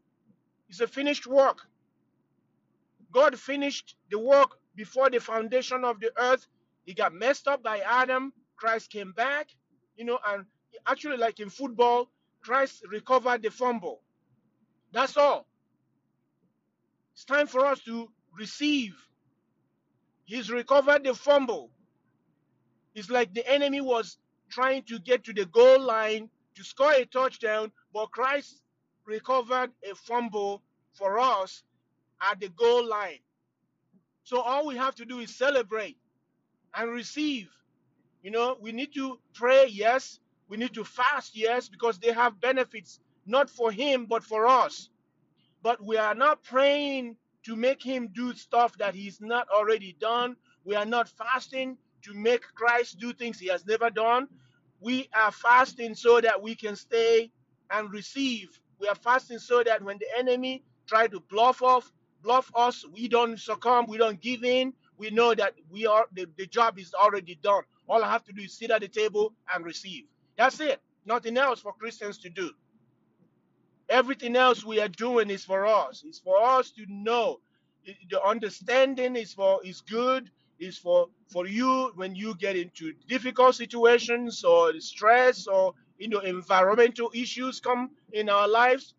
It's 0.69 0.79
a 0.79 0.87
finished 0.87 1.27
work. 1.27 1.59
God 3.11 3.37
finished 3.37 3.95
the 4.09 4.19
work 4.19 4.57
before 4.75 5.09
the 5.09 5.19
foundation 5.19 5.83
of 5.83 5.99
the 5.99 6.11
earth. 6.17 6.47
He 6.85 6.93
got 6.93 7.13
messed 7.13 7.47
up 7.47 7.63
by 7.63 7.79
Adam. 7.79 8.33
Christ 8.55 8.89
came 8.89 9.13
back, 9.13 9.47
you 9.99 10.05
know, 10.05 10.17
and 10.25 10.45
actually, 10.87 11.17
like 11.17 11.41
in 11.41 11.49
football, 11.49 12.09
Christ 12.41 12.85
recovered 12.89 13.43
the 13.43 13.51
fumble. 13.51 14.01
That's 14.93 15.17
all. 15.17 15.45
It's 17.13 17.25
time 17.25 17.47
for 17.47 17.65
us 17.65 17.81
to 17.81 18.09
receive. 18.37 18.95
He's 20.23 20.49
recovered 20.49 21.03
the 21.03 21.13
fumble. 21.13 21.69
It's 22.95 23.09
like 23.09 23.33
the 23.33 23.45
enemy 23.51 23.81
was 23.81 24.17
trying 24.49 24.83
to 24.83 24.99
get 24.99 25.25
to 25.25 25.33
the 25.33 25.45
goal 25.47 25.81
line 25.81 26.29
to 26.55 26.63
score 26.63 26.93
a 26.93 27.05
touchdown, 27.05 27.69
but 27.93 28.09
Christ 28.11 28.61
recovered 29.05 29.71
a 29.89 29.95
fumble 29.95 30.63
for 30.93 31.19
us 31.19 31.63
at 32.21 32.39
the 32.39 32.47
goal 32.49 32.87
line. 32.87 33.19
So 34.23 34.39
all 34.39 34.65
we 34.65 34.77
have 34.77 34.95
to 34.95 35.05
do 35.05 35.19
is 35.19 35.35
celebrate 35.35 35.97
and 36.73 36.89
receive. 36.89 37.49
You 38.23 38.31
know, 38.31 38.57
we 38.59 38.71
need 38.71 38.93
to 38.95 39.19
pray, 39.33 39.67
yes. 39.69 40.19
We 40.49 40.57
need 40.57 40.73
to 40.75 40.83
fast, 40.83 41.37
yes, 41.37 41.69
because 41.69 41.99
they 41.99 42.11
have 42.13 42.41
benefits, 42.41 42.99
not 43.25 43.49
for 43.49 43.71
him, 43.71 44.05
but 44.07 44.23
for 44.23 44.47
us. 44.47 44.89
But 45.63 45.83
we 45.83 45.97
are 45.97 46.15
not 46.15 46.43
praying 46.43 47.17
to 47.45 47.55
make 47.55 47.83
him 47.83 48.09
do 48.13 48.33
stuff 48.33 48.77
that 48.77 48.95
he's 48.95 49.21
not 49.21 49.47
already 49.49 49.95
done. 49.99 50.35
We 50.65 50.75
are 50.75 50.85
not 50.85 51.09
fasting 51.09 51.77
to 52.03 52.13
make 52.13 52.43
Christ 52.55 52.99
do 52.99 53.13
things 53.13 53.39
he 53.39 53.47
has 53.47 53.65
never 53.65 53.89
done. 53.89 54.27
We 54.81 55.09
are 55.13 55.31
fasting 55.31 55.95
so 55.95 56.21
that 56.21 56.41
we 56.41 56.55
can 56.55 56.75
stay 56.75 57.31
and 57.71 57.91
receive. 57.91 58.59
We 58.79 58.87
are 58.87 58.95
fasting 58.95 59.39
so 59.39 59.63
that 59.63 59.83
when 59.83 59.97
the 59.99 60.07
enemy 60.17 60.63
try 60.87 61.07
to 61.07 61.19
bluff 61.29 61.61
off, 61.61 61.91
bluff 62.23 62.51
us, 62.55 62.85
we 62.93 63.07
don't 63.07 63.39
succumb, 63.39 63.85
we 63.87 63.97
don't 63.97 64.21
give 64.21 64.43
in. 64.43 64.73
We 64.97 65.09
know 65.11 65.35
that 65.35 65.55
we 65.69 65.87
are 65.87 66.07
the, 66.13 66.27
the 66.37 66.47
job 66.47 66.79
is 66.79 66.93
already 66.93 67.35
done. 67.41 67.63
All 67.89 68.03
I 68.03 68.11
have 68.11 68.25
to 68.25 68.33
do 68.33 68.43
is 68.43 68.53
sit 68.57 68.71
at 68.71 68.81
the 68.81 68.89
table 68.89 69.33
and 69.53 69.65
receive. 69.65 70.05
That's 70.37 70.59
it. 70.61 70.81
Nothing 71.05 71.37
else 71.37 71.61
for 71.61 71.73
Christians 71.73 72.19
to 72.19 72.29
do. 72.29 72.51
Everything 73.89 74.35
else 74.35 74.65
we 74.65 74.79
are 74.81 74.87
doing 74.89 75.29
is 75.29 75.45
for 75.45 75.65
us. 75.65 76.03
It's 76.05 76.19
for 76.19 76.41
us 76.41 76.71
to 76.71 76.85
know. 76.89 77.39
The 78.09 78.21
understanding 78.23 79.15
is 79.15 79.33
for 79.33 79.61
is 79.65 79.81
good. 79.81 80.29
Is 80.59 80.77
for 80.77 81.07
for 81.27 81.47
you 81.47 81.91
when 81.95 82.15
you 82.15 82.35
get 82.35 82.57
into 82.57 82.93
difficult 83.07 83.55
situations 83.55 84.43
or 84.43 84.79
stress 84.79 85.47
or 85.47 85.73
you 85.97 86.09
know 86.09 86.19
environmental 86.19 87.11
issues 87.15 87.59
come 87.59 87.91
in 88.13 88.29
our 88.29 88.47
lives. 88.47 88.95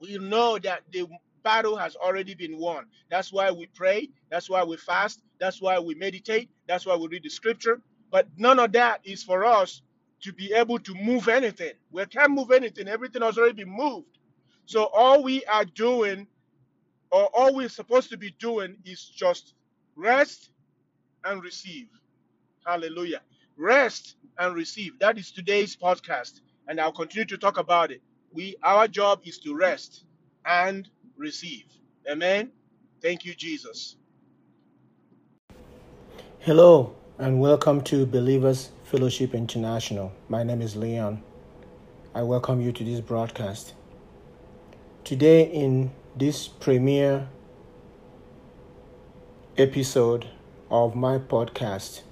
We 0.00 0.18
know 0.18 0.58
that 0.58 0.82
the 0.92 1.06
battle 1.44 1.76
has 1.76 1.96
already 1.96 2.34
been 2.34 2.58
won. 2.58 2.86
That's 3.10 3.32
why 3.32 3.50
we 3.52 3.66
pray. 3.74 4.10
That's 4.30 4.50
why 4.50 4.64
we 4.64 4.76
fast. 4.76 5.22
That's 5.40 5.62
why 5.62 5.78
we 5.78 5.94
meditate. 5.94 6.50
That's 6.68 6.86
why 6.86 6.96
we 6.96 7.08
read 7.08 7.24
the 7.24 7.30
scripture. 7.30 7.80
But 8.10 8.28
none 8.36 8.58
of 8.58 8.72
that 8.72 9.00
is 9.04 9.22
for 9.22 9.44
us 9.44 9.82
to 10.22 10.32
be 10.32 10.52
able 10.54 10.78
to 10.80 10.94
move 10.94 11.28
anything. 11.28 11.72
We 11.90 12.04
can't 12.06 12.32
move 12.32 12.50
anything. 12.52 12.88
Everything 12.88 13.22
has 13.22 13.38
already 13.38 13.64
been 13.64 13.70
moved. 13.76 14.18
So 14.66 14.84
all 14.94 15.22
we 15.22 15.44
are 15.46 15.64
doing, 15.64 16.26
or 17.12 17.28
all 17.34 17.54
we're 17.54 17.68
supposed 17.68 18.10
to 18.10 18.16
be 18.18 18.32
doing, 18.38 18.76
is 18.84 19.04
just 19.04 19.54
rest 19.96 20.50
and 21.24 21.42
receive. 21.42 21.88
Hallelujah. 22.66 23.22
Rest 23.56 24.16
and 24.38 24.54
receive. 24.54 24.98
That 25.00 25.18
is 25.18 25.32
today's 25.32 25.76
podcast, 25.76 26.40
and 26.68 26.80
I'll 26.80 26.92
continue 26.92 27.26
to 27.26 27.38
talk 27.38 27.58
about 27.58 27.90
it. 27.90 28.02
We 28.32 28.56
our 28.62 28.88
job 28.88 29.22
is 29.24 29.38
to 29.40 29.56
rest 29.56 30.04
and 30.46 30.88
receive. 31.16 31.64
Amen. 32.10 32.52
Thank 33.02 33.24
you, 33.24 33.34
Jesus. 33.34 33.96
Hello, 36.46 36.94
and 37.18 37.40
welcome 37.40 37.80
to 37.80 38.06
Believers 38.06 38.70
Fellowship 38.84 39.34
International. 39.34 40.12
My 40.28 40.44
name 40.44 40.62
is 40.62 40.76
Leon. 40.76 41.20
I 42.14 42.22
welcome 42.22 42.60
you 42.60 42.70
to 42.70 42.84
this 42.84 43.00
broadcast. 43.00 43.74
Today, 45.02 45.42
in 45.42 45.90
this 46.14 46.46
premiere 46.46 47.26
episode 49.58 50.28
of 50.70 50.94
my 50.94 51.18
podcast, 51.18 52.02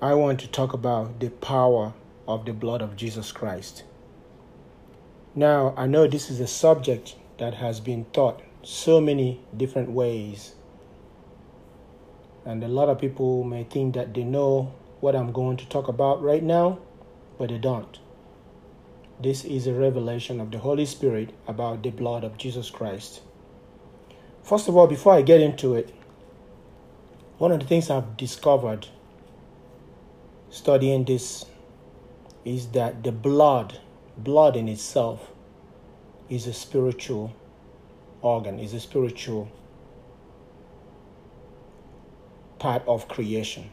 I 0.00 0.14
want 0.14 0.38
to 0.38 0.46
talk 0.46 0.72
about 0.72 1.18
the 1.18 1.30
power 1.30 1.94
of 2.28 2.44
the 2.44 2.52
blood 2.52 2.80
of 2.80 2.94
Jesus 2.94 3.32
Christ. 3.32 3.82
Now, 5.34 5.74
I 5.76 5.88
know 5.88 6.06
this 6.06 6.30
is 6.30 6.38
a 6.38 6.46
subject 6.46 7.16
that 7.38 7.54
has 7.54 7.80
been 7.80 8.04
taught 8.12 8.40
so 8.62 9.00
many 9.00 9.40
different 9.56 9.90
ways, 9.90 10.54
and 12.44 12.62
a 12.64 12.68
lot 12.68 12.88
of 12.88 13.00
people 13.00 13.44
may 13.44 13.64
think 13.64 13.94
that 13.94 14.14
they 14.14 14.24
know 14.24 14.74
what 15.00 15.14
I'm 15.14 15.32
going 15.32 15.56
to 15.58 15.68
talk 15.68 15.88
about 15.88 16.22
right 16.22 16.42
now, 16.42 16.78
but 17.38 17.50
they 17.50 17.58
don't. 17.58 17.98
This 19.20 19.44
is 19.44 19.66
a 19.66 19.72
revelation 19.74 20.40
of 20.40 20.50
the 20.50 20.58
Holy 20.58 20.86
Spirit 20.86 21.32
about 21.46 21.82
the 21.82 21.90
blood 21.90 22.24
of 22.24 22.36
Jesus 22.36 22.70
Christ. 22.70 23.20
First 24.42 24.68
of 24.68 24.76
all, 24.76 24.86
before 24.88 25.14
I 25.14 25.22
get 25.22 25.40
into 25.40 25.74
it, 25.74 25.94
one 27.38 27.52
of 27.52 27.60
the 27.60 27.66
things 27.66 27.90
I've 27.90 28.16
discovered 28.16 28.88
studying 30.50 31.04
this 31.04 31.46
is 32.44 32.68
that 32.68 33.04
the 33.04 33.12
blood, 33.12 33.78
blood 34.16 34.56
in 34.56 34.68
itself, 34.68 35.30
is 36.28 36.46
a 36.46 36.52
spiritual 36.52 37.34
organ, 38.20 38.58
is 38.58 38.74
a 38.74 38.80
spiritual 38.80 39.48
part 42.62 42.86
of 42.86 43.08
creation. 43.08 43.68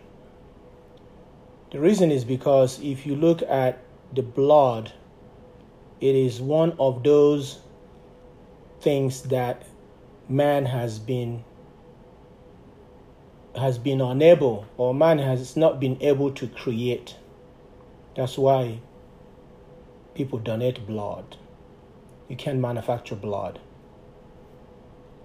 The 1.72 1.80
reason 1.80 2.10
is 2.10 2.26
because 2.26 2.80
if 2.82 3.06
you 3.06 3.16
look 3.16 3.44
at 3.44 3.84
the 4.12 4.24
blood, 4.24 4.92
it 6.02 6.16
is 6.16 6.42
one 6.42 6.76
of 6.80 7.04
those 7.04 7.60
things 8.82 9.22
that 9.24 9.62
man 10.28 10.66
has 10.66 10.98
been 10.98 11.44
has 13.56 13.78
been 13.78 14.02
unable 14.02 14.66
or 14.78 14.96
man 14.96 15.20
has 15.20 15.56
not 15.56 15.80
been 15.80 16.02
able 16.02 16.32
to 16.32 16.48
create. 16.48 17.16
That's 18.16 18.40
why 18.40 18.80
people 20.16 20.40
donate 20.40 20.88
blood. 20.88 21.38
You 22.28 22.36
can't 22.36 22.60
manufacture 22.60 23.16
blood. 23.16 23.60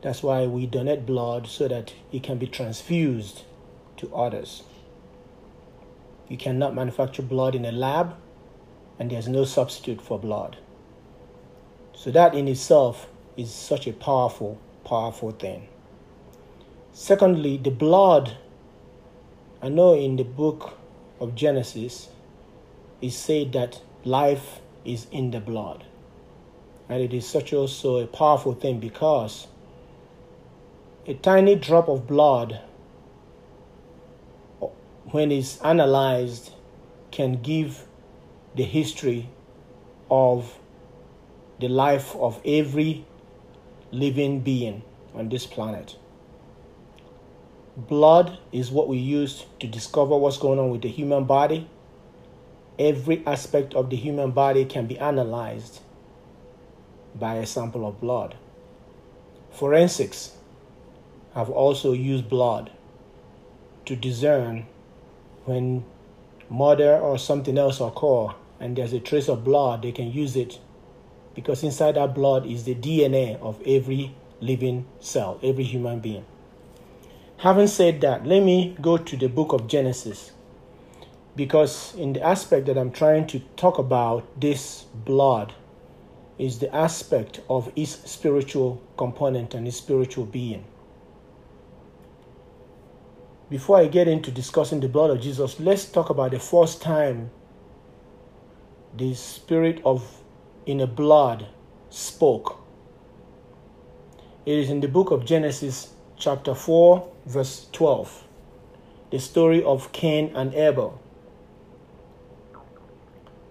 That's 0.02 0.22
why 0.22 0.44
we 0.44 0.66
donate 0.66 1.06
blood 1.06 1.46
so 1.46 1.66
that 1.68 1.94
it 2.12 2.22
can 2.22 2.36
be 2.36 2.46
transfused 2.46 3.44
to 4.04 4.14
others. 4.14 4.62
You 6.28 6.36
cannot 6.36 6.74
manufacture 6.74 7.22
blood 7.22 7.54
in 7.54 7.64
a 7.64 7.72
lab, 7.72 8.14
and 8.98 9.10
there's 9.10 9.28
no 9.28 9.44
substitute 9.44 10.00
for 10.00 10.18
blood. 10.18 10.56
So, 11.94 12.10
that 12.10 12.34
in 12.34 12.48
itself 12.48 13.08
is 13.36 13.52
such 13.52 13.86
a 13.86 13.92
powerful, 13.92 14.58
powerful 14.84 15.30
thing. 15.30 15.68
Secondly, 16.92 17.56
the 17.56 17.70
blood. 17.70 18.36
I 19.62 19.68
know 19.68 19.94
in 19.94 20.16
the 20.16 20.24
book 20.24 20.78
of 21.20 21.34
Genesis, 21.34 22.08
it 23.00 23.12
said 23.12 23.52
that 23.52 23.80
life 24.04 24.60
is 24.84 25.06
in 25.10 25.30
the 25.30 25.40
blood. 25.40 25.84
And 26.88 27.02
it 27.02 27.14
is 27.14 27.26
such 27.26 27.52
also 27.52 27.96
a 27.96 28.06
powerful 28.06 28.54
thing 28.54 28.78
because 28.78 29.46
a 31.06 31.14
tiny 31.14 31.54
drop 31.54 31.88
of 31.88 32.06
blood 32.06 32.60
when 35.10 35.30
it's 35.30 35.60
analyzed, 35.60 36.50
can 37.10 37.40
give 37.42 37.84
the 38.56 38.64
history 38.64 39.28
of 40.10 40.58
the 41.60 41.68
life 41.68 42.14
of 42.16 42.40
every 42.44 43.04
living 43.92 44.40
being 44.40 44.82
on 45.14 45.28
this 45.28 45.46
planet. 45.46 45.96
Blood 47.76 48.38
is 48.52 48.70
what 48.70 48.88
we 48.88 48.98
use 48.98 49.46
to 49.60 49.66
discover 49.66 50.16
what's 50.16 50.38
going 50.38 50.58
on 50.58 50.70
with 50.70 50.82
the 50.82 50.88
human 50.88 51.24
body. 51.24 51.68
Every 52.78 53.24
aspect 53.26 53.74
of 53.74 53.90
the 53.90 53.96
human 53.96 54.32
body 54.32 54.64
can 54.64 54.86
be 54.86 54.98
analyzed 54.98 55.80
by 57.14 57.36
a 57.36 57.46
sample 57.46 57.86
of 57.86 58.00
blood. 58.00 58.36
Forensics 59.50 60.32
have 61.34 61.50
also 61.50 61.92
used 61.92 62.28
blood 62.28 62.70
to 63.86 63.94
discern 63.94 64.66
when 65.44 65.84
murder 66.50 66.98
or 66.98 67.18
something 67.18 67.58
else 67.58 67.80
occur 67.80 68.28
and 68.60 68.76
there's 68.76 68.92
a 68.92 69.00
trace 69.00 69.28
of 69.28 69.44
blood, 69.44 69.82
they 69.82 69.92
can 69.92 70.12
use 70.12 70.36
it 70.36 70.58
because 71.34 71.62
inside 71.62 71.96
that 71.96 72.14
blood 72.14 72.46
is 72.46 72.64
the 72.64 72.74
DNA 72.74 73.38
of 73.40 73.60
every 73.66 74.14
living 74.40 74.86
cell, 75.00 75.38
every 75.42 75.64
human 75.64 76.00
being. 76.00 76.24
Having 77.38 77.66
said 77.66 78.00
that, 78.02 78.26
let 78.26 78.42
me 78.42 78.76
go 78.80 78.96
to 78.96 79.16
the 79.16 79.28
book 79.28 79.52
of 79.52 79.66
Genesis 79.66 80.32
because 81.36 81.94
in 81.96 82.12
the 82.12 82.22
aspect 82.22 82.66
that 82.66 82.78
I'm 82.78 82.92
trying 82.92 83.26
to 83.28 83.40
talk 83.56 83.78
about 83.78 84.40
this 84.40 84.84
blood 84.94 85.52
is 86.38 86.58
the 86.58 86.74
aspect 86.74 87.40
of 87.50 87.70
its 87.76 88.10
spiritual 88.10 88.80
component 88.96 89.54
and 89.54 89.66
its 89.66 89.76
spiritual 89.76 90.26
being 90.26 90.64
before 93.50 93.78
I 93.78 93.86
get 93.86 94.08
into 94.08 94.30
discussing 94.30 94.80
the 94.80 94.88
blood 94.88 95.10
of 95.10 95.20
Jesus, 95.20 95.60
let's 95.60 95.84
talk 95.84 96.10
about 96.10 96.30
the 96.30 96.38
first 96.38 96.80
time 96.80 97.30
the 98.96 99.14
spirit 99.14 99.82
of 99.84 100.22
in 100.66 100.80
a 100.80 100.86
blood 100.86 101.46
spoke. 101.90 102.60
It 104.46 104.58
is 104.58 104.70
in 104.70 104.80
the 104.80 104.88
book 104.88 105.10
of 105.10 105.24
Genesis, 105.24 105.92
chapter 106.16 106.54
4, 106.54 107.10
verse 107.26 107.66
12. 107.72 108.24
The 109.10 109.18
story 109.18 109.62
of 109.62 109.92
Cain 109.92 110.32
and 110.34 110.54
Abel. 110.54 111.00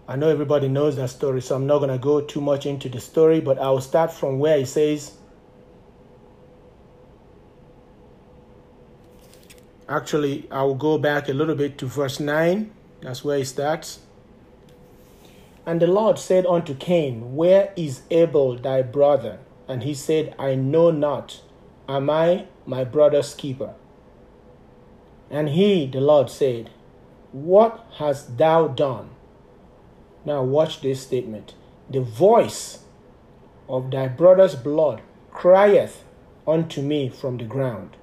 I 0.08 0.16
know 0.16 0.30
everybody 0.30 0.68
knows 0.68 0.98
that 0.98 1.10
story, 1.10 1.42
so 1.42 1.56
I'm 1.56 1.66
not 1.66 1.80
going 1.80 1.90
to 1.90 1.98
go 1.98 2.22
too 2.22 2.42
much 2.42 2.66
into 2.66 2.90
the 2.90 3.00
story, 3.00 3.40
but 3.40 3.58
I 3.58 3.70
will 3.70 3.82
start 3.82 4.12
from 4.12 4.40
where 4.40 4.58
it 4.58 4.68
says, 4.68 5.14
Actually, 9.94 10.48
I 10.50 10.64
will 10.64 10.74
go 10.74 10.98
back 10.98 11.30
a 11.30 11.34
little 11.34 11.54
bit 11.54 11.78
to 11.78 11.86
verse 11.86 12.20
9. 12.20 12.72
That's 13.02 13.24
where 13.24 13.38
it 13.38 13.46
starts. 13.46 14.00
And 15.68 15.80
the 15.80 15.86
Lord 15.86 16.18
said 16.18 16.48
unto 16.48 16.74
Cain, 16.74 17.36
Where 17.36 17.72
is 17.76 18.02
Abel 18.10 18.58
thy 18.58 18.82
brother? 18.82 19.38
And 19.68 19.84
he 19.84 19.94
said, 19.94 20.34
I 20.40 20.56
know 20.56 20.90
not. 20.90 21.44
Am 21.88 22.10
I 22.10 22.48
my 22.66 22.84
brother's 22.84 23.36
keeper? 23.36 23.76
And 25.30 25.50
he, 25.50 25.86
the 25.86 26.02
Lord, 26.02 26.32
said, 26.32 26.72
What 27.32 27.86
hast 27.98 28.40
thou 28.40 28.70
done? 28.70 29.12
Now, 30.26 30.42
watch 30.42 30.82
this 30.82 31.04
statement. 31.04 31.54
The 31.88 32.02
voice 32.02 32.80
of 33.70 33.92
thy 33.92 34.08
brother's 34.08 34.56
blood 34.56 35.04
crieth 35.30 36.04
unto 36.48 36.82
me 36.82 37.10
from 37.10 37.38
the 37.38 37.46
ground. 37.46 37.96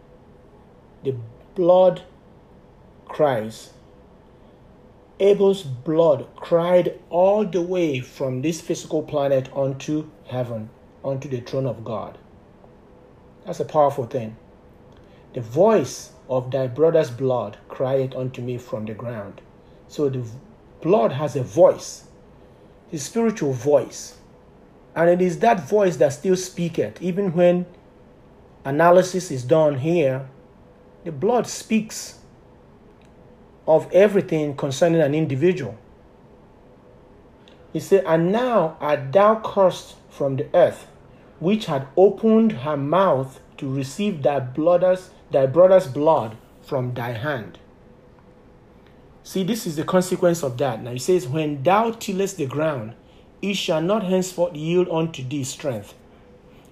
The 1.03 1.17
blood 1.61 2.01
cries. 3.05 3.75
Abel's 5.19 5.63
blood 5.63 6.27
cried 6.35 6.99
all 7.11 7.45
the 7.45 7.61
way 7.61 8.01
from 8.01 8.41
this 8.41 8.63
physical 8.63 9.03
planet 9.03 9.53
onto 9.53 10.09
heaven, 10.27 10.71
onto 11.05 11.29
the 11.29 11.43
throne 11.43 11.67
of 11.67 11.85
God. 11.85 12.17
That's 13.45 13.61
a 13.61 13.67
powerful 13.67 14.07
thing. 14.07 14.39
The 15.35 15.43
voice 15.43 16.13
of 16.31 16.51
thy 16.51 16.67
brother's 16.67 17.11
blood 17.11 17.59
cried 17.69 18.15
unto 18.15 18.41
me 18.41 18.57
from 18.57 18.87
the 18.87 18.95
ground. 18.95 19.43
So 19.87 20.09
the 20.09 20.27
blood 20.81 21.13
has 21.13 21.37
a 21.37 21.43
voice, 21.43 22.05
a 22.91 22.97
spiritual 22.97 23.53
voice. 23.53 24.17
And 24.97 25.11
it 25.11 25.21
is 25.21 25.41
that 25.41 25.69
voice 25.69 25.99
that 25.99 26.15
still 26.15 26.37
speaketh, 26.37 27.03
even 27.03 27.35
when 27.35 27.67
analysis 28.65 29.31
is 29.31 29.45
done 29.45 29.81
here 29.81 30.27
the 31.05 31.13
blood 31.13 31.47
speaks 31.47 32.21
of 33.67 33.91
everything 33.93 34.57
concerning 34.57 35.01
an 35.01 35.15
individual. 35.15 35.77
He 37.73 37.81
said, 37.81 38.05
And 38.05 38.33
now 38.33 38.77
art 38.81 39.13
thou 39.13 39.41
cursed 39.41 39.95
from 40.09 40.37
the 40.37 40.49
earth, 40.55 40.89
which 41.39 41.67
had 41.67 41.87
opened 41.97 42.53
her 42.53 42.77
mouth 42.77 43.41
to 43.59 43.73
receive 43.73 44.23
thy 44.23 44.41
brother's, 44.41 45.11
thy 45.31 45.47
brother's 45.47 45.87
blood 45.87 46.37
from 46.63 46.95
thy 46.95 47.13
hand. 47.13 47.59
See, 49.23 49.45
this 49.45 49.67
is 49.67 49.77
the 49.77 49.85
consequence 49.85 50.43
of 50.43 50.59
that. 50.59 50.83
Now 50.83 50.93
he 50.93 50.99
says, 50.99 51.29
When 51.29 51.63
thou 51.63 51.93
tillest 51.93 52.39
the 52.39 52.47
ground, 52.47 52.95
it 53.41 53.55
shall 53.55 53.81
not 53.81 54.03
henceforth 54.03 54.57
yield 54.57 54.89
unto 54.91 55.23
thee 55.23 55.45
strength. 55.45 55.95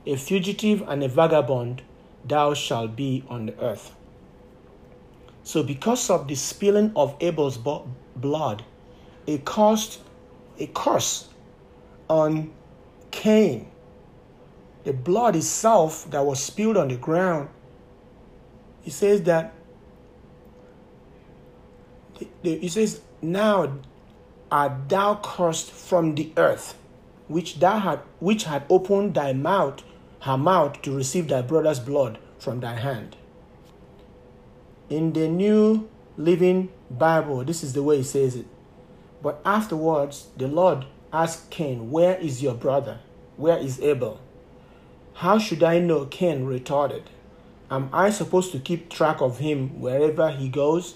A 0.06 0.16
fugitive 0.16 0.82
and 0.88 1.02
a 1.02 1.08
vagabond 1.08 1.82
thou 2.24 2.54
shalt 2.54 2.96
be 2.96 3.22
on 3.28 3.46
the 3.46 3.58
earth. 3.60 3.94
So, 5.48 5.62
because 5.62 6.10
of 6.10 6.28
the 6.28 6.34
spilling 6.34 6.92
of 6.94 7.16
Abel's 7.20 7.56
blood, 7.56 8.64
it 9.26 9.46
caused 9.46 9.98
a 10.58 10.66
curse 10.66 11.30
on 12.06 12.52
Cain. 13.10 13.66
The 14.84 14.92
blood 14.92 15.36
itself 15.36 16.10
that 16.10 16.26
was 16.26 16.42
spilled 16.42 16.76
on 16.76 16.88
the 16.88 16.96
ground, 16.96 17.48
he 18.82 18.90
says 18.90 19.22
that, 19.22 19.54
he 22.42 22.68
says, 22.68 23.00
Now 23.22 23.72
art 24.52 24.90
thou 24.90 25.18
cursed 25.24 25.70
from 25.70 26.14
the 26.14 26.30
earth, 26.36 26.78
which 27.26 27.58
thou 27.58 27.78
had, 27.78 28.00
which 28.20 28.44
had 28.44 28.64
opened 28.68 29.14
thy 29.14 29.32
mouth, 29.32 29.82
her 30.20 30.36
mouth 30.36 30.82
to 30.82 30.94
receive 30.94 31.28
thy 31.28 31.40
brother's 31.40 31.80
blood 31.80 32.18
from 32.38 32.60
thy 32.60 32.74
hand. 32.74 33.16
In 34.90 35.12
the 35.12 35.28
New 35.28 35.86
Living 36.16 36.70
Bible, 36.90 37.44
this 37.44 37.62
is 37.62 37.74
the 37.74 37.82
way 37.82 37.98
it 37.98 38.04
says 38.04 38.34
it. 38.34 38.46
But 39.22 39.42
afterwards, 39.44 40.28
the 40.38 40.48
Lord 40.48 40.86
asked 41.12 41.50
Cain, 41.50 41.90
Where 41.90 42.16
is 42.16 42.42
your 42.42 42.54
brother? 42.54 43.00
Where 43.36 43.58
is 43.58 43.82
Abel? 43.82 44.18
How 45.12 45.38
should 45.38 45.62
I 45.62 45.78
know? 45.78 46.06
Cain 46.06 46.46
retorted. 46.46 47.10
Am 47.70 47.90
I 47.92 48.08
supposed 48.08 48.50
to 48.52 48.58
keep 48.58 48.88
track 48.88 49.20
of 49.20 49.40
him 49.40 49.78
wherever 49.78 50.30
he 50.30 50.48
goes? 50.48 50.94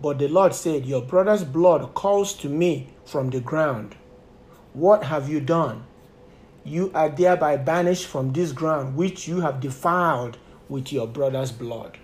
But 0.00 0.20
the 0.20 0.28
Lord 0.28 0.54
said, 0.54 0.86
Your 0.86 1.02
brother's 1.02 1.42
blood 1.42 1.94
calls 1.94 2.34
to 2.34 2.48
me 2.48 2.90
from 3.04 3.30
the 3.30 3.40
ground. 3.40 3.96
What 4.72 5.02
have 5.02 5.28
you 5.28 5.40
done? 5.40 5.82
You 6.62 6.92
are 6.94 7.08
thereby 7.08 7.56
banished 7.56 8.06
from 8.06 8.32
this 8.32 8.52
ground 8.52 8.94
which 8.94 9.26
you 9.26 9.40
have 9.40 9.58
defiled 9.58 10.38
with 10.68 10.92
your 10.92 11.08
brother's 11.08 11.50
blood. 11.50 11.98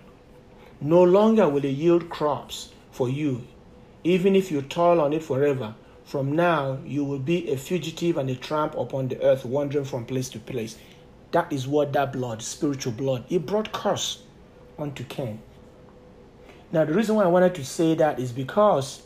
No 0.81 1.03
longer 1.03 1.47
will 1.49 1.65
it 1.65 1.69
yield 1.69 2.09
crops 2.09 2.69
for 2.91 3.09
you, 3.09 3.45
even 4.03 4.35
if 4.35 4.51
you 4.51 4.61
toil 4.61 5.01
on 5.01 5.13
it 5.13 5.23
forever. 5.23 5.75
From 6.05 6.35
now, 6.35 6.79
you 6.85 7.03
will 7.03 7.19
be 7.19 7.51
a 7.51 7.57
fugitive 7.57 8.17
and 8.17 8.29
a 8.29 8.35
tramp 8.35 8.75
upon 8.75 9.09
the 9.09 9.21
earth, 9.21 9.45
wandering 9.45 9.85
from 9.85 10.05
place 10.05 10.29
to 10.29 10.39
place. 10.39 10.77
That 11.31 11.51
is 11.53 11.67
what 11.67 11.93
that 11.93 12.13
blood, 12.13 12.41
spiritual 12.41 12.93
blood, 12.93 13.25
it 13.29 13.45
brought 13.45 13.71
curse 13.71 14.23
unto 14.77 15.03
Cain. 15.03 15.41
Now, 16.71 16.85
the 16.85 16.93
reason 16.93 17.15
why 17.15 17.23
I 17.23 17.27
wanted 17.27 17.55
to 17.55 17.65
say 17.65 17.93
that 17.95 18.19
is 18.19 18.31
because 18.31 19.03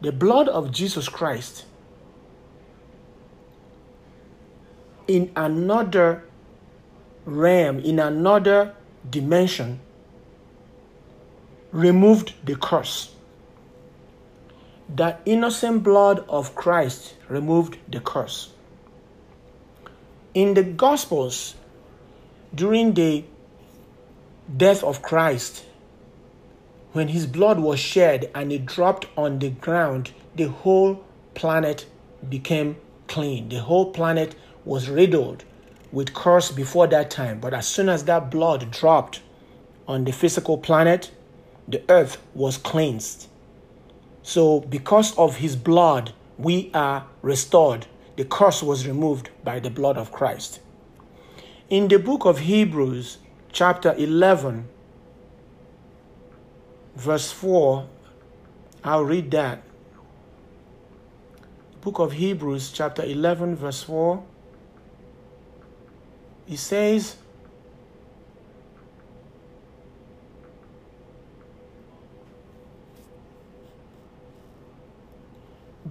the 0.00 0.12
blood 0.12 0.48
of 0.48 0.70
Jesus 0.70 1.08
Christ 1.08 1.64
in 5.08 5.30
another 5.36 6.24
realm, 7.24 7.78
in 7.80 7.98
another 7.98 8.74
dimension, 9.08 9.80
removed 11.72 12.34
the 12.44 12.54
curse. 12.54 13.14
The 14.94 15.16
innocent 15.24 15.82
blood 15.82 16.24
of 16.28 16.54
Christ 16.54 17.14
removed 17.28 17.78
the 17.90 18.00
curse. 18.00 18.50
In 20.34 20.54
the 20.54 20.62
Gospels, 20.62 21.54
during 22.54 22.92
the 22.92 23.24
death 24.54 24.84
of 24.84 25.00
Christ, 25.00 25.64
when 26.92 27.08
his 27.08 27.26
blood 27.26 27.58
was 27.58 27.80
shed 27.80 28.30
and 28.34 28.52
it 28.52 28.66
dropped 28.66 29.06
on 29.16 29.38
the 29.38 29.48
ground, 29.48 30.12
the 30.36 30.48
whole 30.48 31.02
planet 31.34 31.86
became 32.28 32.76
clean. 33.08 33.48
The 33.48 33.60
whole 33.60 33.92
planet 33.92 34.34
was 34.66 34.90
riddled 34.90 35.44
with 35.90 36.12
curse 36.12 36.50
before 36.50 36.86
that 36.88 37.10
time. 37.10 37.40
But 37.40 37.54
as 37.54 37.66
soon 37.66 37.88
as 37.88 38.04
that 38.04 38.30
blood 38.30 38.70
dropped 38.70 39.20
on 39.88 40.04
the 40.04 40.12
physical 40.12 40.58
planet, 40.58 41.10
the 41.68 41.82
earth 41.88 42.18
was 42.34 42.56
cleansed. 42.56 43.28
So, 44.22 44.60
because 44.60 45.16
of 45.18 45.36
his 45.36 45.56
blood, 45.56 46.12
we 46.38 46.70
are 46.74 47.06
restored. 47.22 47.86
The 48.16 48.24
curse 48.24 48.62
was 48.62 48.86
removed 48.86 49.30
by 49.42 49.58
the 49.60 49.70
blood 49.70 49.96
of 49.96 50.12
Christ. 50.12 50.60
In 51.70 51.88
the 51.88 51.98
book 51.98 52.24
of 52.24 52.40
Hebrews, 52.40 53.18
chapter 53.50 53.94
11, 53.94 54.68
verse 56.94 57.32
4, 57.32 57.88
I'll 58.84 59.04
read 59.04 59.30
that. 59.30 59.62
Book 61.80 61.98
of 61.98 62.12
Hebrews, 62.12 62.70
chapter 62.72 63.02
11, 63.02 63.56
verse 63.56 63.82
4. 63.82 64.22
It 66.48 66.58
says, 66.58 67.16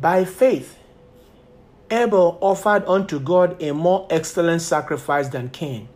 By 0.01 0.25
faith, 0.25 0.79
Abel 1.91 2.39
offered 2.41 2.83
unto 2.87 3.19
God 3.19 3.61
a 3.61 3.71
more 3.71 4.07
excellent 4.09 4.63
sacrifice 4.63 5.27
than 5.27 5.49
Cain, 5.49 5.89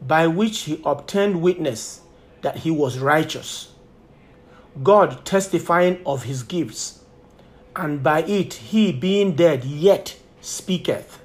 by 0.00 0.26
which 0.26 0.60
he 0.60 0.80
obtained 0.82 1.42
witness 1.42 2.00
that 2.40 2.58
he 2.58 2.70
was 2.70 2.98
righteous, 2.98 3.72
God 4.82 5.26
testifying 5.26 6.00
of 6.06 6.22
his 6.22 6.42
gifts, 6.42 7.00
and 7.76 8.02
by 8.02 8.22
it 8.22 8.54
he 8.54 8.92
being 8.92 9.34
dead 9.34 9.64
yet 9.64 10.16
speaketh. 10.40 11.20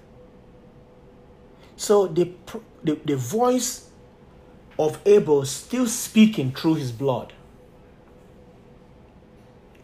So 1.77 2.07
the, 2.07 2.33
the, 2.83 2.99
the 3.05 3.15
voice 3.15 3.89
of 4.77 4.99
Abel 5.05 5.45
still 5.45 5.87
speaking 5.87 6.51
through 6.51 6.75
his 6.75 6.91
blood. 6.91 7.31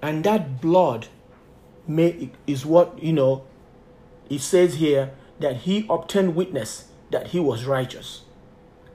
And 0.01 0.23
that 0.25 0.59
blood 0.59 1.07
may, 1.87 2.29
is 2.47 2.65
what, 2.65 3.01
you 3.01 3.13
know, 3.13 3.43
it 4.29 4.41
says 4.41 4.75
here 4.75 5.11
that 5.39 5.57
he 5.57 5.85
obtained 5.89 6.35
witness 6.35 6.85
that 7.11 7.27
he 7.27 7.39
was 7.39 7.65
righteous. 7.65 8.21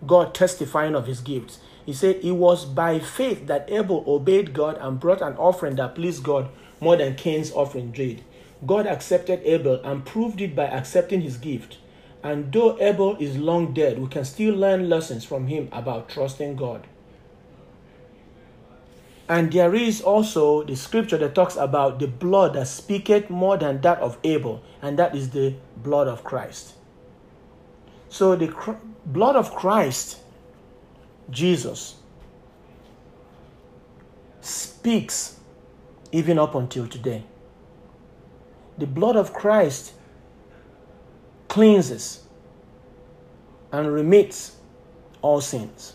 God 0.07 0.35
testifying 0.35 0.95
of 0.95 1.07
his 1.07 1.21
gifts. 1.21 1.61
He 1.87 1.93
said 1.93 2.17
it 2.23 2.33
was 2.33 2.65
by 2.65 2.99
faith 2.99 3.47
that 3.47 3.71
Abel 3.71 4.05
obeyed 4.07 4.53
God 4.53 4.79
and 4.81 5.01
brought 5.01 5.23
an 5.23 5.35
offering 5.37 5.77
that 5.77 5.95
pleased 5.95 6.23
God 6.23 6.49
more 6.81 6.97
than 6.97 7.15
Cain's 7.15 7.53
offering 7.53 7.93
did. 7.93 8.23
God 8.67 8.87
accepted 8.87 9.41
Abel 9.45 9.81
and 9.83 10.05
proved 10.05 10.41
it 10.41 10.55
by 10.55 10.67
accepting 10.67 11.23
his 11.23 11.37
gift. 11.37 11.79
And 12.23 12.53
though 12.53 12.79
Abel 12.81 13.17
is 13.17 13.39
long 13.39 13.73
dead, 13.73 13.99
we 13.99 14.09
can 14.09 14.25
still 14.25 14.55
learn 14.55 14.89
lessons 14.89 15.25
from 15.25 15.47
him 15.47 15.69
about 15.73 16.09
trusting 16.09 16.57
God. 16.57 16.87
And 19.31 19.53
there 19.53 19.77
is 19.77 20.01
also 20.01 20.65
the 20.65 20.75
scripture 20.75 21.17
that 21.19 21.37
talks 21.37 21.55
about 21.55 22.01
the 22.01 22.09
blood 22.09 22.55
that 22.55 22.67
speaketh 22.67 23.31
more 23.31 23.57
than 23.57 23.81
that 23.83 24.01
of 24.01 24.19
Abel, 24.25 24.61
and 24.83 24.99
that 24.99 25.15
is 25.15 25.31
the 25.31 25.55
blood 25.77 26.09
of 26.09 26.25
Christ. 26.25 26.75
So 28.09 28.35
the 28.35 28.49
cr- 28.49 28.73
blood 29.07 29.37
of 29.37 29.55
Christ, 29.55 30.19
Jesus, 31.31 31.95
speaks 34.41 35.39
even 36.11 36.37
up 36.37 36.57
until 36.57 36.89
today. 36.89 37.23
The 38.79 38.87
blood 38.89 39.15
of 39.15 39.33
Christ 39.33 39.93
cleanses 41.47 42.25
and 43.71 43.93
remits 43.93 44.57
all 45.23 45.41
sins. 45.41 45.93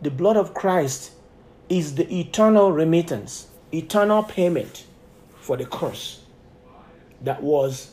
The 0.00 0.12
blood 0.12 0.36
of 0.36 0.54
Christ 0.54 1.10
is 1.68 1.94
the 1.94 2.12
eternal 2.12 2.72
remittance, 2.72 3.48
eternal 3.72 4.22
payment 4.22 4.84
for 5.40 5.56
the 5.56 5.64
curse 5.64 6.20
that 7.22 7.42
was 7.42 7.92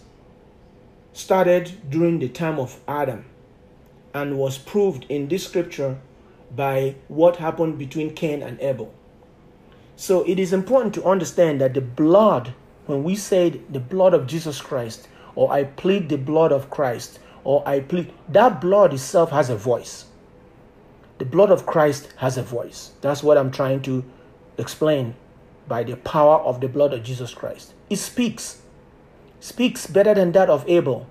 started 1.14 1.72
during 1.90 2.20
the 2.20 2.30
time 2.30 2.60
of 2.60 2.80
Adam 2.88 3.26
and 4.14 4.38
was 4.38 4.58
proved 4.58 5.06
in 5.10 5.28
this 5.28 5.48
scripture 5.48 5.98
by 6.56 6.96
what 7.08 7.38
happened 7.38 7.78
between 7.78 8.14
Cain 8.14 8.42
and 8.44 8.60
Abel. 8.60 8.94
So 9.96 10.24
it 10.24 10.40
is 10.40 10.52
important 10.52 10.94
to 10.96 11.06
understand 11.06 11.62
that 11.62 11.74
the 11.74 11.82
blood, 11.82 12.54
when 12.88 13.04
we 13.04 13.16
say 13.16 13.62
the 13.70 13.80
blood 13.80 14.14
of 14.14 14.28
Jesus 14.28 14.60
Christ, 14.60 15.08
or 15.36 15.52
I 15.52 15.64
plead 15.64 16.10
the 16.10 16.18
blood 16.18 16.52
of 16.52 16.70
Christ, 16.70 17.20
or 17.44 17.68
I 17.68 17.80
plead, 17.80 18.12
that 18.30 18.60
blood 18.60 18.94
itself 18.94 19.32
has 19.32 19.50
a 19.50 19.56
voice. 19.56 20.06
The 21.22 21.28
blood 21.28 21.52
of 21.52 21.68
Christ 21.68 22.12
has 22.16 22.36
a 22.36 22.42
voice. 22.42 22.94
That's 23.02 23.22
what 23.22 23.38
I'm 23.38 23.52
trying 23.52 23.84
to 23.84 24.04
explain 24.58 25.14
by 25.68 25.84
the 25.84 25.96
power 25.98 26.40
of 26.40 26.62
the 26.62 26.68
blood 26.68 26.94
of 26.94 27.04
Jesus 27.04 27.32
Christ. 27.32 27.76
It 27.92 27.98
speaks, 27.98 28.64
speaks 29.40 29.86
better 29.86 30.16
than 30.16 30.32
that 30.32 30.50
of 30.50 30.68
Abel. 30.68 31.06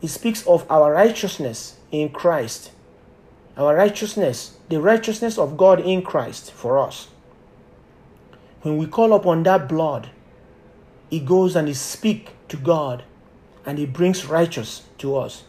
It 0.00 0.08
speaks 0.08 0.46
of 0.46 0.64
our 0.70 0.90
righteousness 0.94 1.76
in 1.92 2.08
Christ. 2.08 2.70
Our 3.58 3.76
righteousness, 3.76 4.56
the 4.70 4.80
righteousness 4.80 5.36
of 5.36 5.58
God 5.58 5.80
in 5.80 6.00
Christ 6.00 6.50
for 6.50 6.78
us. 6.78 7.08
When 8.62 8.78
we 8.78 8.86
call 8.86 9.12
upon 9.12 9.42
that 9.42 9.68
blood, 9.68 10.08
it 11.10 11.26
goes 11.26 11.54
and 11.56 11.68
it 11.68 11.74
speaks 11.74 12.32
to 12.48 12.56
God 12.56 13.04
and 13.66 13.78
it 13.78 13.92
brings 13.92 14.24
righteousness 14.24 14.88
to 14.96 15.14
us. 15.14 15.44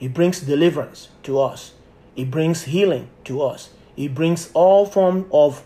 It 0.00 0.14
brings 0.14 0.40
deliverance 0.40 1.10
to 1.24 1.38
us. 1.38 1.74
It 2.16 2.30
brings 2.30 2.64
healing 2.64 3.08
to 3.24 3.42
us. 3.42 3.70
It 3.96 4.14
brings 4.14 4.50
all 4.54 4.86
form 4.86 5.26
of 5.30 5.62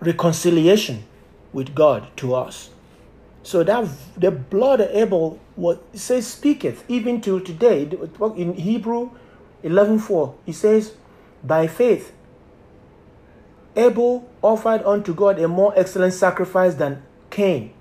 reconciliation 0.00 1.04
with 1.52 1.74
God 1.74 2.08
to 2.16 2.34
us. 2.34 2.70
So 3.42 3.62
that 3.64 3.88
the 4.16 4.30
blood 4.30 4.80
of 4.80 4.90
Abel 4.90 5.38
what 5.56 5.82
it 5.92 6.00
says 6.00 6.26
speaketh 6.26 6.84
even 6.88 7.20
till 7.20 7.40
today. 7.40 7.88
In 8.36 8.54
Hebrew 8.54 9.10
11:4, 9.62 10.34
it 10.46 10.54
says, 10.54 10.92
"By 11.42 11.66
faith 11.66 12.12
Abel 13.76 14.28
offered 14.42 14.82
unto 14.84 15.14
God 15.14 15.38
a 15.38 15.48
more 15.48 15.72
excellent 15.76 16.12
sacrifice 16.12 16.74
than 16.74 17.02
Cain, 17.30 17.72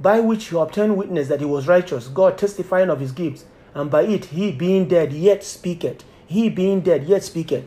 by 0.00 0.20
which 0.20 0.48
he 0.48 0.56
obtained 0.56 0.96
witness 0.96 1.28
that 1.28 1.40
he 1.40 1.46
was 1.46 1.68
righteous, 1.68 2.08
God 2.08 2.36
testifying 2.36 2.90
of 2.90 3.00
his 3.00 3.12
gifts, 3.12 3.44
and 3.74 3.90
by 3.90 4.02
it 4.02 4.26
he 4.26 4.52
being 4.52 4.88
dead 4.88 5.12
yet 5.12 5.44
speaketh. 5.44 6.04
He 6.26 6.48
being 6.48 6.80
dead 6.80 7.04
yet 7.04 7.22
speaketh. 7.24 7.64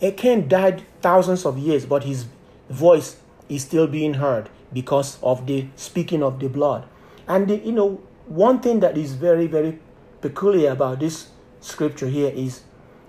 A 0.00 0.10
Cain 0.12 0.48
died 0.48 0.82
thousands 1.00 1.46
of 1.46 1.58
years, 1.58 1.86
but 1.86 2.04
his 2.04 2.26
voice 2.68 3.16
is 3.48 3.62
still 3.62 3.86
being 3.86 4.14
heard 4.14 4.48
because 4.72 5.18
of 5.22 5.46
the 5.46 5.66
speaking 5.76 6.22
of 6.22 6.40
the 6.40 6.48
blood. 6.48 6.86
And 7.26 7.48
the, 7.48 7.56
you 7.56 7.72
know, 7.72 8.00
one 8.26 8.60
thing 8.60 8.80
that 8.80 8.98
is 8.98 9.14
very, 9.14 9.46
very 9.46 9.78
peculiar 10.20 10.72
about 10.72 11.00
this 11.00 11.28
scripture 11.60 12.08
here 12.08 12.32
is 12.34 12.62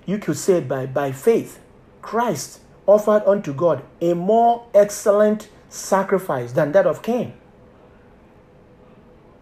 you 0.05 0.17
could 0.17 0.37
say 0.37 0.59
by 0.59 0.85
by 0.85 1.11
faith, 1.11 1.59
Christ 2.01 2.59
offered 2.85 3.23
unto 3.25 3.53
God 3.53 3.83
a 4.01 4.13
more 4.13 4.67
excellent 4.73 5.49
sacrifice 5.69 6.51
than 6.51 6.71
that 6.73 6.85
of 6.85 7.01
Cain, 7.01 7.33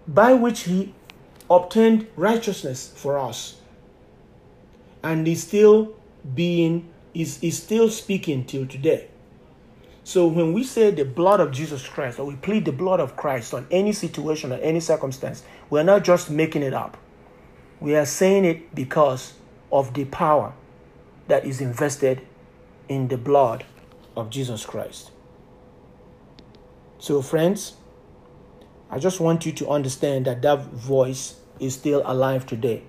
by 0.07 0.33
which 0.33 0.61
he 0.61 0.93
obtained 1.55 2.07
righteousness 2.15 2.91
for 2.95 3.17
us. 3.17 3.57
And 5.03 5.27
is 5.27 5.43
still 5.43 5.93
being 6.33 6.89
is, 7.13 7.41
is 7.43 7.61
still 7.61 7.89
speaking 7.89 8.45
till 8.45 8.65
today. 8.65 9.09
So 10.03 10.27
when 10.27 10.51
we 10.51 10.63
say 10.63 10.91
the 10.91 11.05
blood 11.05 11.39
of 11.39 11.51
Jesus 11.51 11.87
Christ 11.87 12.19
or 12.19 12.25
we 12.25 12.35
plead 12.35 12.65
the 12.65 12.71
blood 12.71 12.99
of 12.99 13.15
Christ 13.15 13.53
on 13.53 13.67
any 13.71 13.93
situation 13.93 14.51
or 14.51 14.55
any 14.55 14.79
circumstance, 14.79 15.43
we're 15.69 15.83
not 15.83 16.03
just 16.03 16.29
making 16.29 16.63
it 16.63 16.73
up. 16.73 16.97
We 17.79 17.95
are 17.95 18.05
saying 18.05 18.45
it 18.45 18.73
because 18.75 19.33
of 19.71 19.93
the 19.93 20.05
power 20.05 20.53
that 21.27 21.45
is 21.45 21.61
invested 21.61 22.21
in 22.89 23.07
the 23.07 23.17
blood 23.17 23.65
of 24.15 24.29
Jesus 24.29 24.65
Christ. 24.65 25.11
So, 26.99 27.21
friends, 27.21 27.73
I 28.89 28.99
just 28.99 29.19
want 29.19 29.45
you 29.45 29.51
to 29.53 29.69
understand 29.69 30.25
that 30.25 30.41
that 30.43 30.65
voice 30.67 31.35
is 31.63 31.73
still 31.73 32.01
alive 32.05 32.45
today. 32.45 32.83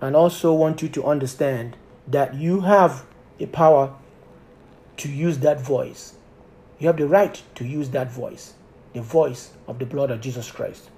And 0.00 0.14
also 0.14 0.52
want 0.52 0.82
you 0.82 0.88
to 0.90 1.04
understand 1.04 1.76
that 2.06 2.34
you 2.34 2.60
have 2.60 3.04
a 3.40 3.46
power 3.46 3.94
to 4.98 5.08
use 5.08 5.38
that 5.38 5.60
voice. 5.60 6.14
You 6.78 6.86
have 6.86 6.96
the 6.96 7.06
right 7.06 7.42
to 7.56 7.64
use 7.64 7.90
that 7.90 8.10
voice, 8.10 8.54
the 8.92 9.00
voice 9.00 9.50
of 9.66 9.78
the 9.78 9.86
blood 9.86 10.10
of 10.10 10.20
Jesus 10.20 10.50
Christ. 10.50 10.90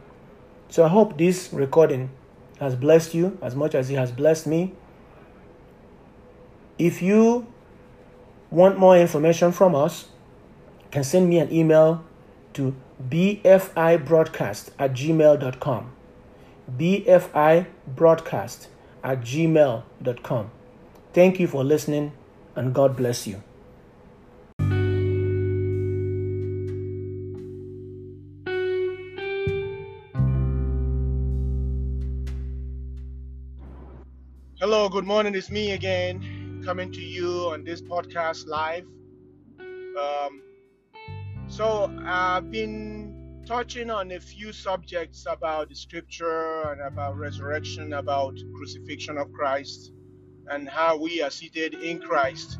So 0.68 0.84
I 0.84 0.88
hope 0.88 1.16
this 1.16 1.50
recording 1.52 2.10
has 2.60 2.74
blessed 2.74 3.14
you 3.14 3.38
as 3.40 3.54
much 3.54 3.74
as 3.74 3.88
it 3.90 3.96
has 3.96 4.12
blessed 4.12 4.46
me. 4.46 4.74
If 6.78 7.00
you 7.00 7.46
want 8.50 8.78
more 8.78 8.96
information 8.96 9.52
from 9.52 9.74
us, 9.74 10.06
can 10.90 11.04
send 11.04 11.28
me 11.28 11.38
an 11.38 11.52
email 11.52 12.04
to 12.54 12.74
bfibroadcast 13.08 14.70
at 14.78 14.92
gmail.com. 14.92 15.92
bfibroadcast 16.76 18.66
at 19.02 19.20
gmail.com. 19.20 20.50
Thank 21.12 21.40
you 21.40 21.46
for 21.46 21.64
listening 21.64 22.12
and 22.54 22.74
God 22.74 22.96
bless 22.96 23.26
you. 23.26 23.42
Hello, 34.60 34.88
good 34.88 35.06
morning. 35.06 35.36
It's 35.36 35.52
me 35.52 35.70
again, 35.70 36.62
coming 36.64 36.90
to 36.92 37.00
you 37.00 37.48
on 37.52 37.62
this 37.62 37.80
podcast 37.80 38.48
live. 38.48 38.84
Um, 39.60 40.42
so, 41.46 41.96
I've 42.04 42.50
been 42.50 43.17
touching 43.48 43.88
on 43.88 44.12
a 44.12 44.20
few 44.20 44.52
subjects 44.52 45.24
about 45.26 45.70
the 45.70 45.74
scripture 45.74 46.70
and 46.70 46.82
about 46.82 47.16
resurrection, 47.16 47.94
about 47.94 48.34
crucifixion 48.54 49.16
of 49.16 49.32
Christ, 49.32 49.90
and 50.50 50.68
how 50.68 50.98
we 50.98 51.22
are 51.22 51.30
seated 51.30 51.72
in 51.72 51.98
Christ. 51.98 52.58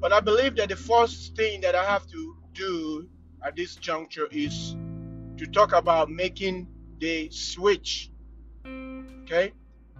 But 0.00 0.12
I 0.12 0.18
believe 0.18 0.56
that 0.56 0.70
the 0.70 0.76
first 0.76 1.36
thing 1.36 1.60
that 1.60 1.76
I 1.76 1.84
have 1.84 2.04
to 2.08 2.36
do 2.52 3.08
at 3.44 3.54
this 3.54 3.76
juncture 3.76 4.26
is 4.32 4.74
to 5.36 5.46
talk 5.46 5.72
about 5.72 6.10
making 6.10 6.66
the 6.98 7.30
switch. 7.30 8.10
Okay? 8.66 9.52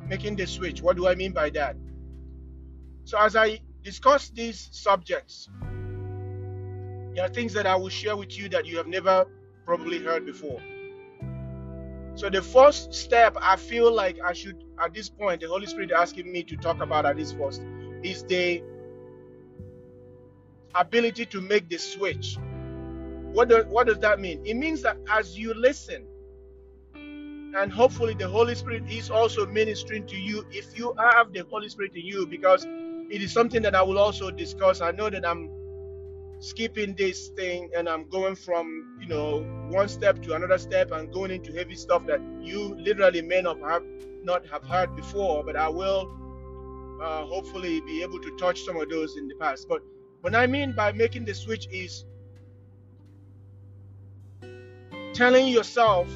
Making 0.09 0.35
the 0.35 0.49
switch. 0.49 0.83
What 0.83 0.97
do 0.97 1.07
I 1.07 1.15
mean 1.15 1.31
by 1.31 1.51
that? 1.51 1.77
So, 3.05 3.21
as 3.21 3.37
I 3.37 3.61
discuss 3.85 4.31
these 4.31 4.69
subjects, 4.73 5.49
there 7.15 7.25
are 7.25 7.29
things 7.29 7.53
that 7.53 7.69
I 7.69 7.77
will 7.77 7.89
share 7.89 8.17
with 8.17 8.37
you 8.37 8.49
that 8.49 8.67
you 8.67 8.79
have 8.79 8.89
never 8.89 9.27
probably 9.67 9.99
heard 10.03 10.25
before. 10.25 10.61
So, 12.15 12.31
the 12.31 12.41
first 12.41 12.95
step 12.95 13.37
I 13.43 13.57
feel 13.57 13.93
like 13.93 14.19
I 14.25 14.33
should, 14.33 14.65
at 14.83 14.95
this 14.95 15.11
point, 15.11 15.43
the 15.43 15.49
Holy 15.49 15.67
Spirit 15.67 15.91
asking 15.93 16.33
me 16.33 16.45
to 16.45 16.57
talk 16.57 16.81
about 16.81 17.05
at 17.05 17.17
this 17.17 17.33
first 17.33 17.63
is 18.03 18.23
the 18.25 18.63
ability 20.75 21.27
to 21.27 21.41
make 21.43 21.69
the 21.69 21.77
switch. 21.77 22.39
What, 23.33 23.51
do, 23.51 23.65
what 23.69 23.87
does 23.87 23.99
that 23.99 24.19
mean? 24.19 24.41
It 24.47 24.55
means 24.55 24.81
that 24.83 24.97
as 25.11 25.39
you 25.39 25.53
listen, 25.53 26.07
and 26.95 27.73
hopefully 27.73 28.15
the 28.15 28.29
Holy 28.29 28.55
Spirit 28.55 28.85
is 28.89 29.11
also 29.11 29.47
ministering 29.47 30.07
to 30.07 30.17
you 30.17 30.47
if 30.51 30.79
you 30.79 30.95
have 30.99 31.33
the 31.33 31.45
Holy 31.51 31.69
Spirit 31.69 31.95
in 31.95 32.07
you, 32.07 32.27
because 32.27 32.65
it 32.65 33.23
is 33.23 33.33
something 33.33 33.63
that 33.63 33.75
I 33.75 33.83
will 33.83 33.99
also 33.99 34.31
discuss. 34.31 34.81
I 34.81 34.91
know 34.91 35.11
that 35.11 35.27
I'm 35.27 35.51
skipping 36.39 36.95
this 36.95 37.29
thing 37.29 37.71
and 37.77 37.89
I'm 37.89 38.09
going 38.09 38.37
from, 38.37 38.99
you 39.01 39.09
know, 39.09 39.41
one 39.71 39.89
step 39.89 40.23
to 40.23 40.35
another 40.35 40.59
step 40.59 40.91
and 40.93 41.13
going 41.13 41.31
into 41.31 41.53
heavy 41.53 41.75
stuff 41.75 42.07
that 42.07 42.21
you 42.41 42.75
literally 42.77 43.23
may 43.23 43.41
not 43.41 43.59
have 43.61 43.83
not 44.23 44.47
have 44.49 44.65
heard 44.65 44.95
before, 44.97 45.45
but 45.45 45.57
I 45.57 45.69
will 45.69 46.11
uh, 47.03 47.25
hopefully 47.27 47.81
be 47.83 48.03
able 48.03 48.21
to 48.21 48.37
touch 48.37 48.63
some 48.63 48.77
of 48.77 48.89
those 48.91 49.17
in 49.17 49.29
the 49.29 49.35
past. 49.37 49.67
But 49.69 49.81
what 50.21 50.35
I 50.35 50.47
mean 50.47 50.75
by 50.75 50.93
making 50.93 51.25
the 51.25 51.35
switch 51.35 51.69
is 51.71 52.05
telling 55.15 55.49
yourself 55.49 56.09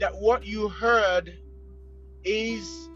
that 0.00 0.12
what 0.16 0.44
you 0.44 0.68
heard 0.68 1.32
is 2.24 2.88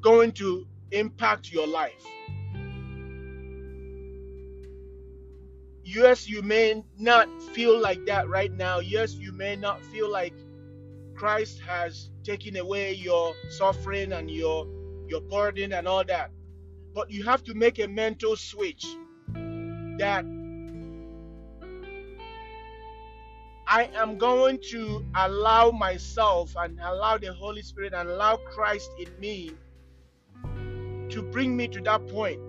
going 0.00 0.32
to 0.32 0.66
impact 0.92 1.52
your 1.52 1.66
life. 1.66 2.04
Yes, 5.84 6.28
you 6.28 6.42
may 6.42 6.84
not 6.98 7.28
feel 7.54 7.80
like 7.80 8.04
that 8.06 8.28
right 8.28 8.52
now. 8.52 8.80
Yes, 8.80 9.14
you 9.14 9.32
may 9.32 9.56
not 9.56 9.82
feel 9.86 10.10
like 10.10 10.34
Christ 11.14 11.60
has 11.60 12.10
taken 12.24 12.56
away 12.56 12.92
your 12.92 13.34
suffering 13.48 14.12
and 14.12 14.30
your 14.30 14.66
your 15.08 15.22
burden 15.22 15.72
and 15.72 15.88
all 15.88 16.04
that. 16.04 16.30
But 16.94 17.10
you 17.10 17.24
have 17.24 17.42
to 17.44 17.54
make 17.54 17.78
a 17.78 17.88
mental 17.88 18.36
switch 18.36 18.84
that 19.98 20.24
I 23.66 23.90
am 23.94 24.18
going 24.18 24.60
to 24.70 25.04
allow 25.14 25.70
myself 25.70 26.54
and 26.56 26.78
allow 26.82 27.18
the 27.18 27.32
Holy 27.32 27.62
Spirit 27.62 27.94
and 27.94 28.08
allow 28.08 28.36
Christ 28.36 28.90
in 28.98 29.08
me 29.18 29.52
to 31.10 31.22
bring 31.22 31.56
me 31.56 31.68
to 31.68 31.80
that 31.82 32.06
point 32.08 32.40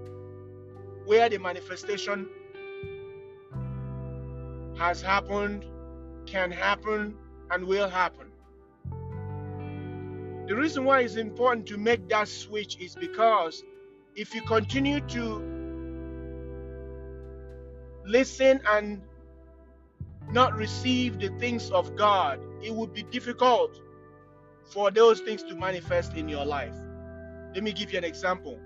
where 1.06 1.30
the 1.30 1.38
manifestation 1.38 2.28
has 4.78 5.02
happened, 5.02 5.66
can 6.26 6.52
happen, 6.52 7.16
and 7.52 7.66
will 7.66 7.90
happen. 7.90 8.28
The 10.48 10.56
reason 10.56 10.84
why 10.86 11.02
it's 11.02 11.16
important 11.16 11.68
to 11.68 11.78
make 11.78 12.10
that 12.10 12.28
switch 12.28 12.78
is 12.80 12.96
because 12.96 13.64
if 14.16 14.34
you 14.34 14.42
continue 14.44 15.00
to 15.02 15.60
listen 18.06 18.60
and 18.70 19.02
not 20.32 20.56
receive 20.56 21.20
the 21.20 21.30
things 21.40 21.70
of 21.72 21.96
God, 21.96 22.40
it 22.64 22.74
would 22.74 22.94
be 22.94 23.04
difficult 23.04 23.80
for 24.64 24.92
those 24.92 25.20
things 25.22 25.44
to 25.44 25.56
manifest 25.56 26.14
in 26.16 26.28
your 26.28 26.46
life. 26.46 26.76
Let 27.54 27.64
me 27.64 27.72
give 27.74 27.92
you 27.92 27.98
an 27.98 28.04
example. 28.04 28.60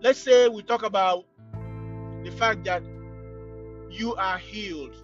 Let's 0.00 0.18
say 0.18 0.48
we 0.48 0.62
talk 0.62 0.84
about 0.84 1.26
the 2.24 2.30
fact 2.30 2.64
that 2.64 2.82
you 3.90 4.14
are 4.14 4.38
healed, 4.38 4.94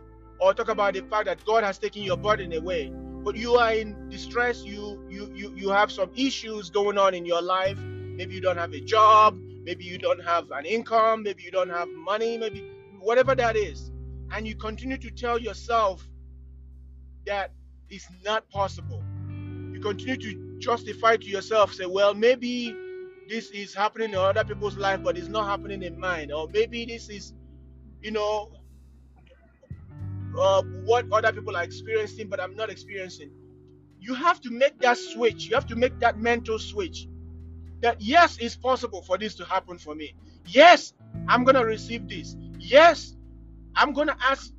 or 0.41 0.55
talk 0.55 0.69
about 0.69 0.95
the 0.95 1.01
fact 1.03 1.27
that 1.27 1.45
God 1.45 1.65
has 1.65 1.79
taken 1.79 2.03
your 2.03 2.17
burden 2.17 2.53
away, 2.53 2.93
but 3.25 3.37
you 3.37 3.55
are 3.55 3.73
in 3.73 4.09
distress, 4.09 4.63
you 4.63 5.05
you 5.09 5.31
you 5.35 5.53
you 5.57 5.69
have 5.71 5.91
some 5.91 6.11
issues 6.15 6.71
going 6.71 6.99
on 6.99 7.15
in 7.15 7.25
your 7.25 7.43
life. 7.43 7.79
Maybe 7.79 8.35
you 8.35 8.41
don't 8.41 8.59
have 8.59 8.73
a 8.73 8.81
job, 8.81 9.37
maybe 9.65 9.85
you 9.85 9.99
don't 9.99 10.23
have 10.23 10.51
an 10.51 10.65
income, 10.67 11.23
maybe 11.23 11.43
you 11.43 11.51
don't 11.51 11.71
have 11.71 11.89
money, 11.89 12.39
maybe 12.39 12.71
whatever 13.01 13.35
that 13.35 13.57
is. 13.57 13.91
And 14.31 14.47
you 14.47 14.55
continue 14.55 14.99
to 14.99 15.11
tell 15.11 15.39
yourself 15.39 16.07
that 17.27 17.53
it's 17.89 18.07
not 18.25 18.49
possible. 18.51 19.03
You 19.75 19.81
continue 19.81 20.17
to 20.17 20.59
justify 20.61 21.17
to 21.17 21.27
yourself, 21.27 21.75
say, 21.75 21.85
well, 21.85 22.15
maybe 22.15 22.75
this 23.29 23.51
is 23.51 23.75
happening 23.75 24.11
in 24.11 24.15
other 24.15 24.45
people's 24.45 24.77
life, 24.77 25.03
but 25.03 25.19
it's 25.19 25.29
not 25.29 25.47
happening 25.47 25.83
in 25.83 25.99
mine. 25.99 26.31
Or 26.31 26.49
maybe 26.49 26.85
this 26.85 27.09
is, 27.11 27.35
you 28.01 28.13
know, 28.13 28.53
uh, 30.39 30.63
what 30.85 31.11
other 31.13 31.33
people 31.33 31.57
are 31.57 31.65
experiencing, 31.65 32.29
but 32.29 32.41
I'm 32.41 32.55
not 32.55 32.71
experiencing. 32.71 33.31
You 33.99 34.15
have 34.15 34.41
to 34.43 34.51
make 34.51 34.79
that 34.81 34.97
switch. 34.97 35.47
You 35.47 35.57
have 35.57 35.67
to 35.67 35.77
make 35.77 35.99
that 35.99 36.19
mental 36.21 36.59
switch 36.59 37.09
that 37.81 38.01
yes, 38.01 38.39
it's 38.39 38.57
possible 38.57 39.03
for 39.03 39.19
this 39.19 39.35
to 39.35 39.45
happen 39.45 39.77
for 39.77 39.95
me. 39.95 40.15
Yes, 40.47 40.93
I'm 41.27 41.45
to 41.45 41.65
receive 41.65 42.09
this. 42.09 42.37
Yes, 42.59 43.17
I'm 43.75 43.93
to 43.93 44.17
ask 44.23 44.53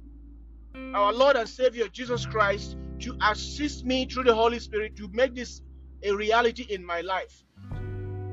our 0.94 1.14
Lord 1.14 1.38
and 1.38 1.48
Savior 1.48 1.88
Jesus 1.88 2.26
Christ 2.26 2.76
to 3.06 3.16
assist 3.30 3.86
me 3.86 4.08
through 4.08 4.24
the 4.24 4.34
Holy 4.34 4.58
Spirit 4.58 4.96
to 4.96 5.08
make 5.14 5.36
this 5.36 5.62
a 6.02 6.12
reality 6.12 6.66
in 6.70 6.84
my 6.84 7.02
life. 7.02 7.44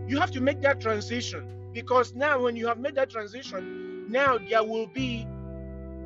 You 0.08 0.18
have 0.18 0.30
to 0.30 0.40
make 0.40 0.62
that 0.62 0.80
transition 0.80 1.70
because 1.74 2.14
now, 2.14 2.40
when 2.40 2.56
you 2.56 2.66
have 2.68 2.78
made 2.78 2.94
that 2.94 3.10
transition, 3.10 4.10
now 4.10 4.38
there 4.38 4.64
will 4.64 4.86
be 4.86 5.26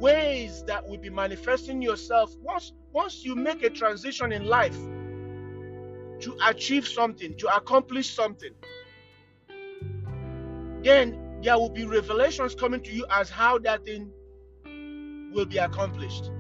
ways 0.01 0.65
that 0.65 0.85
will 0.85 0.99
be 0.99 1.11
manifesting 1.11 1.81
yourself 1.81 2.35
once 2.43 2.73
once 2.93 3.25
you 3.25 3.37
make 3.37 3.63
a 3.63 3.71
transition 3.71 4.33
in 4.33 4.45
life 4.47 4.77
to 6.21 6.37
achieve 6.47 6.87
something 6.87 7.37
to 7.39 7.47
accomplish 7.57 8.15
something 8.15 8.53
then 10.83 11.41
there 11.43 11.57
will 11.59 11.71
be 11.71 11.85
revelations 11.87 12.55
coming 12.55 12.83
to 12.83 12.93
you 12.93 13.07
as 13.11 13.31
how 13.31 13.57
that 13.59 13.85
thing 13.87 14.11
will 15.33 15.47
be 15.47 15.57
accomplished 15.57 16.31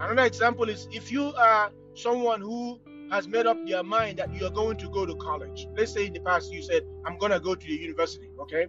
another 0.00 0.24
example 0.24 0.68
is 0.68 0.88
if 0.92 1.10
you 1.12 1.32
are 1.34 1.70
someone 1.94 2.40
who 2.40 2.80
has 3.10 3.26
made 3.26 3.46
up 3.46 3.56
their 3.66 3.82
mind 3.82 4.18
that 4.18 4.34
you're 4.34 4.50
going 4.50 4.76
to 4.76 4.88
go 4.90 5.06
to 5.06 5.14
college. 5.16 5.66
Let's 5.76 5.92
say 5.92 6.06
in 6.06 6.12
the 6.12 6.20
past 6.20 6.52
you 6.52 6.62
said, 6.62 6.84
I'm 7.04 7.18
gonna 7.18 7.40
go 7.40 7.54
to 7.54 7.66
the 7.66 7.72
university, 7.72 8.28
okay? 8.40 8.66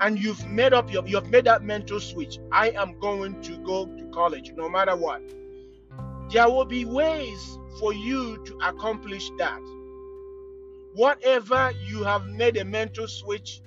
And 0.00 0.18
you've 0.18 0.46
made 0.48 0.72
up 0.72 0.92
your 0.92 1.06
you've 1.06 1.30
made 1.30 1.44
that 1.44 1.62
mental 1.62 2.00
switch. 2.00 2.38
I 2.52 2.70
am 2.70 2.98
going 2.98 3.40
to 3.42 3.56
go 3.58 3.86
to 3.86 4.04
college 4.12 4.52
no 4.56 4.68
matter 4.68 4.96
what. 4.96 5.22
There 6.30 6.48
will 6.48 6.64
be 6.64 6.84
ways 6.84 7.58
for 7.78 7.92
you 7.92 8.42
to 8.44 8.58
accomplish 8.62 9.30
that. 9.38 9.60
Whatever 10.94 11.72
you 11.86 12.02
have 12.04 12.26
made 12.26 12.56
a 12.56 12.64
mental 12.64 13.08
switch 13.08 13.60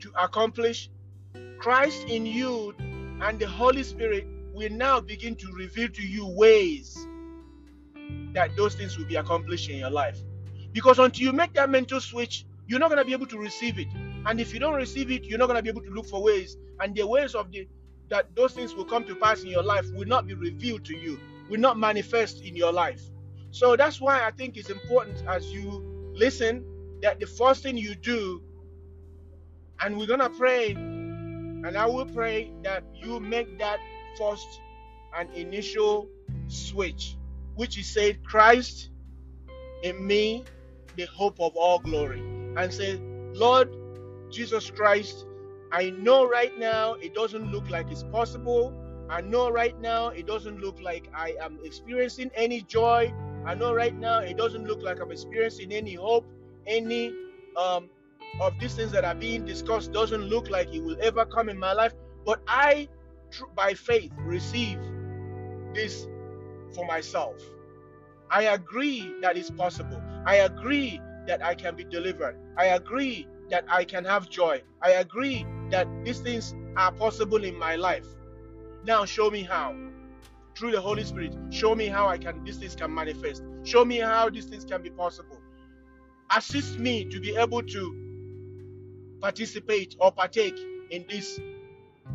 to 0.00 0.12
accomplish, 0.18 0.90
Christ 1.58 2.04
in 2.08 2.24
you 2.24 2.74
and 3.20 3.38
the 3.38 3.46
Holy 3.46 3.82
Spirit 3.82 4.26
will 4.58 4.70
now 4.70 5.00
begin 5.00 5.36
to 5.36 5.52
reveal 5.52 5.88
to 5.88 6.02
you 6.02 6.26
ways 6.26 7.06
that 8.32 8.54
those 8.56 8.74
things 8.74 8.98
will 8.98 9.06
be 9.06 9.16
accomplished 9.16 9.70
in 9.70 9.78
your 9.78 9.90
life. 9.90 10.18
Because 10.72 10.98
until 10.98 11.24
you 11.24 11.32
make 11.32 11.54
that 11.54 11.70
mental 11.70 12.00
switch, 12.00 12.44
you're 12.66 12.80
not 12.80 12.88
going 12.88 12.98
to 12.98 13.04
be 13.04 13.12
able 13.12 13.26
to 13.26 13.38
receive 13.38 13.78
it. 13.78 13.88
And 14.26 14.40
if 14.40 14.52
you 14.52 14.60
don't 14.60 14.74
receive 14.74 15.10
it, 15.10 15.24
you're 15.24 15.38
not 15.38 15.46
going 15.46 15.56
to 15.56 15.62
be 15.62 15.68
able 15.68 15.82
to 15.82 15.90
look 15.90 16.06
for 16.06 16.22
ways. 16.22 16.56
And 16.80 16.94
the 16.94 17.06
ways 17.06 17.34
of 17.34 17.50
the 17.52 17.66
that 18.10 18.34
those 18.34 18.54
things 18.54 18.74
will 18.74 18.86
come 18.86 19.04
to 19.04 19.14
pass 19.14 19.42
in 19.42 19.48
your 19.48 19.62
life 19.62 19.86
will 19.92 20.06
not 20.08 20.26
be 20.26 20.32
revealed 20.32 20.82
to 20.86 20.96
you, 20.96 21.20
will 21.50 21.60
not 21.60 21.78
manifest 21.78 22.42
in 22.42 22.56
your 22.56 22.72
life. 22.72 23.02
So 23.50 23.76
that's 23.76 24.00
why 24.00 24.26
I 24.26 24.30
think 24.30 24.56
it's 24.56 24.70
important 24.70 25.22
as 25.26 25.52
you 25.52 26.12
listen 26.14 26.64
that 27.02 27.20
the 27.20 27.26
first 27.26 27.62
thing 27.62 27.76
you 27.76 27.94
do, 27.94 28.42
and 29.80 29.98
we're 29.98 30.06
gonna 30.06 30.30
pray, 30.30 30.70
and 30.70 31.76
I 31.76 31.84
will 31.84 32.06
pray 32.06 32.50
that 32.62 32.82
you 32.94 33.20
make 33.20 33.58
that 33.58 33.78
first 34.18 34.60
and 35.16 35.32
initial 35.34 36.08
switch 36.48 37.16
which 37.58 37.74
he 37.74 37.82
said, 37.82 38.24
Christ 38.24 38.90
in 39.82 40.06
me, 40.06 40.44
the 40.94 41.06
hope 41.06 41.40
of 41.40 41.56
all 41.56 41.80
glory. 41.80 42.20
And 42.56 42.72
said, 42.72 43.00
Lord 43.34 43.74
Jesus 44.30 44.70
Christ, 44.70 45.26
I 45.72 45.90
know 45.90 46.24
right 46.28 46.56
now 46.56 46.94
it 46.94 47.14
doesn't 47.14 47.50
look 47.50 47.68
like 47.68 47.90
it's 47.90 48.04
possible. 48.04 48.72
I 49.10 49.22
know 49.22 49.50
right 49.50 49.78
now 49.80 50.08
it 50.08 50.24
doesn't 50.24 50.60
look 50.60 50.80
like 50.80 51.10
I 51.12 51.34
am 51.42 51.58
experiencing 51.64 52.30
any 52.36 52.60
joy. 52.62 53.12
I 53.44 53.54
know 53.54 53.74
right 53.74 53.96
now 53.96 54.20
it 54.20 54.36
doesn't 54.36 54.64
look 54.64 54.80
like 54.80 55.00
I'm 55.00 55.10
experiencing 55.10 55.72
any 55.72 55.94
hope, 55.94 56.26
any 56.68 57.12
um, 57.56 57.90
of 58.40 58.56
these 58.60 58.74
things 58.74 58.92
that 58.92 59.04
are 59.04 59.16
being 59.16 59.44
discussed 59.44 59.92
doesn't 59.92 60.22
look 60.22 60.48
like 60.48 60.72
it 60.72 60.80
will 60.80 60.98
ever 61.02 61.26
come 61.26 61.48
in 61.48 61.58
my 61.58 61.72
life. 61.72 61.94
But 62.24 62.40
I, 62.46 62.88
by 63.54 63.74
faith, 63.74 64.12
receive 64.18 64.78
this 65.74 66.06
for 66.74 66.86
myself. 66.86 67.40
I 68.30 68.44
agree 68.44 69.14
that 69.22 69.36
it's 69.36 69.50
possible. 69.50 70.02
I 70.26 70.36
agree 70.36 71.00
that 71.26 71.42
I 71.42 71.54
can 71.54 71.74
be 71.76 71.84
delivered. 71.84 72.36
I 72.56 72.66
agree 72.66 73.26
that 73.50 73.64
I 73.68 73.84
can 73.84 74.04
have 74.04 74.28
joy. 74.28 74.62
I 74.82 74.92
agree 74.92 75.46
that 75.70 75.86
these 76.04 76.20
things 76.20 76.54
are 76.76 76.92
possible 76.92 77.44
in 77.44 77.58
my 77.58 77.76
life. 77.76 78.06
Now 78.84 79.04
show 79.04 79.30
me 79.30 79.42
how. 79.42 79.74
Through 80.56 80.72
the 80.72 80.80
Holy 80.80 81.04
Spirit, 81.04 81.36
show 81.50 81.74
me 81.74 81.86
how 81.86 82.08
I 82.08 82.18
can 82.18 82.42
these 82.44 82.56
things 82.56 82.74
can 82.74 82.92
manifest. 82.92 83.44
Show 83.62 83.84
me 83.84 83.98
how 83.98 84.28
these 84.28 84.46
things 84.46 84.64
can 84.64 84.82
be 84.82 84.90
possible. 84.90 85.40
Assist 86.36 86.78
me 86.78 87.04
to 87.04 87.20
be 87.20 87.36
able 87.36 87.62
to 87.62 88.08
participate 89.20 89.96
or 90.00 90.12
partake 90.12 90.58
in 90.90 91.04
these 91.08 91.40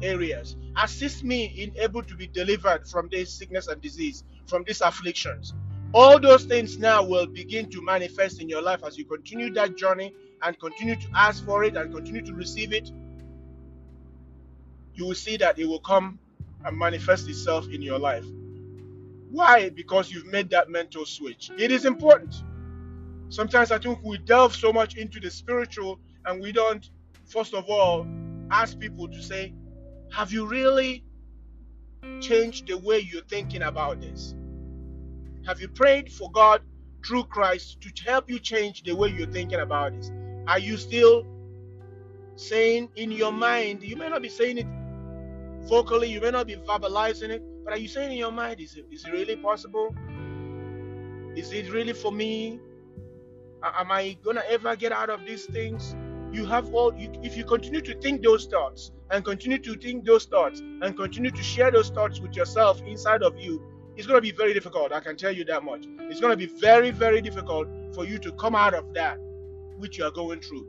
areas. 0.01 0.55
Assist 0.81 1.23
me 1.23 1.45
in 1.45 1.77
able 1.77 2.03
to 2.03 2.15
be 2.15 2.27
delivered 2.27 2.87
from 2.87 3.09
this 3.11 3.33
sickness 3.33 3.67
and 3.67 3.81
disease, 3.81 4.23
from 4.47 4.63
these 4.65 4.81
afflictions. 4.81 5.53
All 5.93 6.19
those 6.19 6.45
things 6.45 6.79
now 6.79 7.03
will 7.03 7.27
begin 7.27 7.69
to 7.69 7.81
manifest 7.81 8.41
in 8.41 8.49
your 8.49 8.61
life 8.61 8.83
as 8.85 8.97
you 8.97 9.05
continue 9.05 9.53
that 9.53 9.77
journey 9.77 10.13
and 10.41 10.59
continue 10.59 10.95
to 10.95 11.07
ask 11.15 11.45
for 11.45 11.63
it 11.63 11.75
and 11.75 11.93
continue 11.93 12.21
to 12.23 12.33
receive 12.33 12.73
it, 12.73 12.91
you 14.95 15.05
will 15.05 15.15
see 15.15 15.37
that 15.37 15.57
it 15.59 15.65
will 15.65 15.79
come 15.79 16.19
and 16.65 16.77
manifest 16.77 17.29
itself 17.29 17.67
in 17.69 17.81
your 17.81 17.99
life. 17.99 18.25
Why? 19.31 19.69
Because 19.69 20.11
you've 20.11 20.27
made 20.27 20.49
that 20.51 20.69
mental 20.69 21.05
switch. 21.05 21.49
It 21.57 21.71
is 21.71 21.85
important. 21.85 22.35
Sometimes 23.29 23.71
I 23.71 23.79
think 23.79 23.99
we 24.03 24.17
delve 24.19 24.55
so 24.55 24.71
much 24.71 24.95
into 24.95 25.19
the 25.19 25.31
spiritual 25.31 25.99
and 26.25 26.41
we 26.41 26.51
don't, 26.51 26.87
first 27.25 27.53
of 27.53 27.69
all, 27.69 28.05
ask 28.51 28.77
people 28.79 29.07
to 29.07 29.21
say, 29.21 29.53
Have 30.14 30.31
you 30.31 30.48
really 30.48 31.03
changed 32.22 32.68
the 32.68 32.77
way 32.77 32.99
you're 32.99 33.23
thinking 33.23 33.64
about 33.64 33.99
this? 33.99 34.35
Have 35.48 35.60
you 35.60 35.68
prayed 35.68 36.11
for 36.11 36.30
God 36.31 36.61
through 37.03 37.23
Christ 37.23 37.81
to 37.81 38.03
help 38.03 38.30
you 38.30 38.38
change 38.38 38.84
the 38.84 38.95
way 38.95 39.10
you're 39.10 39.26
thinking 39.26 39.60
about 39.60 39.94
this? 39.94 40.11
Are 40.48 40.60
you 40.60 40.77
still 40.77 41.26
saying 42.35 42.90
in 42.95 43.11
your 43.11 43.31
mind, 43.31 43.81
you 43.81 43.95
may 43.95 44.07
not 44.07 44.22
be 44.22 44.30
saying 44.30 44.60
it 44.60 44.68
vocally, 45.68 46.11
you 46.11 46.22
may 46.22 46.30
not 46.30 46.45
be 46.45 46.57
verbalizing 46.57 47.30
it, 47.30 47.44
but 47.64 47.73
are 47.73 47.80
you 47.80 47.88
saying 47.88 48.11
in 48.11 48.18
your 48.19 48.31
mind, 48.31 48.60
is 48.60 48.76
it, 48.76 48.85
is 48.91 49.06
it 49.06 49.11
really 49.11 49.35
possible? 49.35 49.95
Is 51.35 51.52
it 51.52 51.72
really 51.72 51.94
for 51.94 52.11
me? 52.11 52.60
Am 53.64 53.91
I 53.91 54.15
gonna 54.23 54.44
ever 54.48 54.76
get 54.76 54.91
out 54.91 55.10
of 55.10 55.26
these 55.26 55.45
things? 55.45 55.95
You 56.34 56.45
have 56.47 56.73
all. 56.73 56.93
You, 56.97 57.11
if 57.22 57.38
you 57.38 57.45
continue 57.45 57.81
to 57.81 57.93
think 57.99 58.23
those 58.23 58.47
thoughts 58.47 58.91
and 59.11 59.23
continue 59.23 59.60
to 59.60 59.76
think 59.76 60.03
those 60.03 60.26
thoughts 60.26 60.60
and 60.60 60.97
continue 60.97 61.30
to 61.30 61.43
share 61.43 61.69
those 61.69 61.89
thoughts 61.89 62.19
with 62.19 62.35
yourself 62.35 62.81
inside 62.81 63.22
of 63.22 63.39
you, 63.39 63.61
it's 63.95 64.07
gonna 64.07 64.22
be 64.22 64.31
very 64.31 64.53
difficult. 64.53 64.91
I 64.91 64.99
can 64.99 65.15
tell 65.15 65.31
you 65.31 65.45
that 65.45 65.64
much. 65.64 65.85
It's 66.10 66.19
gonna 66.19 66.35
be 66.35 66.47
very, 66.47 66.89
very 66.89 67.22
difficult 67.22 67.68
for 67.93 68.03
you 68.03 68.18
to 68.18 68.31
come 68.34 68.55
out 68.55 68.73
of 68.73 68.93
that 68.95 69.19
which 69.77 69.99
you 69.99 70.05
are 70.05 70.11
going 70.11 70.41
through. 70.41 70.68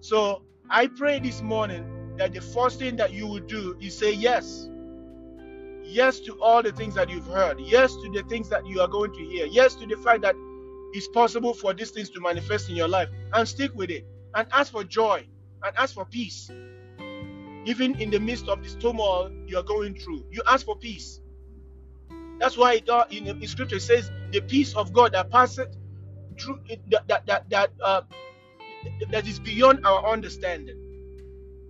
So 0.00 0.42
I 0.70 0.86
pray 0.86 1.18
this 1.18 1.42
morning 1.42 1.84
that 2.18 2.32
the 2.32 2.40
first 2.40 2.78
thing 2.78 2.94
that 2.96 3.12
you 3.12 3.26
will 3.26 3.40
do 3.40 3.76
is 3.80 3.98
say 3.98 4.12
yes. 4.12 4.68
Yes 5.82 6.20
to 6.20 6.40
all 6.40 6.62
the 6.62 6.70
things 6.72 6.94
that 6.94 7.10
you've 7.10 7.26
heard. 7.26 7.58
Yes 7.60 7.92
to 7.96 8.10
the 8.14 8.22
things 8.28 8.48
that 8.50 8.64
you 8.66 8.80
are 8.80 8.88
going 8.88 9.12
to 9.12 9.24
hear. 9.24 9.46
Yes 9.46 9.74
to 9.76 9.86
the 9.86 9.96
fact 9.96 10.22
that 10.22 10.36
it's 10.92 11.08
possible 11.08 11.54
for 11.54 11.74
these 11.74 11.90
things 11.90 12.08
to 12.10 12.20
manifest 12.20 12.70
in 12.70 12.76
your 12.76 12.88
life. 12.88 13.08
And 13.32 13.48
stick 13.48 13.72
with 13.74 13.90
it. 13.90 14.06
And 14.34 14.46
ask 14.52 14.72
for 14.72 14.84
joy. 14.84 15.26
And 15.64 15.76
ask 15.76 15.94
for 15.94 16.04
peace. 16.04 16.50
Even 17.64 17.94
in 18.00 18.10
the 18.10 18.18
midst 18.18 18.48
of 18.48 18.62
this 18.62 18.74
turmoil 18.74 19.30
you 19.46 19.56
are 19.56 19.62
going 19.62 19.94
through, 19.94 20.24
you 20.30 20.42
ask 20.48 20.66
for 20.66 20.76
peace. 20.76 21.20
That's 22.38 22.56
why 22.56 22.80
God, 22.80 23.12
in 23.12 23.38
the 23.38 23.46
scripture 23.46 23.78
says, 23.78 24.10
the 24.32 24.40
peace 24.40 24.74
of 24.74 24.92
God 24.92 25.12
that 25.12 25.30
passeth 25.30 25.76
through 26.40 26.60
that 26.90 27.06
that 27.06 27.26
that, 27.26 27.50
that 27.50 27.70
uh, 27.80 28.02
that 29.10 29.28
is 29.28 29.38
beyond 29.38 29.86
our 29.86 30.10
understanding 30.10 30.76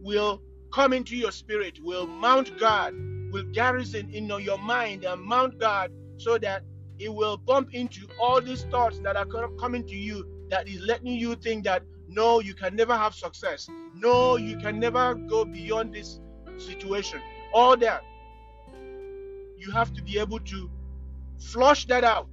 will 0.00 0.42
come 0.72 0.92
into 0.92 1.16
your 1.16 1.30
spirit, 1.30 1.78
will 1.82 2.06
mount 2.06 2.58
guard, 2.58 2.94
will 3.30 3.44
garrison 3.52 4.08
in 4.10 4.26
your 4.26 4.58
mind 4.58 5.04
and 5.04 5.22
mount 5.22 5.58
guard 5.58 5.92
so 6.16 6.38
that 6.38 6.62
it 6.98 7.12
will 7.12 7.36
bump 7.36 7.74
into 7.74 8.06
all 8.20 8.40
these 8.40 8.64
thoughts 8.64 8.98
that 9.00 9.16
are 9.16 9.26
coming 9.58 9.86
to 9.86 9.94
you 9.94 10.26
that 10.48 10.68
is 10.68 10.80
letting 10.80 11.14
you 11.14 11.34
think 11.34 11.64
that 11.64 11.82
no, 12.14 12.40
you 12.40 12.54
can 12.54 12.76
never 12.76 12.96
have 12.96 13.14
success. 13.14 13.68
No, 13.94 14.36
you 14.36 14.58
can 14.58 14.80
never 14.80 15.14
go 15.14 15.44
beyond 15.44 15.94
this 15.94 16.20
situation. 16.58 17.20
All 17.54 17.76
that. 17.78 18.04
You 19.58 19.70
have 19.72 19.92
to 19.94 20.02
be 20.02 20.18
able 20.18 20.40
to 20.40 20.70
flush 21.38 21.86
that 21.86 22.04
out 22.04 22.28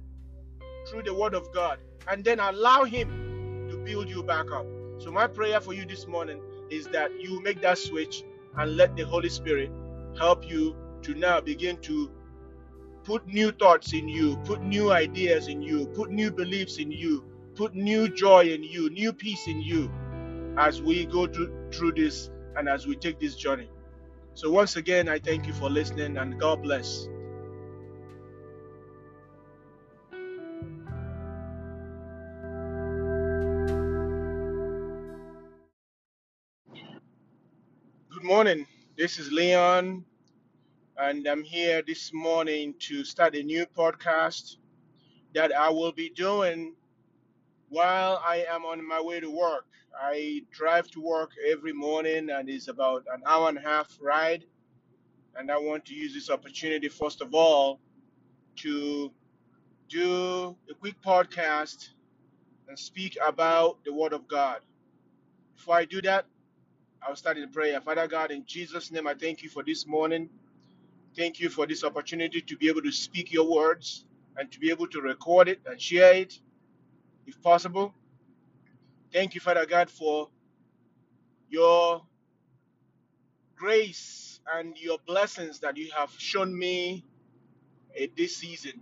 through 0.88 1.02
the 1.04 1.14
word 1.14 1.34
of 1.34 1.52
God 1.52 1.78
and 2.08 2.24
then 2.24 2.40
allow 2.40 2.84
Him 2.84 3.66
to 3.70 3.76
build 3.78 4.08
you 4.08 4.22
back 4.22 4.50
up. 4.52 4.66
So, 4.98 5.10
my 5.10 5.26
prayer 5.26 5.60
for 5.60 5.72
you 5.74 5.86
this 5.86 6.06
morning 6.06 6.40
is 6.70 6.86
that 6.88 7.10
you 7.20 7.42
make 7.42 7.60
that 7.62 7.78
switch 7.78 8.24
and 8.56 8.76
let 8.76 8.96
the 8.96 9.04
Holy 9.04 9.28
Spirit 9.28 9.70
help 10.18 10.48
you 10.48 10.76
to 11.02 11.14
now 11.14 11.40
begin 11.40 11.78
to 11.78 12.10
put 13.04 13.26
new 13.26 13.52
thoughts 13.52 13.92
in 13.94 14.08
you, 14.08 14.36
put 14.38 14.62
new 14.62 14.92
ideas 14.92 15.48
in 15.48 15.62
you, 15.62 15.86
put 15.88 16.10
new 16.10 16.30
beliefs 16.30 16.78
in 16.78 16.90
you, 16.92 17.24
put 17.60 17.74
new 17.74 18.08
joy 18.08 18.44
in 18.44 18.62
you, 18.62 18.88
new 18.88 19.12
peace 19.12 19.46
in 19.46 19.60
you 19.60 19.90
as 20.56 20.80
we 20.80 21.04
go 21.04 21.26
through, 21.26 21.92
this 21.94 22.30
and 22.56 22.66
as 22.66 22.86
we 22.86 22.96
take 22.96 23.20
this 23.20 23.34
journey. 23.34 23.68
So, 24.32 24.50
once 24.50 24.76
again, 24.76 25.10
I 25.10 25.18
thank 25.18 25.46
you 25.46 25.52
for 25.52 25.68
listening 25.68 26.16
and 26.16 26.40
God 26.40 26.62
bless. 26.62 27.06
Good 38.08 38.24
morning. 38.24 38.66
This 38.96 39.18
is 39.18 39.30
Leon, 39.30 40.02
and 40.96 41.26
I'm 41.26 41.44
here 41.44 41.82
this 41.86 42.10
morning 42.14 42.72
to 42.88 43.04
start 43.04 43.34
a 43.34 43.42
new 43.42 43.66
podcast 43.66 44.56
that 45.34 45.54
I 45.54 45.68
will 45.68 45.92
be 45.92 46.08
doing 46.08 46.74
while 47.70 48.20
I 48.26 48.44
am 48.50 48.64
on 48.64 48.86
my 48.86 49.00
way 49.00 49.20
to 49.20 49.30
work. 49.30 49.66
I 49.98 50.42
drive 50.50 50.90
to 50.90 51.00
work 51.00 51.30
every 51.50 51.72
morning, 51.72 52.30
and 52.30 52.48
it's 52.48 52.68
about 52.68 53.04
an 53.12 53.22
hour 53.26 53.48
and 53.48 53.58
a 53.58 53.62
half 53.62 53.96
ride. 54.00 54.44
And 55.36 55.50
I 55.50 55.56
want 55.56 55.86
to 55.86 55.94
use 55.94 56.12
this 56.12 56.30
opportunity, 56.30 56.88
first 56.88 57.22
of 57.22 57.34
all, 57.34 57.80
to 58.56 59.12
do 59.88 60.56
a 60.70 60.74
quick 60.74 61.00
podcast 61.02 61.90
and 62.68 62.78
speak 62.78 63.16
about 63.24 63.78
the 63.84 63.92
Word 63.92 64.12
of 64.12 64.26
God. 64.28 64.60
Before 65.56 65.76
I 65.76 65.84
do 65.84 66.02
that, 66.02 66.26
I'll 67.02 67.16
start 67.16 67.38
in 67.38 67.48
prayer. 67.50 67.80
Father 67.80 68.08
God, 68.08 68.32
in 68.32 68.44
Jesus' 68.46 68.90
name, 68.90 69.06
I 69.06 69.14
thank 69.14 69.42
you 69.42 69.48
for 69.48 69.62
this 69.62 69.86
morning. 69.86 70.28
Thank 71.16 71.40
you 71.40 71.48
for 71.48 71.66
this 71.66 71.84
opportunity 71.84 72.40
to 72.40 72.56
be 72.56 72.68
able 72.68 72.82
to 72.82 72.92
speak 72.92 73.32
your 73.32 73.50
words 73.50 74.04
and 74.36 74.50
to 74.52 74.58
be 74.58 74.70
able 74.70 74.86
to 74.88 75.00
record 75.00 75.48
it 75.48 75.60
and 75.66 75.80
share 75.80 76.14
it 76.14 76.40
if 77.30 77.42
possible. 77.42 77.94
Thank 79.12 79.34
you, 79.34 79.42
Father 79.42 79.66
God, 79.66 79.90
for 79.90 80.28
your 81.50 82.02
grace 83.56 84.40
and 84.54 84.76
your 84.78 84.98
blessings 85.06 85.60
that 85.60 85.76
you 85.76 85.90
have 85.96 86.12
shown 86.18 86.56
me 86.58 87.04
in 87.96 88.10
this 88.16 88.36
season. 88.36 88.74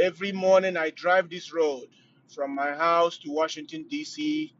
Every 0.00 0.32
morning 0.32 0.76
I 0.76 0.90
drive 0.90 1.30
this 1.30 1.52
road 1.52 1.86
from 2.34 2.54
my 2.54 2.72
house 2.74 3.18
to 3.18 3.30
Washington, 3.32 3.86
D.C., 3.90 4.54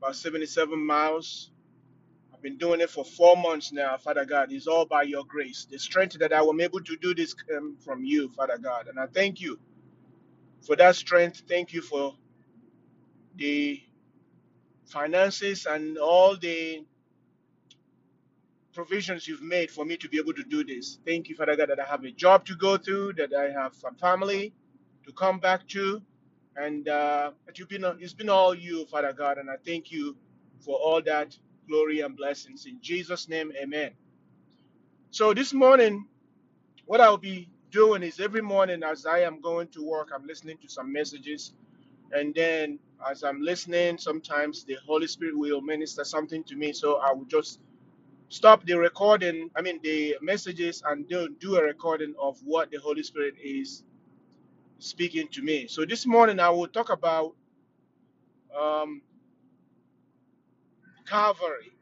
about 0.00 0.16
77 0.16 0.78
miles. 0.86 1.50
I've 2.34 2.42
been 2.42 2.58
doing 2.58 2.80
it 2.80 2.90
for 2.90 3.04
four 3.04 3.36
months 3.36 3.72
now, 3.72 3.96
Father 3.98 4.24
God. 4.24 4.52
It's 4.52 4.66
all 4.68 4.86
by 4.86 5.02
your 5.04 5.24
grace. 5.24 5.66
The 5.70 5.78
strength 5.78 6.18
that 6.20 6.32
I 6.32 6.40
am 6.42 6.60
able 6.60 6.80
to 6.82 6.96
do 6.98 7.14
this 7.14 7.34
came 7.34 7.76
from 7.84 8.04
you, 8.04 8.30
Father 8.30 8.58
God. 8.58 8.88
And 8.88 8.98
I 9.00 9.06
thank 9.06 9.40
you 9.40 9.58
for 10.66 10.76
that 10.76 10.96
strength. 10.96 11.42
Thank 11.48 11.72
you 11.74 11.82
for 11.82 12.14
the 13.36 13.82
finances 14.86 15.66
and 15.66 15.98
all 15.98 16.36
the 16.36 16.84
provisions 18.74 19.28
you've 19.28 19.42
made 19.42 19.70
for 19.70 19.84
me 19.84 19.96
to 19.98 20.08
be 20.08 20.18
able 20.18 20.34
to 20.34 20.44
do 20.44 20.64
this. 20.64 20.98
Thank 21.06 21.28
you, 21.28 21.36
Father 21.36 21.56
God, 21.56 21.70
that 21.70 21.80
I 21.80 21.84
have 21.86 22.04
a 22.04 22.10
job 22.12 22.44
to 22.46 22.56
go 22.56 22.76
to, 22.76 23.12
that 23.14 23.32
I 23.34 23.50
have 23.50 23.74
a 23.84 23.94
family 23.98 24.54
to 25.06 25.12
come 25.12 25.38
back 25.40 25.66
to, 25.68 26.02
and 26.56 26.88
uh, 26.88 27.32
that 27.46 27.58
you've 27.58 27.68
been 27.70 27.84
it's 28.00 28.14
been 28.14 28.30
all 28.30 28.54
you, 28.54 28.86
Father 28.86 29.12
God, 29.12 29.38
and 29.38 29.50
I 29.50 29.56
thank 29.66 29.90
you 29.92 30.16
for 30.60 30.76
all 30.78 31.02
that 31.02 31.38
glory 31.68 32.00
and 32.00 32.16
blessings 32.16 32.66
in 32.66 32.78
Jesus' 32.82 33.28
name, 33.28 33.52
Amen. 33.62 33.92
So 35.10 35.34
this 35.34 35.52
morning, 35.54 36.06
what 36.86 37.00
I'll 37.00 37.18
be 37.18 37.50
doing 37.74 38.04
is 38.04 38.20
every 38.20 38.42
morning 38.42 38.84
as 38.84 39.06
I 39.06 39.20
am 39.20 39.42
going 39.42 39.68
to 39.70 39.84
work, 39.84 40.10
I'm 40.14 40.26
listening 40.26 40.58
to 40.62 40.70
some 40.70 40.92
messages, 40.92 41.54
and 42.12 42.34
then 42.34 42.78
as 43.10 43.24
I'm 43.24 43.42
listening, 43.42 43.98
sometimes 43.98 44.64
the 44.64 44.76
Holy 44.86 45.08
Spirit 45.08 45.38
will 45.38 45.62
minister 45.62 46.04
something 46.04 46.44
to 46.44 46.56
me, 46.56 46.72
so 46.74 46.98
I 46.98 47.12
will 47.12 47.26
just 47.26 47.60
stop 48.30 48.64
the 48.66 48.78
recording, 48.78 49.50
I 49.56 49.62
mean 49.62 49.80
the 49.84 50.16
messages, 50.22 50.82
and 50.86 51.08
do, 51.08 51.28
do 51.40 51.56
a 51.56 51.62
recording 51.64 52.14
of 52.20 52.38
what 52.44 52.70
the 52.72 52.78
Holy 52.78 53.04
Spirit 53.04 53.34
is 53.42 53.84
speaking 54.80 55.28
to 55.30 55.42
me. 55.42 55.68
So 55.68 55.84
this 55.86 56.06
morning 56.06 56.40
I 56.40 56.50
will 56.50 56.68
talk 56.68 56.90
about 56.90 57.34
um, 58.58 59.02
Calvary. 61.06 61.72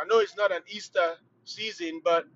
I 0.00 0.06
know 0.06 0.20
it's 0.20 0.36
not 0.36 0.52
an 0.52 0.62
Easter 0.68 1.14
season, 1.44 2.02
but 2.04 2.26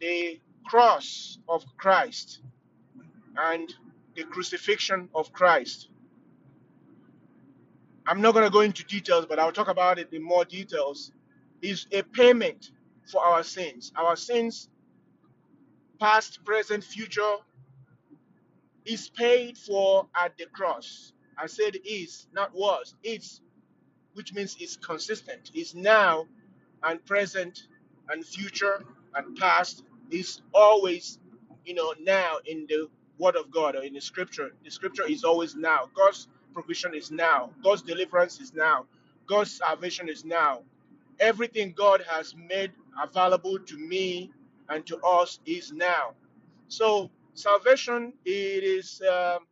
the 0.00 0.40
cross 0.68 1.38
of 1.48 1.64
Christ 1.78 2.40
and 3.36 3.72
the 4.14 4.24
crucifixion 4.24 5.08
of 5.14 5.32
Christ. 5.32 5.88
I'm 8.06 8.20
not 8.20 8.32
going 8.34 8.44
to 8.44 8.50
go 8.50 8.60
into 8.60 8.84
details, 8.84 9.26
but 9.26 9.38
I'll 9.38 9.52
talk 9.52 9.68
about 9.68 9.98
it 9.98 10.12
in 10.12 10.22
more 10.22 10.44
details. 10.44 11.12
Is 11.62 11.86
a 11.92 12.02
payment 12.02 12.70
for 13.10 13.22
our 13.24 13.42
sins. 13.42 13.92
Our 13.96 14.16
sins, 14.16 14.68
past, 16.00 16.44
present, 16.44 16.84
future, 16.84 17.36
is 18.84 19.10
paid 19.10 19.58
for 19.58 20.06
at 20.16 20.36
the 20.38 20.46
cross. 20.46 21.12
I 21.36 21.46
said 21.46 21.76
is, 21.84 22.26
not 22.32 22.54
was. 22.54 22.94
It's, 23.02 23.40
which 24.14 24.34
means 24.34 24.56
it's 24.60 24.76
consistent. 24.76 25.50
It's 25.54 25.74
now 25.74 26.26
and 26.82 27.04
present 27.06 27.68
and 28.08 28.24
future 28.24 28.84
and 29.14 29.36
past. 29.36 29.82
Is 30.10 30.42
always, 30.54 31.18
you 31.64 31.74
know, 31.74 31.94
now 32.00 32.38
in 32.46 32.66
the 32.68 32.88
Word 33.18 33.36
of 33.36 33.50
God 33.50 33.76
or 33.76 33.82
in 33.84 33.94
the 33.94 34.00
Scripture. 34.00 34.52
The 34.64 34.70
Scripture 34.70 35.06
is 35.08 35.24
always 35.24 35.56
now. 35.56 35.90
God's 35.94 36.28
provision 36.54 36.94
is 36.94 37.10
now. 37.10 37.50
God's 37.62 37.82
deliverance 37.82 38.40
is 38.40 38.54
now. 38.54 38.86
God's 39.26 39.52
salvation 39.52 40.08
is 40.08 40.24
now. 40.24 40.62
Everything 41.20 41.74
God 41.76 42.02
has 42.08 42.34
made 42.36 42.72
available 43.02 43.58
to 43.58 43.78
me 43.78 44.32
and 44.68 44.86
to 44.86 44.98
us 44.98 45.40
is 45.46 45.72
now. 45.72 46.14
So 46.68 47.10
salvation 47.34 48.14
it 48.24 48.64
is 48.64 49.02
um, 49.10 49.46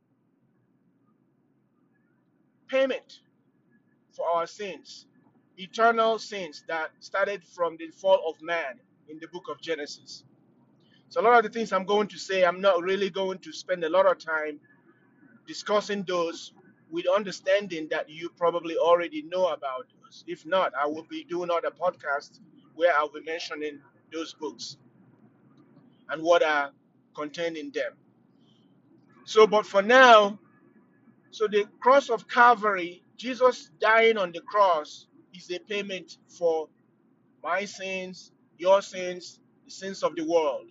payment 2.68 3.20
for 4.12 4.26
our 4.28 4.46
sins, 4.46 5.06
eternal 5.58 6.18
sins 6.18 6.64
that 6.68 6.90
started 7.00 7.44
from 7.44 7.76
the 7.78 7.88
fall 7.88 8.22
of 8.28 8.40
man 8.42 8.80
in 9.08 9.18
the 9.20 9.28
book 9.28 9.44
of 9.50 9.60
Genesis. 9.60 10.24
So 11.08 11.20
a 11.20 11.22
lot 11.22 11.38
of 11.38 11.44
the 11.44 11.58
things 11.58 11.72
I'm 11.72 11.84
going 11.86 12.08
to 12.08 12.18
say, 12.18 12.44
I'm 12.44 12.60
not 12.60 12.82
really 12.82 13.10
going 13.10 13.38
to 13.40 13.52
spend 13.52 13.84
a 13.84 13.90
lot 13.90 14.06
of 14.06 14.18
time 14.18 14.60
discussing 15.46 16.04
those 16.04 16.52
with 16.90 17.06
understanding 17.08 17.88
that 17.90 18.10
you 18.10 18.30
probably 18.36 18.76
already 18.76 19.22
know 19.22 19.48
about 19.48 19.86
those. 20.02 20.24
If 20.26 20.46
not, 20.46 20.72
I 20.80 20.86
will 20.86 21.06
be 21.10 21.24
doing 21.24 21.50
other 21.50 21.70
podcasts 21.70 22.40
where 22.74 22.94
I'll 22.96 23.08
be 23.10 23.22
mentioning 23.22 23.80
those 24.12 24.34
books 24.34 24.78
and 26.10 26.22
what 26.22 26.42
are 26.42 26.70
contained 27.14 27.56
in 27.56 27.70
them. 27.72 27.92
So, 29.24 29.46
but 29.46 29.66
for 29.66 29.82
now, 29.82 30.38
so 31.30 31.48
the 31.48 31.66
cross 31.80 32.10
of 32.10 32.28
Calvary, 32.28 33.02
Jesus 33.16 33.70
dying 33.80 34.18
on 34.18 34.32
the 34.32 34.40
cross 34.40 35.06
is 35.34 35.50
a 35.50 35.58
payment 35.58 36.18
for 36.28 36.68
my 37.42 37.64
sins, 37.64 38.32
your 38.58 38.82
sins, 38.82 39.40
the 39.64 39.70
sins 39.70 40.02
of 40.02 40.16
the 40.16 40.24
world. 40.24 40.66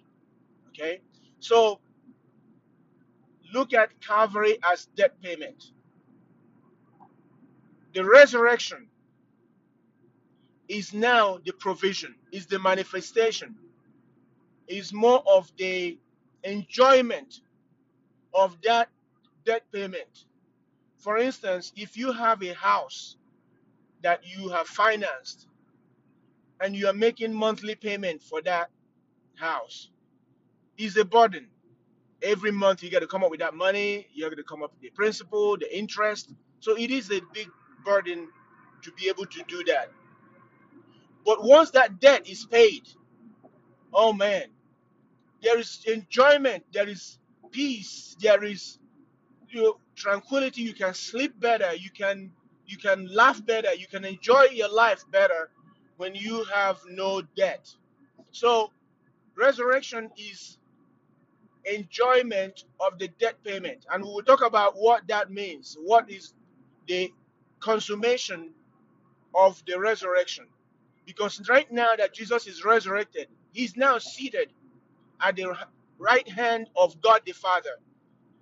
Okay? 0.75 1.01
So 1.39 1.79
look 3.53 3.73
at 3.73 3.89
Calvary 4.01 4.57
as 4.63 4.87
debt 4.95 5.19
payment. 5.21 5.71
The 7.93 8.03
resurrection 8.03 8.87
is 10.67 10.93
now 10.93 11.39
the 11.45 11.53
provision, 11.53 12.15
is 12.31 12.45
the 12.47 12.59
manifestation, 12.59 13.55
is 14.67 14.91
more 14.91 15.23
of 15.27 15.51
the 15.57 15.97
enjoyment 16.43 17.41
of 18.33 18.57
that 18.63 18.89
debt 19.45 19.63
payment. 19.71 20.25
For 20.97 21.17
instance, 21.17 21.71
if 21.75 21.95
you 21.95 22.11
have 22.11 22.41
a 22.43 22.53
house 22.53 23.15
that 24.01 24.21
you 24.25 24.49
have 24.49 24.67
financed 24.67 25.47
and 26.59 26.75
you 26.75 26.87
are 26.87 26.93
making 26.93 27.33
monthly 27.33 27.75
payment 27.75 28.21
for 28.21 28.41
that 28.41 28.69
house, 29.35 29.89
is 30.77 30.97
a 30.97 31.05
burden. 31.05 31.47
Every 32.21 32.51
month 32.51 32.83
you 32.83 32.89
got 32.91 32.99
to 32.99 33.07
come 33.07 33.23
up 33.23 33.31
with 33.31 33.39
that 33.41 33.53
money, 33.55 34.07
you're 34.13 34.29
going 34.29 34.37
to 34.37 34.43
come 34.43 34.63
up 34.63 34.71
with 34.73 34.81
the 34.81 34.89
principal, 34.91 35.57
the 35.57 35.75
interest. 35.77 36.33
So 36.59 36.77
it 36.77 36.91
is 36.91 37.11
a 37.11 37.21
big 37.33 37.49
burden 37.85 38.29
to 38.83 38.91
be 38.93 39.09
able 39.09 39.25
to 39.25 39.43
do 39.47 39.63
that. 39.65 39.91
But 41.25 41.43
once 41.43 41.71
that 41.71 41.99
debt 41.99 42.27
is 42.29 42.45
paid, 42.45 42.87
oh 43.93 44.13
man, 44.13 44.45
there 45.43 45.59
is 45.59 45.83
enjoyment, 45.87 46.63
there 46.73 46.87
is 46.87 47.19
peace, 47.51 48.15
there 48.21 48.43
is 48.43 48.79
you 49.49 49.63
know, 49.63 49.77
tranquility. 49.95 50.61
You 50.61 50.73
can 50.73 50.93
sleep 50.93 51.39
better, 51.39 51.73
you 51.75 51.89
can 51.91 52.31
you 52.67 52.77
can 52.77 53.07
laugh 53.13 53.45
better, 53.45 53.73
you 53.75 53.87
can 53.87 54.05
enjoy 54.05 54.45
your 54.51 54.73
life 54.73 55.05
better 55.11 55.49
when 55.97 56.15
you 56.15 56.45
have 56.53 56.79
no 56.89 57.21
debt. 57.35 57.69
So 58.31 58.71
resurrection 59.37 60.09
is 60.17 60.57
enjoyment 61.73 62.65
of 62.79 62.99
the 62.99 63.09
debt 63.19 63.37
payment, 63.43 63.85
and 63.93 64.03
we 64.03 64.09
will 64.11 64.23
talk 64.23 64.43
about 64.45 64.75
what 64.75 65.07
that 65.07 65.31
means. 65.31 65.77
What 65.81 66.09
is 66.09 66.33
the 66.87 67.13
consummation 67.59 68.51
of 69.35 69.61
the 69.67 69.79
resurrection? 69.79 70.47
Because 71.05 71.41
right 71.49 71.71
now 71.71 71.95
that 71.97 72.13
Jesus 72.13 72.47
is 72.47 72.65
resurrected, 72.65 73.27
he's 73.53 73.77
now 73.77 73.97
seated 73.99 74.51
at 75.21 75.35
the 75.37 75.55
right 75.99 76.27
hand 76.29 76.69
of 76.77 77.01
God 77.01 77.21
the 77.25 77.33
Father. 77.33 77.71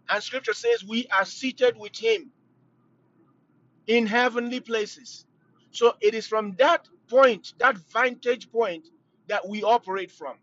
And 0.09 0.23
scripture 0.23 0.53
says 0.53 0.83
we 0.83 1.07
are 1.07 1.25
seated 1.25 1.77
with 1.77 1.97
him 1.97 2.31
in 3.87 4.07
heavenly 4.07 4.59
places. 4.59 5.25
So 5.71 5.95
it 6.01 6.13
is 6.13 6.27
from 6.27 6.53
that 6.59 6.87
point, 7.09 7.53
that 7.59 7.77
vantage 7.93 8.51
point, 8.51 8.87
that 9.27 9.47
we 9.47 9.63
operate 9.63 10.11
from. 10.11 10.35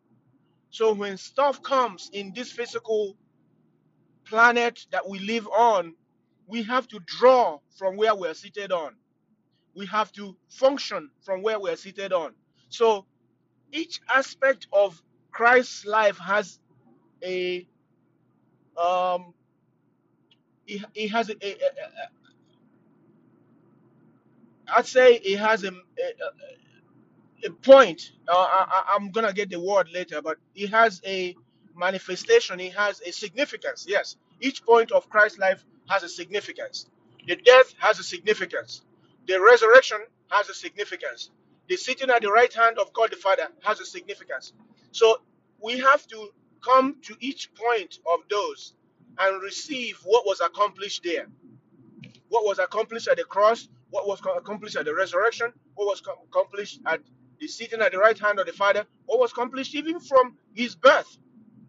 So 0.71 0.93
when 0.95 1.17
stuff 1.19 1.63
comes 1.63 2.11
in 2.13 2.33
this 2.35 2.53
physical 2.53 3.17
planet 4.27 4.87
that 4.93 5.09
we 5.09 5.21
live 5.21 5.49
on, 5.49 5.95
we 6.47 6.63
have 6.65 6.89
to 6.89 7.01
draw 7.07 7.59
from 7.79 7.97
where 7.97 8.15
we're 8.17 8.35
seated 8.35 8.73
on. 8.73 8.95
We 9.77 9.87
have 9.87 10.13
to 10.13 10.37
function 10.51 11.11
from 11.23 11.43
where 11.43 11.61
we're 11.61 11.77
seated 11.77 12.13
on. 12.13 12.35
So 12.71 13.07
each 13.73 14.01
aspect 14.15 14.69
of 14.73 15.03
Christ's 15.33 15.87
life 15.87 16.19
has 16.19 16.59
a 17.25 17.67
um 18.77 19.35
it, 20.67 20.85
it 20.95 21.09
has 21.11 21.31
a, 21.31 21.35
a, 21.47 21.53
a, 21.53 21.55
a 21.55 22.11
I'd 24.77 24.87
say 24.87 25.15
it 25.17 25.39
has 25.39 25.65
a, 25.65 25.69
a, 25.71 25.73
a 27.47 27.51
point. 27.51 28.12
Uh, 28.29 28.33
I, 28.35 28.65
I'm 28.97 29.11
gonna 29.11 29.33
get 29.33 29.51
the 29.51 29.61
word 29.61 29.89
later, 29.93 30.23
but 30.23 30.39
it 30.55 30.69
has 30.71 31.03
a 31.07 31.37
manifestation. 31.77 32.61
It 32.61 32.75
has 32.75 33.01
a 33.03 33.12
significance. 33.12 33.87
Yes, 33.89 34.17
each 34.41 34.65
point 34.65 34.93
of 34.93 35.09
Christ's 35.11 35.39
life 35.39 35.65
has 35.89 36.03
a 36.05 36.11
significance. 36.11 36.87
The 37.27 37.37
death 37.37 37.75
has 37.81 37.99
a 38.01 38.05
significance. 38.05 38.83
The 39.29 39.41
resurrection 39.41 40.01
has 40.31 40.49
a 40.51 40.55
significance. 40.55 41.31
The 41.69 41.77
sitting 41.77 42.11
at 42.11 42.23
the 42.23 42.31
right 42.31 42.53
hand 42.53 42.79
of 42.79 42.93
God 42.95 43.12
the 43.12 43.17
Father 43.17 43.49
has 43.65 43.81
a 43.81 43.87
significance. 43.87 44.53
So 44.93 45.19
we 45.62 45.79
have 45.81 46.07
to 46.09 46.31
come 46.65 46.97
to 47.03 47.17
each 47.21 47.55
point 47.55 48.01
of 48.12 48.21
those 48.31 48.75
and 49.19 49.43
receive 49.43 49.99
what 50.05 50.27
was 50.27 50.41
accomplished 50.41 51.03
there 51.05 51.27
what 52.31 52.45
was 52.47 52.61
accomplished 52.61 53.09
at 53.09 53.19
the 53.19 53.25
cross, 53.25 53.69
what 53.91 54.09
was 54.09 54.21
co- 54.21 54.35
accomplished 54.37 54.77
at 54.77 54.87
the 54.87 54.95
resurrection, 54.95 55.53
what 55.77 55.87
was 55.87 56.03
co- 56.03 56.19
accomplished 56.31 56.81
at 56.87 57.01
the 57.41 57.49
sitting 57.49 57.81
at 57.81 57.93
the 57.93 57.99
right 57.99 58.19
hand 58.19 58.39
of 58.39 58.47
the 58.47 58.53
Father, 58.53 58.85
what 59.07 59.19
was 59.19 59.33
accomplished 59.33 59.75
even 59.75 59.99
from 60.01 60.37
his 60.55 60.75
birth 60.75 61.19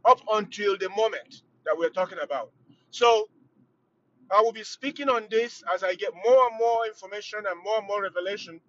up 0.05 0.21
until 0.33 0.77
the 0.77 0.89
moment 0.89 1.43
that 1.65 1.75
we're 1.77 1.89
talking 1.89 2.17
about. 2.23 2.51
So 2.91 3.29
I 4.31 4.41
will 4.41 4.51
be 4.53 4.63
speaking 4.63 5.09
on 5.09 5.27
this 5.29 5.63
as 5.73 5.83
I 5.83 5.95
get 5.95 6.11
more 6.25 6.47
and 6.47 6.57
more 6.57 6.85
information 6.85 7.39
and 7.39 7.63
more 7.63 7.77
and 7.79 7.87
more 7.87 8.01
revelation. 8.03 8.59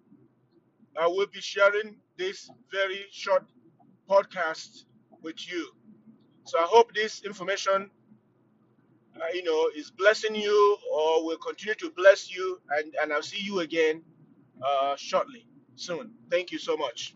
I 0.99 1.07
will 1.07 1.27
be 1.27 1.41
sharing 1.41 1.95
this 2.17 2.49
very 2.71 3.05
short 3.11 3.45
podcast 4.09 4.85
with 5.21 5.49
you. 5.51 5.69
So 6.45 6.59
I 6.59 6.65
hope 6.69 6.93
this 6.93 7.23
information 7.23 7.89
uh, 9.15 9.25
you 9.33 9.43
know, 9.43 9.69
is 9.75 9.91
blessing 9.91 10.35
you 10.35 10.77
or 10.91 11.25
will 11.25 11.37
continue 11.37 11.75
to 11.75 11.91
bless 11.91 12.33
you. 12.35 12.59
And, 12.71 12.93
and 13.01 13.13
I'll 13.13 13.21
see 13.23 13.41
you 13.41 13.59
again 13.59 14.01
uh, 14.61 14.95
shortly, 14.95 15.45
soon. 15.75 16.11
Thank 16.31 16.51
you 16.51 16.59
so 16.59 16.77
much. 16.77 17.15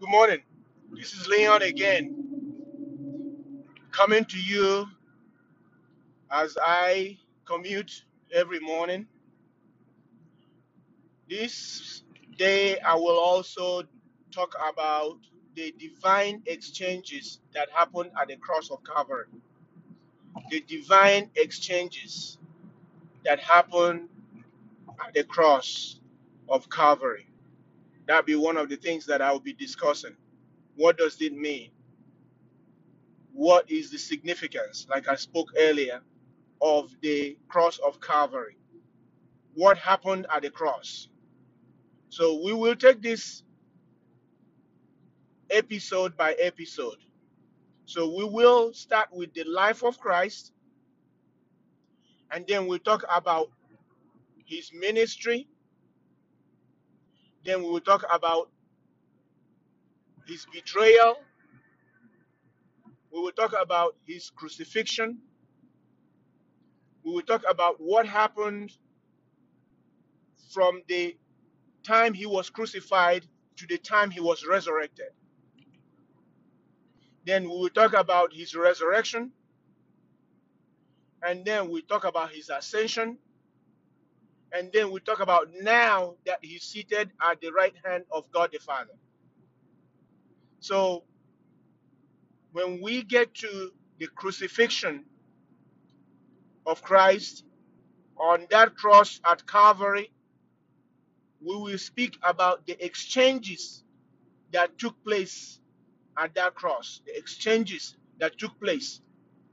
Good 0.00 0.10
morning. 0.10 0.40
This 0.92 1.14
is 1.14 1.28
Leon 1.28 1.62
again, 1.62 2.30
coming 3.92 4.24
to 4.26 4.38
you 4.38 4.86
as 6.30 6.56
I 6.62 7.18
commute 7.46 8.04
every 8.32 8.60
morning. 8.60 9.06
This 11.28 12.02
day, 12.38 12.78
I 12.80 12.94
will 12.94 13.18
also 13.18 13.82
talk 14.32 14.54
about 14.70 15.18
the 15.54 15.74
divine 15.78 16.42
exchanges 16.46 17.40
that 17.54 17.70
happened 17.70 18.10
at 18.20 18.28
the 18.28 18.36
cross 18.36 18.70
of 18.70 18.80
Calvary. 18.84 19.26
The 20.50 20.60
divine 20.68 21.30
exchanges 21.36 22.38
that 23.24 23.40
happened 23.40 24.08
at 25.06 25.14
the 25.14 25.24
cross 25.24 26.00
of 26.48 26.68
Calvary. 26.70 27.26
That'll 28.06 28.24
be 28.24 28.36
one 28.36 28.56
of 28.56 28.68
the 28.68 28.76
things 28.76 29.06
that 29.06 29.22
I 29.22 29.32
will 29.32 29.40
be 29.40 29.52
discussing. 29.54 30.16
What 30.76 30.98
does 30.98 31.20
it 31.20 31.32
mean? 31.34 31.70
What 33.32 33.70
is 33.70 33.90
the 33.90 33.98
significance, 33.98 34.86
like 34.90 35.08
I 35.08 35.16
spoke 35.16 35.50
earlier, 35.58 36.02
of 36.60 36.90
the 37.02 37.38
cross 37.48 37.78
of 37.78 38.00
Calvary? 38.00 38.56
What 39.54 39.78
happened 39.78 40.26
at 40.34 40.42
the 40.42 40.50
cross? 40.50 41.08
So 42.10 42.42
we 42.44 42.52
will 42.52 42.76
take 42.76 43.02
this 43.02 43.42
episode 45.50 46.16
by 46.16 46.34
episode. 46.34 46.98
So 47.90 48.06
we 48.06 48.22
will 48.22 48.72
start 48.72 49.08
with 49.12 49.34
the 49.34 49.42
life 49.42 49.82
of 49.82 49.98
Christ, 49.98 50.52
and 52.30 52.46
then 52.46 52.68
we'll 52.68 52.78
talk 52.78 53.02
about 53.12 53.50
his 54.46 54.70
ministry. 54.72 55.48
Then 57.44 57.64
we 57.64 57.68
will 57.68 57.80
talk 57.80 58.04
about 58.12 58.48
his 60.24 60.46
betrayal. 60.52 61.16
We 63.12 63.18
will 63.18 63.32
talk 63.32 63.54
about 63.60 63.96
his 64.06 64.30
crucifixion. 64.30 65.18
We 67.04 67.10
will 67.10 67.22
talk 67.22 67.42
about 67.50 67.80
what 67.80 68.06
happened 68.06 68.70
from 70.54 70.82
the 70.86 71.16
time 71.82 72.14
he 72.14 72.26
was 72.26 72.50
crucified 72.50 73.26
to 73.56 73.66
the 73.66 73.78
time 73.78 74.12
he 74.12 74.20
was 74.20 74.46
resurrected. 74.46 75.08
Then 77.26 77.44
we 77.44 77.50
will 77.50 77.70
talk 77.70 77.94
about 77.94 78.32
his 78.34 78.54
resurrection. 78.54 79.32
And 81.22 81.44
then 81.44 81.70
we 81.70 81.82
talk 81.82 82.04
about 82.04 82.32
his 82.32 82.50
ascension. 82.50 83.18
And 84.52 84.72
then 84.72 84.90
we 84.92 85.00
talk 85.00 85.20
about 85.20 85.48
now 85.60 86.14
that 86.26 86.38
he's 86.42 86.64
seated 86.64 87.10
at 87.22 87.40
the 87.40 87.50
right 87.52 87.74
hand 87.84 88.04
of 88.12 88.30
God 88.32 88.50
the 88.52 88.58
Father. 88.58 88.94
So 90.60 91.04
when 92.52 92.80
we 92.82 93.02
get 93.02 93.34
to 93.36 93.72
the 93.98 94.08
crucifixion 94.08 95.04
of 96.66 96.82
Christ 96.82 97.44
on 98.18 98.46
that 98.50 98.76
cross 98.76 99.20
at 99.24 99.46
Calvary, 99.46 100.12
we 101.42 101.56
will 101.56 101.78
speak 101.78 102.18
about 102.22 102.66
the 102.66 102.82
exchanges 102.84 103.84
that 104.52 104.78
took 104.78 105.02
place 105.04 105.59
at 106.20 106.34
that 106.36 106.54
cross, 106.56 107.02
the 107.06 107.18
exchanges 107.18 107.96
that 108.20 108.38
took 108.38 108.60
place. 108.60 109.02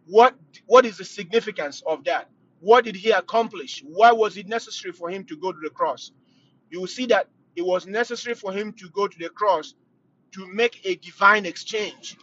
What 0.07 0.35
what 0.67 0.85
is 0.85 0.97
the 0.99 1.05
significance 1.05 1.83
of 1.87 2.05
that? 2.05 2.29
What 2.61 2.85
did 2.85 2.95
he 2.97 3.11
accomplish? 3.11 3.83
Why 3.87 4.11
was 4.13 4.37
it 4.37 4.47
necessary 4.47 4.93
for 4.93 5.09
him 5.09 5.25
to 5.25 5.37
go 5.37 5.53
to 5.53 5.59
the 5.63 5.71
cross? 5.71 6.11
You 6.71 6.81
will 6.81 6.87
see 6.87 7.07
that 7.07 7.29
it 7.55 7.65
was 7.65 7.87
necessary 7.87 8.35
for 8.35 8.53
him 8.53 8.73
to 8.73 8.89
go 8.91 9.07
to 9.07 9.19
the 9.19 9.29
cross 9.29 9.75
to 10.33 10.47
make 10.53 10.81
a 10.85 10.95
divine 10.97 11.45
exchange, 11.45 12.17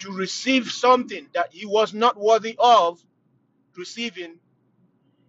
to 0.00 0.12
receive 0.12 0.70
something 0.70 1.28
that 1.34 1.52
he 1.52 1.66
was 1.66 1.94
not 1.94 2.18
worthy 2.18 2.56
of 2.58 3.00
receiving, 3.76 4.38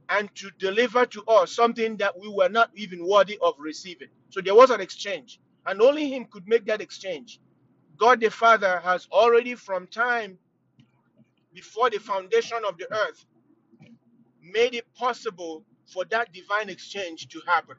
and 0.10 0.34
to 0.36 0.52
deliver 0.60 1.06
to 1.08 1.24
us 1.26 1.52
something 1.52 1.98
that 1.98 2.20
we 2.20 2.30
were 2.30 2.50
not 2.50 2.72
even 2.76 3.08
worthy 3.08 3.40
of 3.42 3.56
receiving. 3.60 4.10
So 4.30 4.42
there 4.42 4.56
was 4.56 4.72
an 4.72 4.82
exchange, 4.82 5.40
and 5.66 5.82
only 5.82 6.10
him 6.10 6.26
could 6.32 6.48
make 6.48 6.66
that 6.68 6.82
exchange. 6.82 7.40
God 7.98 8.22
the 8.22 8.30
Father 8.32 8.80
has 8.82 9.08
already, 9.12 9.56
from 9.56 9.88
time 9.88 10.38
before 11.54 11.90
the 11.90 12.00
foundation 12.00 12.60
of 12.68 12.78
the 12.78 12.92
earth, 12.94 13.26
made 14.42 14.76
it 14.76 14.86
possible 14.96 15.64
for 15.86 16.06
that 16.06 16.34
divine 16.34 16.70
exchange 16.70 17.28
to 17.30 17.42
happen. 17.48 17.76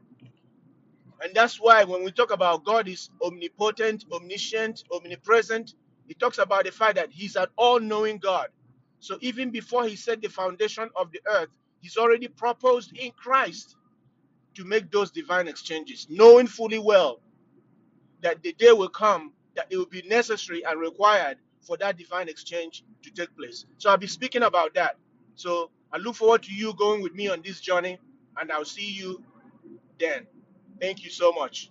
And 1.23 1.35
that's 1.35 1.61
why 1.61 1.85
when 1.85 2.05
we 2.05 2.13
talk 2.13 2.31
about 2.31 2.65
God 2.65 2.89
is 2.89 3.11
omnipotent, 3.23 4.05
omniscient, 4.13 4.85
omnipresent, 4.93 5.75
he 6.07 6.15
talks 6.15 6.39
about 6.39 6.65
the 6.65 6.73
fact 6.73 6.97
that 6.97 7.11
he's 7.11 7.37
an 7.37 7.47
all-knowing 7.57 8.19
God. 8.19 8.49
So 9.01 9.19
even 9.21 9.51
before 9.51 9.87
he 9.87 9.97
set 9.97 10.23
the 10.23 10.29
foundation 10.29 10.91
of 10.97 11.13
the 11.13 11.21
earth, 11.27 11.51
he's 11.81 11.97
already 11.97 12.29
proposed 12.29 12.97
in 12.97 13.13
Christ 13.13 13.77
to 14.55 14.65
make 14.65 14.91
those 14.91 15.11
divine 15.11 15.49
exchanges, 15.49 16.07
knowing 16.11 16.47
fully 16.47 16.79
well 16.79 17.21
that 18.23 18.43
the 18.43 18.53
day 18.55 18.73
will 18.73 18.89
come 18.89 19.33
that 19.57 19.67
it 19.71 19.77
will 19.77 19.87
be 19.87 20.03
necessary 20.03 20.65
and 20.65 20.79
required 20.81 21.39
for 21.63 21.77
that 21.79 21.99
divine 21.99 22.29
exchange 22.29 22.85
to 23.03 23.11
take 23.11 23.35
place. 23.37 23.65
So 23.79 23.91
I'll 23.91 23.97
be 23.97 24.07
speaking 24.07 24.45
about 24.45 24.75
that. 24.75 24.97
So 25.35 25.71
I 25.93 25.99
look 25.99 26.15
forward 26.15 26.43
to 26.45 26.53
you 26.55 26.75
going 26.75 27.03
with 27.03 27.15
me 27.15 27.29
on 27.29 27.43
this 27.43 27.61
journey, 27.61 27.99
and 28.39 28.53
I'll 28.53 28.65
see 28.65 28.91
you 28.91 29.23
then. 29.99 30.27
Thank 30.81 31.03
you 31.03 31.11
so 31.11 31.33
much. 31.33 31.71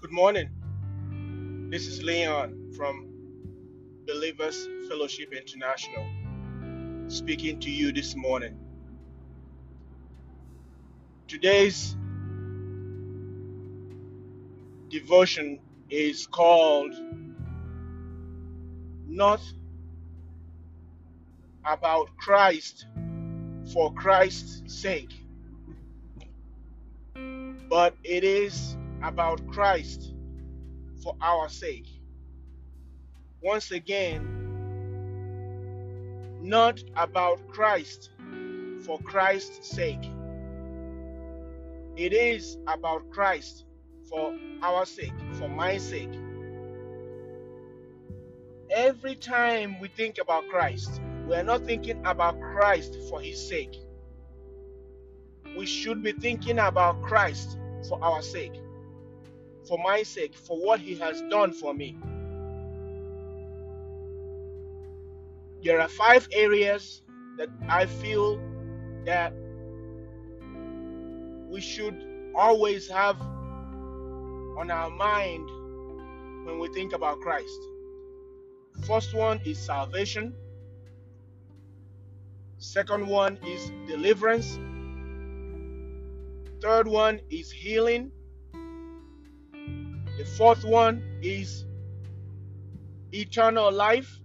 Good 0.00 0.12
morning. 0.12 0.48
This 1.70 1.86
is 1.86 2.02
Leon 2.02 2.72
from 2.76 3.08
Believers 4.06 4.68
Fellowship 4.88 5.32
International 5.32 6.21
speaking 7.12 7.60
to 7.60 7.70
you 7.70 7.92
this 7.92 8.16
morning. 8.16 8.58
Today's 11.28 11.94
devotion 14.88 15.60
is 15.90 16.26
called 16.26 16.94
Not 19.06 19.42
About 21.66 22.16
Christ 22.16 22.86
for 23.74 23.92
Christ's 23.92 24.62
sake, 24.80 25.12
but 27.68 27.94
it 28.02 28.24
is 28.24 28.78
about 29.02 29.46
Christ 29.48 30.14
for 31.02 31.14
our 31.20 31.50
sake. 31.50 31.88
Once 33.42 33.70
again, 33.70 34.41
not 36.42 36.82
about 36.96 37.46
Christ 37.48 38.10
for 38.84 38.98
Christ's 38.98 39.70
sake. 39.70 40.10
It 41.96 42.12
is 42.12 42.58
about 42.66 43.08
Christ 43.10 43.64
for 44.08 44.36
our 44.60 44.84
sake, 44.84 45.12
for 45.34 45.48
my 45.48 45.78
sake. 45.78 46.12
Every 48.70 49.14
time 49.14 49.78
we 49.78 49.86
think 49.88 50.18
about 50.18 50.48
Christ, 50.48 51.00
we 51.28 51.36
are 51.36 51.44
not 51.44 51.64
thinking 51.64 52.04
about 52.04 52.40
Christ 52.40 52.96
for 53.08 53.20
his 53.20 53.40
sake. 53.48 53.76
We 55.56 55.66
should 55.66 56.02
be 56.02 56.12
thinking 56.12 56.58
about 56.58 57.02
Christ 57.02 57.56
for 57.88 58.02
our 58.02 58.20
sake, 58.20 58.60
for 59.68 59.78
my 59.78 60.02
sake, 60.02 60.34
for 60.34 60.58
what 60.58 60.80
he 60.80 60.96
has 60.96 61.22
done 61.30 61.52
for 61.52 61.72
me. 61.72 61.96
There 65.62 65.80
are 65.80 65.88
five 65.88 66.28
areas 66.32 67.02
that 67.38 67.48
I 67.68 67.86
feel 67.86 68.40
that 69.04 69.32
we 71.48 71.60
should 71.60 72.04
always 72.34 72.88
have 72.88 73.20
on 73.20 74.70
our 74.70 74.90
mind 74.90 75.48
when 76.46 76.58
we 76.58 76.68
think 76.68 76.92
about 76.92 77.20
Christ. 77.20 77.60
First 78.86 79.14
one 79.14 79.40
is 79.44 79.58
salvation. 79.58 80.34
Second 82.58 83.06
one 83.06 83.38
is 83.46 83.70
deliverance. 83.86 84.58
Third 86.60 86.88
one 86.88 87.20
is 87.30 87.50
healing. 87.50 88.10
The 90.18 90.24
fourth 90.36 90.64
one 90.64 91.02
is 91.22 91.66
eternal 93.12 93.70
life. 93.70 94.21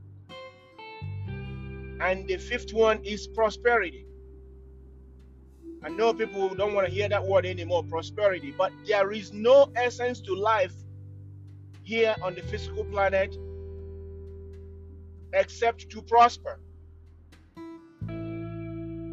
And 2.00 2.28
the 2.28 2.38
fifth 2.38 2.74
one 2.74 3.04
is 3.04 3.28
prosperity. 3.28 4.06
I 5.84 5.90
know 5.90 6.14
people 6.14 6.54
don't 6.56 6.74
want 6.74 6.88
to 6.88 6.94
hear 6.94 7.08
that 7.10 7.26
word 7.26 7.46
anymore, 7.46 7.84
prosperity, 7.84 8.54
but 8.58 8.72
there 8.88 9.12
is 9.12 9.32
no 9.32 9.72
essence 9.76 10.20
to 10.22 10.36
life 10.36 10.74
here 11.84 12.16
on 12.22 12.36
the 12.36 12.42
physical 12.42 12.84
planet 12.86 13.38
except 15.34 15.90
to 15.90 16.02
prosper. 16.02 16.60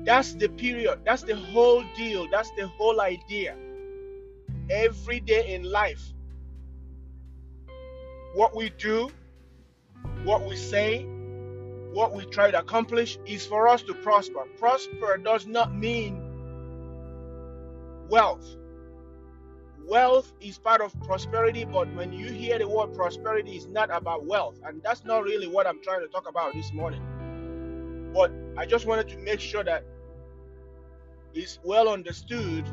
That's 0.05 0.35
the 0.35 0.49
period, 0.49 1.01
that's 1.05 1.23
the 1.23 1.37
whole 1.37 1.85
deal, 1.97 2.29
that's 2.31 2.51
the 2.57 2.67
whole 2.67 3.01
idea. 3.01 3.57
Every 4.71 5.21
day 5.21 5.55
in 5.55 5.63
life, 5.63 6.03
what 8.35 8.55
we 8.55 8.71
do, 8.71 9.11
what 10.25 10.45
we 10.47 10.57
say, 10.57 11.07
what 11.95 12.13
we 12.13 12.27
try 12.27 12.51
to 12.51 12.59
accomplish 12.59 13.19
is 13.25 13.47
for 13.47 13.69
us 13.69 13.83
to 13.85 13.95
prosper. 13.95 14.45
Prosper 14.59 15.17
does 15.19 15.47
not 15.47 15.75
mean 15.75 16.21
wealth. 18.09 18.57
Wealth 19.87 20.33
is 20.41 20.59
part 20.59 20.81
of 20.81 20.93
prosperity, 21.03 21.65
but 21.65 21.93
when 21.95 22.13
you 22.13 22.27
hear 22.33 22.59
the 22.59 22.69
word 22.69 22.95
prosperity, 22.95 23.53
it's 23.53 23.67
not 23.67 23.95
about 23.95 24.27
wealth. 24.27 24.59
And 24.65 24.83
that's 24.83 25.05
not 25.05 25.23
really 25.23 25.47
what 25.47 25.67
I'm 25.67 25.81
trying 25.83 26.01
to 26.01 26.09
talk 26.09 26.29
about 26.29 26.55
this 26.55 26.73
morning. 26.73 27.03
But 28.13 28.33
I 28.57 28.67
just 28.67 28.87
wanted 28.87 29.09
to 29.11 29.19
make 29.19 29.41
sure 29.41 29.63
that 29.63 29.85
it's 31.35 31.59
well 31.63 31.89
understood 31.89 32.65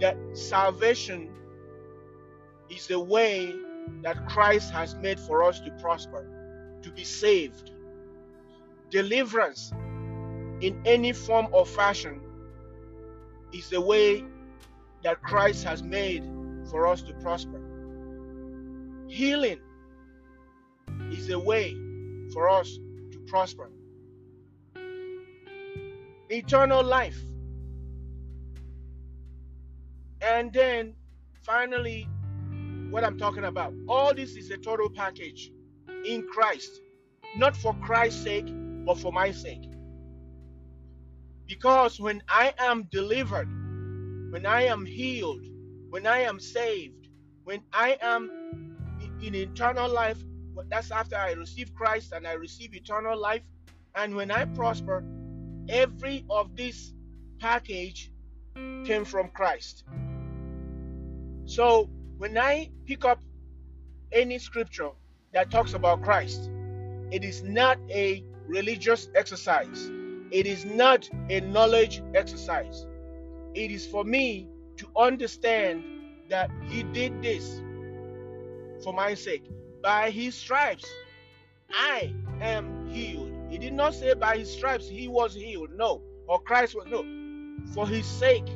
that 0.00 0.16
salvation 0.34 1.30
is 2.68 2.88
the 2.88 3.00
way 3.00 3.54
that 4.02 4.28
Christ 4.28 4.70
has 4.72 4.94
made 4.96 5.20
for 5.20 5.44
us 5.44 5.60
to 5.60 5.70
prosper, 5.72 6.26
to 6.82 6.90
be 6.90 7.04
saved. 7.04 7.71
Deliverance 8.92 9.72
in 10.60 10.80
any 10.84 11.12
form 11.12 11.48
or 11.50 11.66
fashion 11.66 12.20
is 13.52 13.70
the 13.70 13.80
way 13.80 14.22
that 15.02 15.20
Christ 15.22 15.64
has 15.64 15.82
made 15.82 16.22
for 16.70 16.86
us 16.86 17.02
to 17.02 17.14
prosper. 17.14 17.60
Healing 19.08 19.58
is 21.10 21.26
the 21.26 21.38
way 21.38 21.74
for 22.32 22.48
us 22.48 22.78
to 23.10 23.18
prosper. 23.26 23.70
Eternal 26.30 26.84
life. 26.84 27.20
And 30.20 30.52
then 30.52 30.94
finally, 31.42 32.08
what 32.90 33.04
I'm 33.04 33.18
talking 33.18 33.44
about. 33.44 33.72
All 33.88 34.14
this 34.14 34.36
is 34.36 34.50
a 34.50 34.58
total 34.58 34.88
package 34.88 35.50
in 36.06 36.26
Christ, 36.30 36.80
not 37.36 37.56
for 37.56 37.74
Christ's 37.82 38.22
sake, 38.22 38.46
but 38.84 38.98
for 38.98 39.12
my 39.12 39.30
sake. 39.30 39.68
Because 41.46 42.00
when 42.00 42.22
I 42.28 42.54
am 42.58 42.88
delivered, 42.90 43.48
when 44.32 44.46
I 44.46 44.62
am 44.62 44.86
healed, 44.86 45.44
when 45.90 46.06
I 46.06 46.20
am 46.20 46.40
saved, 46.40 47.08
when 47.44 47.60
I 47.72 47.98
am 48.00 48.30
in 49.22 49.34
eternal 49.34 49.90
life, 49.92 50.18
that's 50.68 50.90
after 50.90 51.16
I 51.16 51.32
receive 51.32 51.74
Christ 51.74 52.12
and 52.12 52.26
I 52.26 52.32
receive 52.32 52.74
eternal 52.74 53.18
life. 53.18 53.42
And 53.94 54.14
when 54.16 54.30
I 54.30 54.46
prosper, 54.46 55.04
every 55.68 56.24
of 56.30 56.56
this 56.56 56.94
package 57.38 58.10
came 58.54 59.04
from 59.04 59.28
Christ. 59.30 59.84
So 61.44 61.90
when 62.18 62.38
I 62.38 62.70
pick 62.86 63.04
up 63.04 63.20
any 64.12 64.38
scripture 64.38 64.90
that 65.32 65.50
talks 65.50 65.74
about 65.74 66.02
Christ, 66.02 66.50
it 67.10 67.24
is 67.24 67.42
not 67.42 67.78
a 67.90 68.24
religious 68.46 69.08
exercise. 69.14 69.90
It 70.30 70.46
is 70.46 70.64
not 70.64 71.08
a 71.30 71.40
knowledge 71.40 72.02
exercise. 72.14 72.86
It 73.54 73.70
is 73.70 73.86
for 73.86 74.04
me 74.04 74.48
to 74.78 74.88
understand 74.96 75.84
that 76.28 76.50
He 76.68 76.82
did 76.84 77.22
this 77.22 77.60
for 78.82 78.92
my 78.92 79.14
sake. 79.14 79.44
By 79.82 80.10
His 80.10 80.34
stripes, 80.34 80.86
I 81.70 82.14
am 82.40 82.88
healed. 82.88 83.30
He 83.50 83.58
did 83.58 83.74
not 83.74 83.94
say 83.94 84.14
by 84.14 84.38
His 84.38 84.50
stripes 84.50 84.88
He 84.88 85.08
was 85.08 85.34
healed. 85.34 85.70
No. 85.76 86.02
Or 86.26 86.40
Christ 86.40 86.74
was. 86.74 86.86
No. 86.88 87.04
For 87.74 87.86
His 87.86 88.06
sake, 88.06 88.48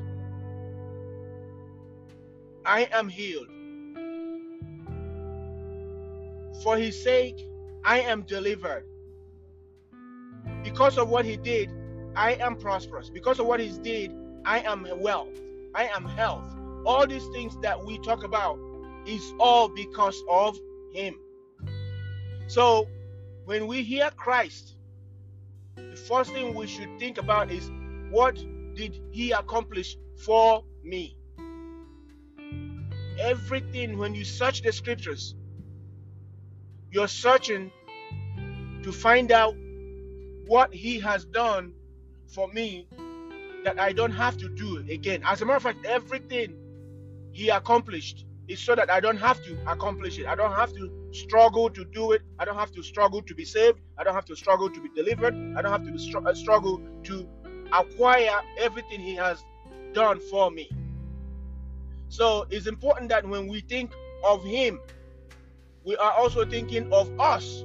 I 2.64 2.88
am 2.92 3.08
healed. 3.08 3.48
For 6.62 6.76
His 6.76 7.02
sake, 7.02 7.46
I 7.84 8.00
am 8.00 8.22
delivered. 8.22 8.84
Because 10.62 10.98
of 10.98 11.08
what 11.08 11.24
he 11.24 11.36
did, 11.36 11.70
I 12.14 12.32
am 12.34 12.56
prosperous. 12.56 13.10
Because 13.10 13.38
of 13.38 13.46
what 13.46 13.60
he 13.60 13.68
did, 13.78 14.12
I 14.44 14.60
am 14.60 14.86
wealth. 15.00 15.40
I 15.74 15.88
am 15.88 16.04
health. 16.04 16.44
All 16.84 17.06
these 17.06 17.26
things 17.28 17.56
that 17.62 17.84
we 17.84 17.98
talk 17.98 18.24
about 18.24 18.58
is 19.06 19.34
all 19.38 19.68
because 19.68 20.22
of 20.30 20.58
him. 20.92 21.14
So 22.48 22.88
when 23.44 23.66
we 23.66 23.82
hear 23.82 24.10
Christ, 24.16 24.76
the 25.76 25.96
first 25.96 26.32
thing 26.32 26.54
we 26.54 26.66
should 26.66 26.98
think 26.98 27.18
about 27.18 27.50
is 27.50 27.70
what 28.10 28.36
did 28.74 29.00
he 29.10 29.32
accomplish 29.32 29.96
for 30.24 30.64
me? 30.82 31.16
Everything, 33.18 33.98
when 33.98 34.14
you 34.14 34.24
search 34.24 34.62
the 34.62 34.72
scriptures, 34.72 35.34
you're 36.90 37.08
searching 37.08 37.70
to 38.82 38.92
find 38.92 39.32
out 39.32 39.54
what 40.46 40.72
he 40.72 41.00
has 41.00 41.24
done 41.26 41.72
for 42.28 42.48
me 42.48 42.88
that 43.64 43.80
I 43.80 43.92
don't 43.92 44.12
have 44.12 44.36
to 44.38 44.48
do 44.50 44.84
again. 44.90 45.22
As 45.24 45.42
a 45.42 45.46
matter 45.46 45.56
of 45.56 45.62
fact, 45.62 45.84
everything 45.86 46.56
he 47.32 47.48
accomplished 47.48 48.24
is 48.48 48.60
so 48.60 48.74
that 48.76 48.90
I 48.90 49.00
don't 49.00 49.16
have 49.16 49.42
to 49.42 49.58
accomplish 49.66 50.18
it. 50.18 50.26
I 50.26 50.36
don't 50.36 50.54
have 50.54 50.72
to 50.74 50.90
struggle 51.12 51.68
to 51.70 51.84
do 51.84 52.12
it. 52.12 52.22
I 52.38 52.44
don't 52.44 52.56
have 52.56 52.72
to 52.72 52.82
struggle 52.82 53.22
to 53.22 53.34
be 53.34 53.44
saved. 53.44 53.80
I 53.98 54.04
don't 54.04 54.14
have 54.14 54.24
to 54.26 54.36
struggle 54.36 54.70
to 54.70 54.80
be 54.80 54.88
delivered. 54.94 55.34
I 55.56 55.62
don't 55.62 55.72
have 55.72 55.84
to 55.84 55.98
str- 55.98 56.26
uh, 56.26 56.34
struggle 56.34 56.80
to 57.04 57.28
acquire 57.72 58.40
everything 58.58 59.00
he 59.00 59.16
has 59.16 59.44
done 59.92 60.20
for 60.30 60.50
me. 60.50 60.70
So 62.08 62.46
it's 62.50 62.66
important 62.66 63.08
that 63.08 63.26
when 63.28 63.48
we 63.48 63.60
think 63.62 63.92
of 64.24 64.44
him, 64.44 64.78
we 65.84 65.96
are 65.96 66.12
also 66.12 66.44
thinking 66.44 66.92
of 66.92 67.10
us 67.18 67.64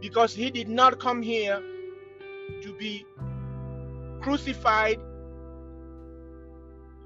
because 0.00 0.34
he 0.34 0.50
did 0.50 0.68
not 0.68 0.98
come 0.98 1.22
here 1.22 1.62
to 2.62 2.72
be 2.74 3.06
crucified, 4.20 4.98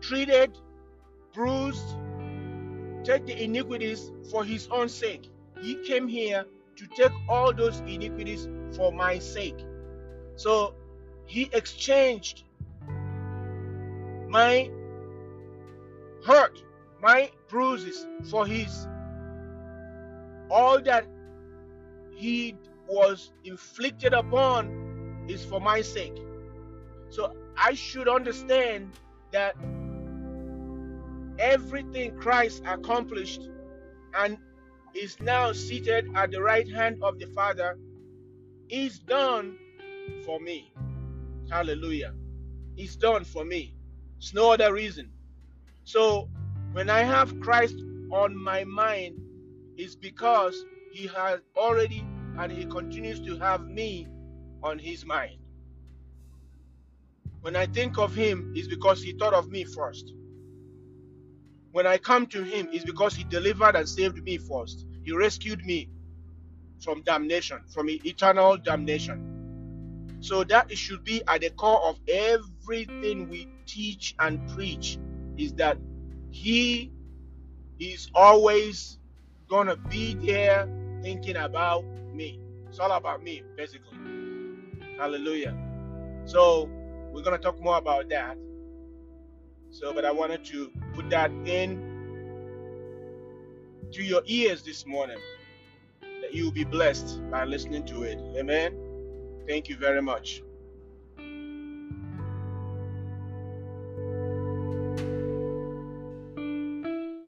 treated, 0.01 0.57
bruised, 1.33 1.97
take 3.05 3.27
the 3.27 3.43
iniquities 3.43 4.13
for 4.31 4.45
his 4.45 4.69
own 4.71 4.89
sake. 4.89 5.31
He 5.61 5.75
came 5.87 6.09
here 6.09 6.45
to 6.77 6.87
take 6.97 7.13
all 7.29 7.53
those 7.53 7.81
iniquities 7.81 8.49
for 8.77 8.93
my 8.93 9.19
sake. 9.19 9.65
So 10.37 10.75
he 11.27 11.49
exchanged 11.53 12.45
my 14.29 14.71
hurt, 16.27 16.63
my 17.01 17.31
bruises 17.49 18.07
for 18.31 18.47
his. 18.47 18.89
All 20.51 20.81
that 20.83 21.07
he 22.17 22.57
was 22.89 23.33
inflicted 23.45 24.13
upon 24.13 25.25
is 25.29 25.45
for 25.45 25.61
my 25.61 25.81
sake. 25.81 26.17
So 27.09 27.35
I 27.57 27.75
should 27.75 28.09
understand 28.09 28.93
that 29.33 29.57
everything 31.39 32.17
Christ 32.17 32.63
accomplished 32.67 33.49
and 34.17 34.39
is 34.95 35.21
now 35.21 35.53
seated 35.53 36.09
at 36.15 36.31
the 36.31 36.41
right 36.41 36.71
hand 36.71 37.03
of 37.03 37.19
the 37.19 37.27
Father 37.27 37.77
is 38.69 38.99
done 39.01 39.59
for 40.25 40.41
me. 40.41 40.73
Hallelujah. 41.51 42.15
It's 42.77 42.97
done 42.97 43.25
for 43.25 43.45
me. 43.45 43.75
It's 44.19 44.35
no 44.35 44.53
other 44.53 44.73
reason. 44.73 45.11
So 45.85 46.29
when 46.73 46.89
I 46.91 47.01
have 47.01 47.41
Christ 47.41 47.77
on 48.11 48.37
my 48.37 48.65
mind, 48.65 49.21
it's 49.77 49.97
because 49.97 50.65
he 50.93 51.07
has 51.09 51.41
already 51.57 52.05
and 52.39 52.53
he 52.53 52.65
continues 52.67 53.21
to 53.21 53.39
have 53.39 53.67
me 53.67 54.09
on 54.63 54.79
his 54.79 55.05
mind. 55.05 55.39
When 57.41 57.57
I 57.57 57.67
think 57.67 57.99
of 57.99 58.15
him, 58.15 58.53
it's 58.57 58.69
because 58.69 59.03
he 59.03 59.13
thought 59.13 59.35
of 59.35 59.51
me 59.51 59.65
first. 59.65 60.13
When 61.73 61.87
I 61.87 61.99
come 61.99 62.27
to 62.29 62.43
him, 62.43 62.69
it's 62.73 62.85
because 62.85 63.15
he 63.15 63.25
delivered 63.25 63.77
and 63.77 63.89
saved 63.89 64.23
me 64.23 64.39
first. 64.39 64.87
He 65.05 65.13
rescued 65.13 65.65
me 65.65 65.91
from 66.83 67.03
damnation, 67.03 67.61
from 67.73 67.89
eternal 67.91 68.57
damnation. 68.57 69.41
So 70.21 70.45
that 70.45 70.71
it 70.71 70.79
should 70.79 71.05
be 71.05 71.23
at 71.29 71.43
the 71.43 71.51
core 71.51 71.83
of 71.87 71.99
everything 72.09 73.29
we 73.29 73.49
teach 73.67 74.15
and 74.19 74.47
preach 74.51 74.99
is 75.37 75.53
that 75.55 75.79
he 76.31 76.93
is 77.79 78.11
always 78.15 78.99
gonna 79.49 79.77
be 79.77 80.15
there 80.15 80.69
thinking 81.03 81.37
about 81.37 81.85
me. 82.15 82.41
It's 82.69 82.79
all 82.79 82.93
about 82.93 83.23
me, 83.23 83.43
basically. 83.57 83.99
Hallelujah. 84.99 85.57
So 86.25 86.69
we're 87.13 87.23
gonna 87.23 87.39
talk 87.39 87.61
more 87.61 87.79
about 87.79 88.09
that. 88.09 88.39
So, 89.71 89.93
but 89.93 90.05
I 90.05 90.13
wanted 90.13 90.45
to 90.47 90.71
put 90.95 91.11
that 91.11 91.31
in 91.47 91.93
to 93.93 94.03
your 94.03 94.23
ears 94.27 94.63
this 94.63 94.87
morning 94.87 95.19
that 96.01 96.33
you 96.33 96.45
will 96.45 96.53
be 96.53 96.65
blessed 96.65 97.21
by 97.31 97.45
listening 97.45 97.85
to 97.87 98.03
it. 98.03 98.19
Amen. 98.37 98.77
Thank 99.47 99.69
you 99.69 99.77
very 99.77 100.01
much. 100.01 100.43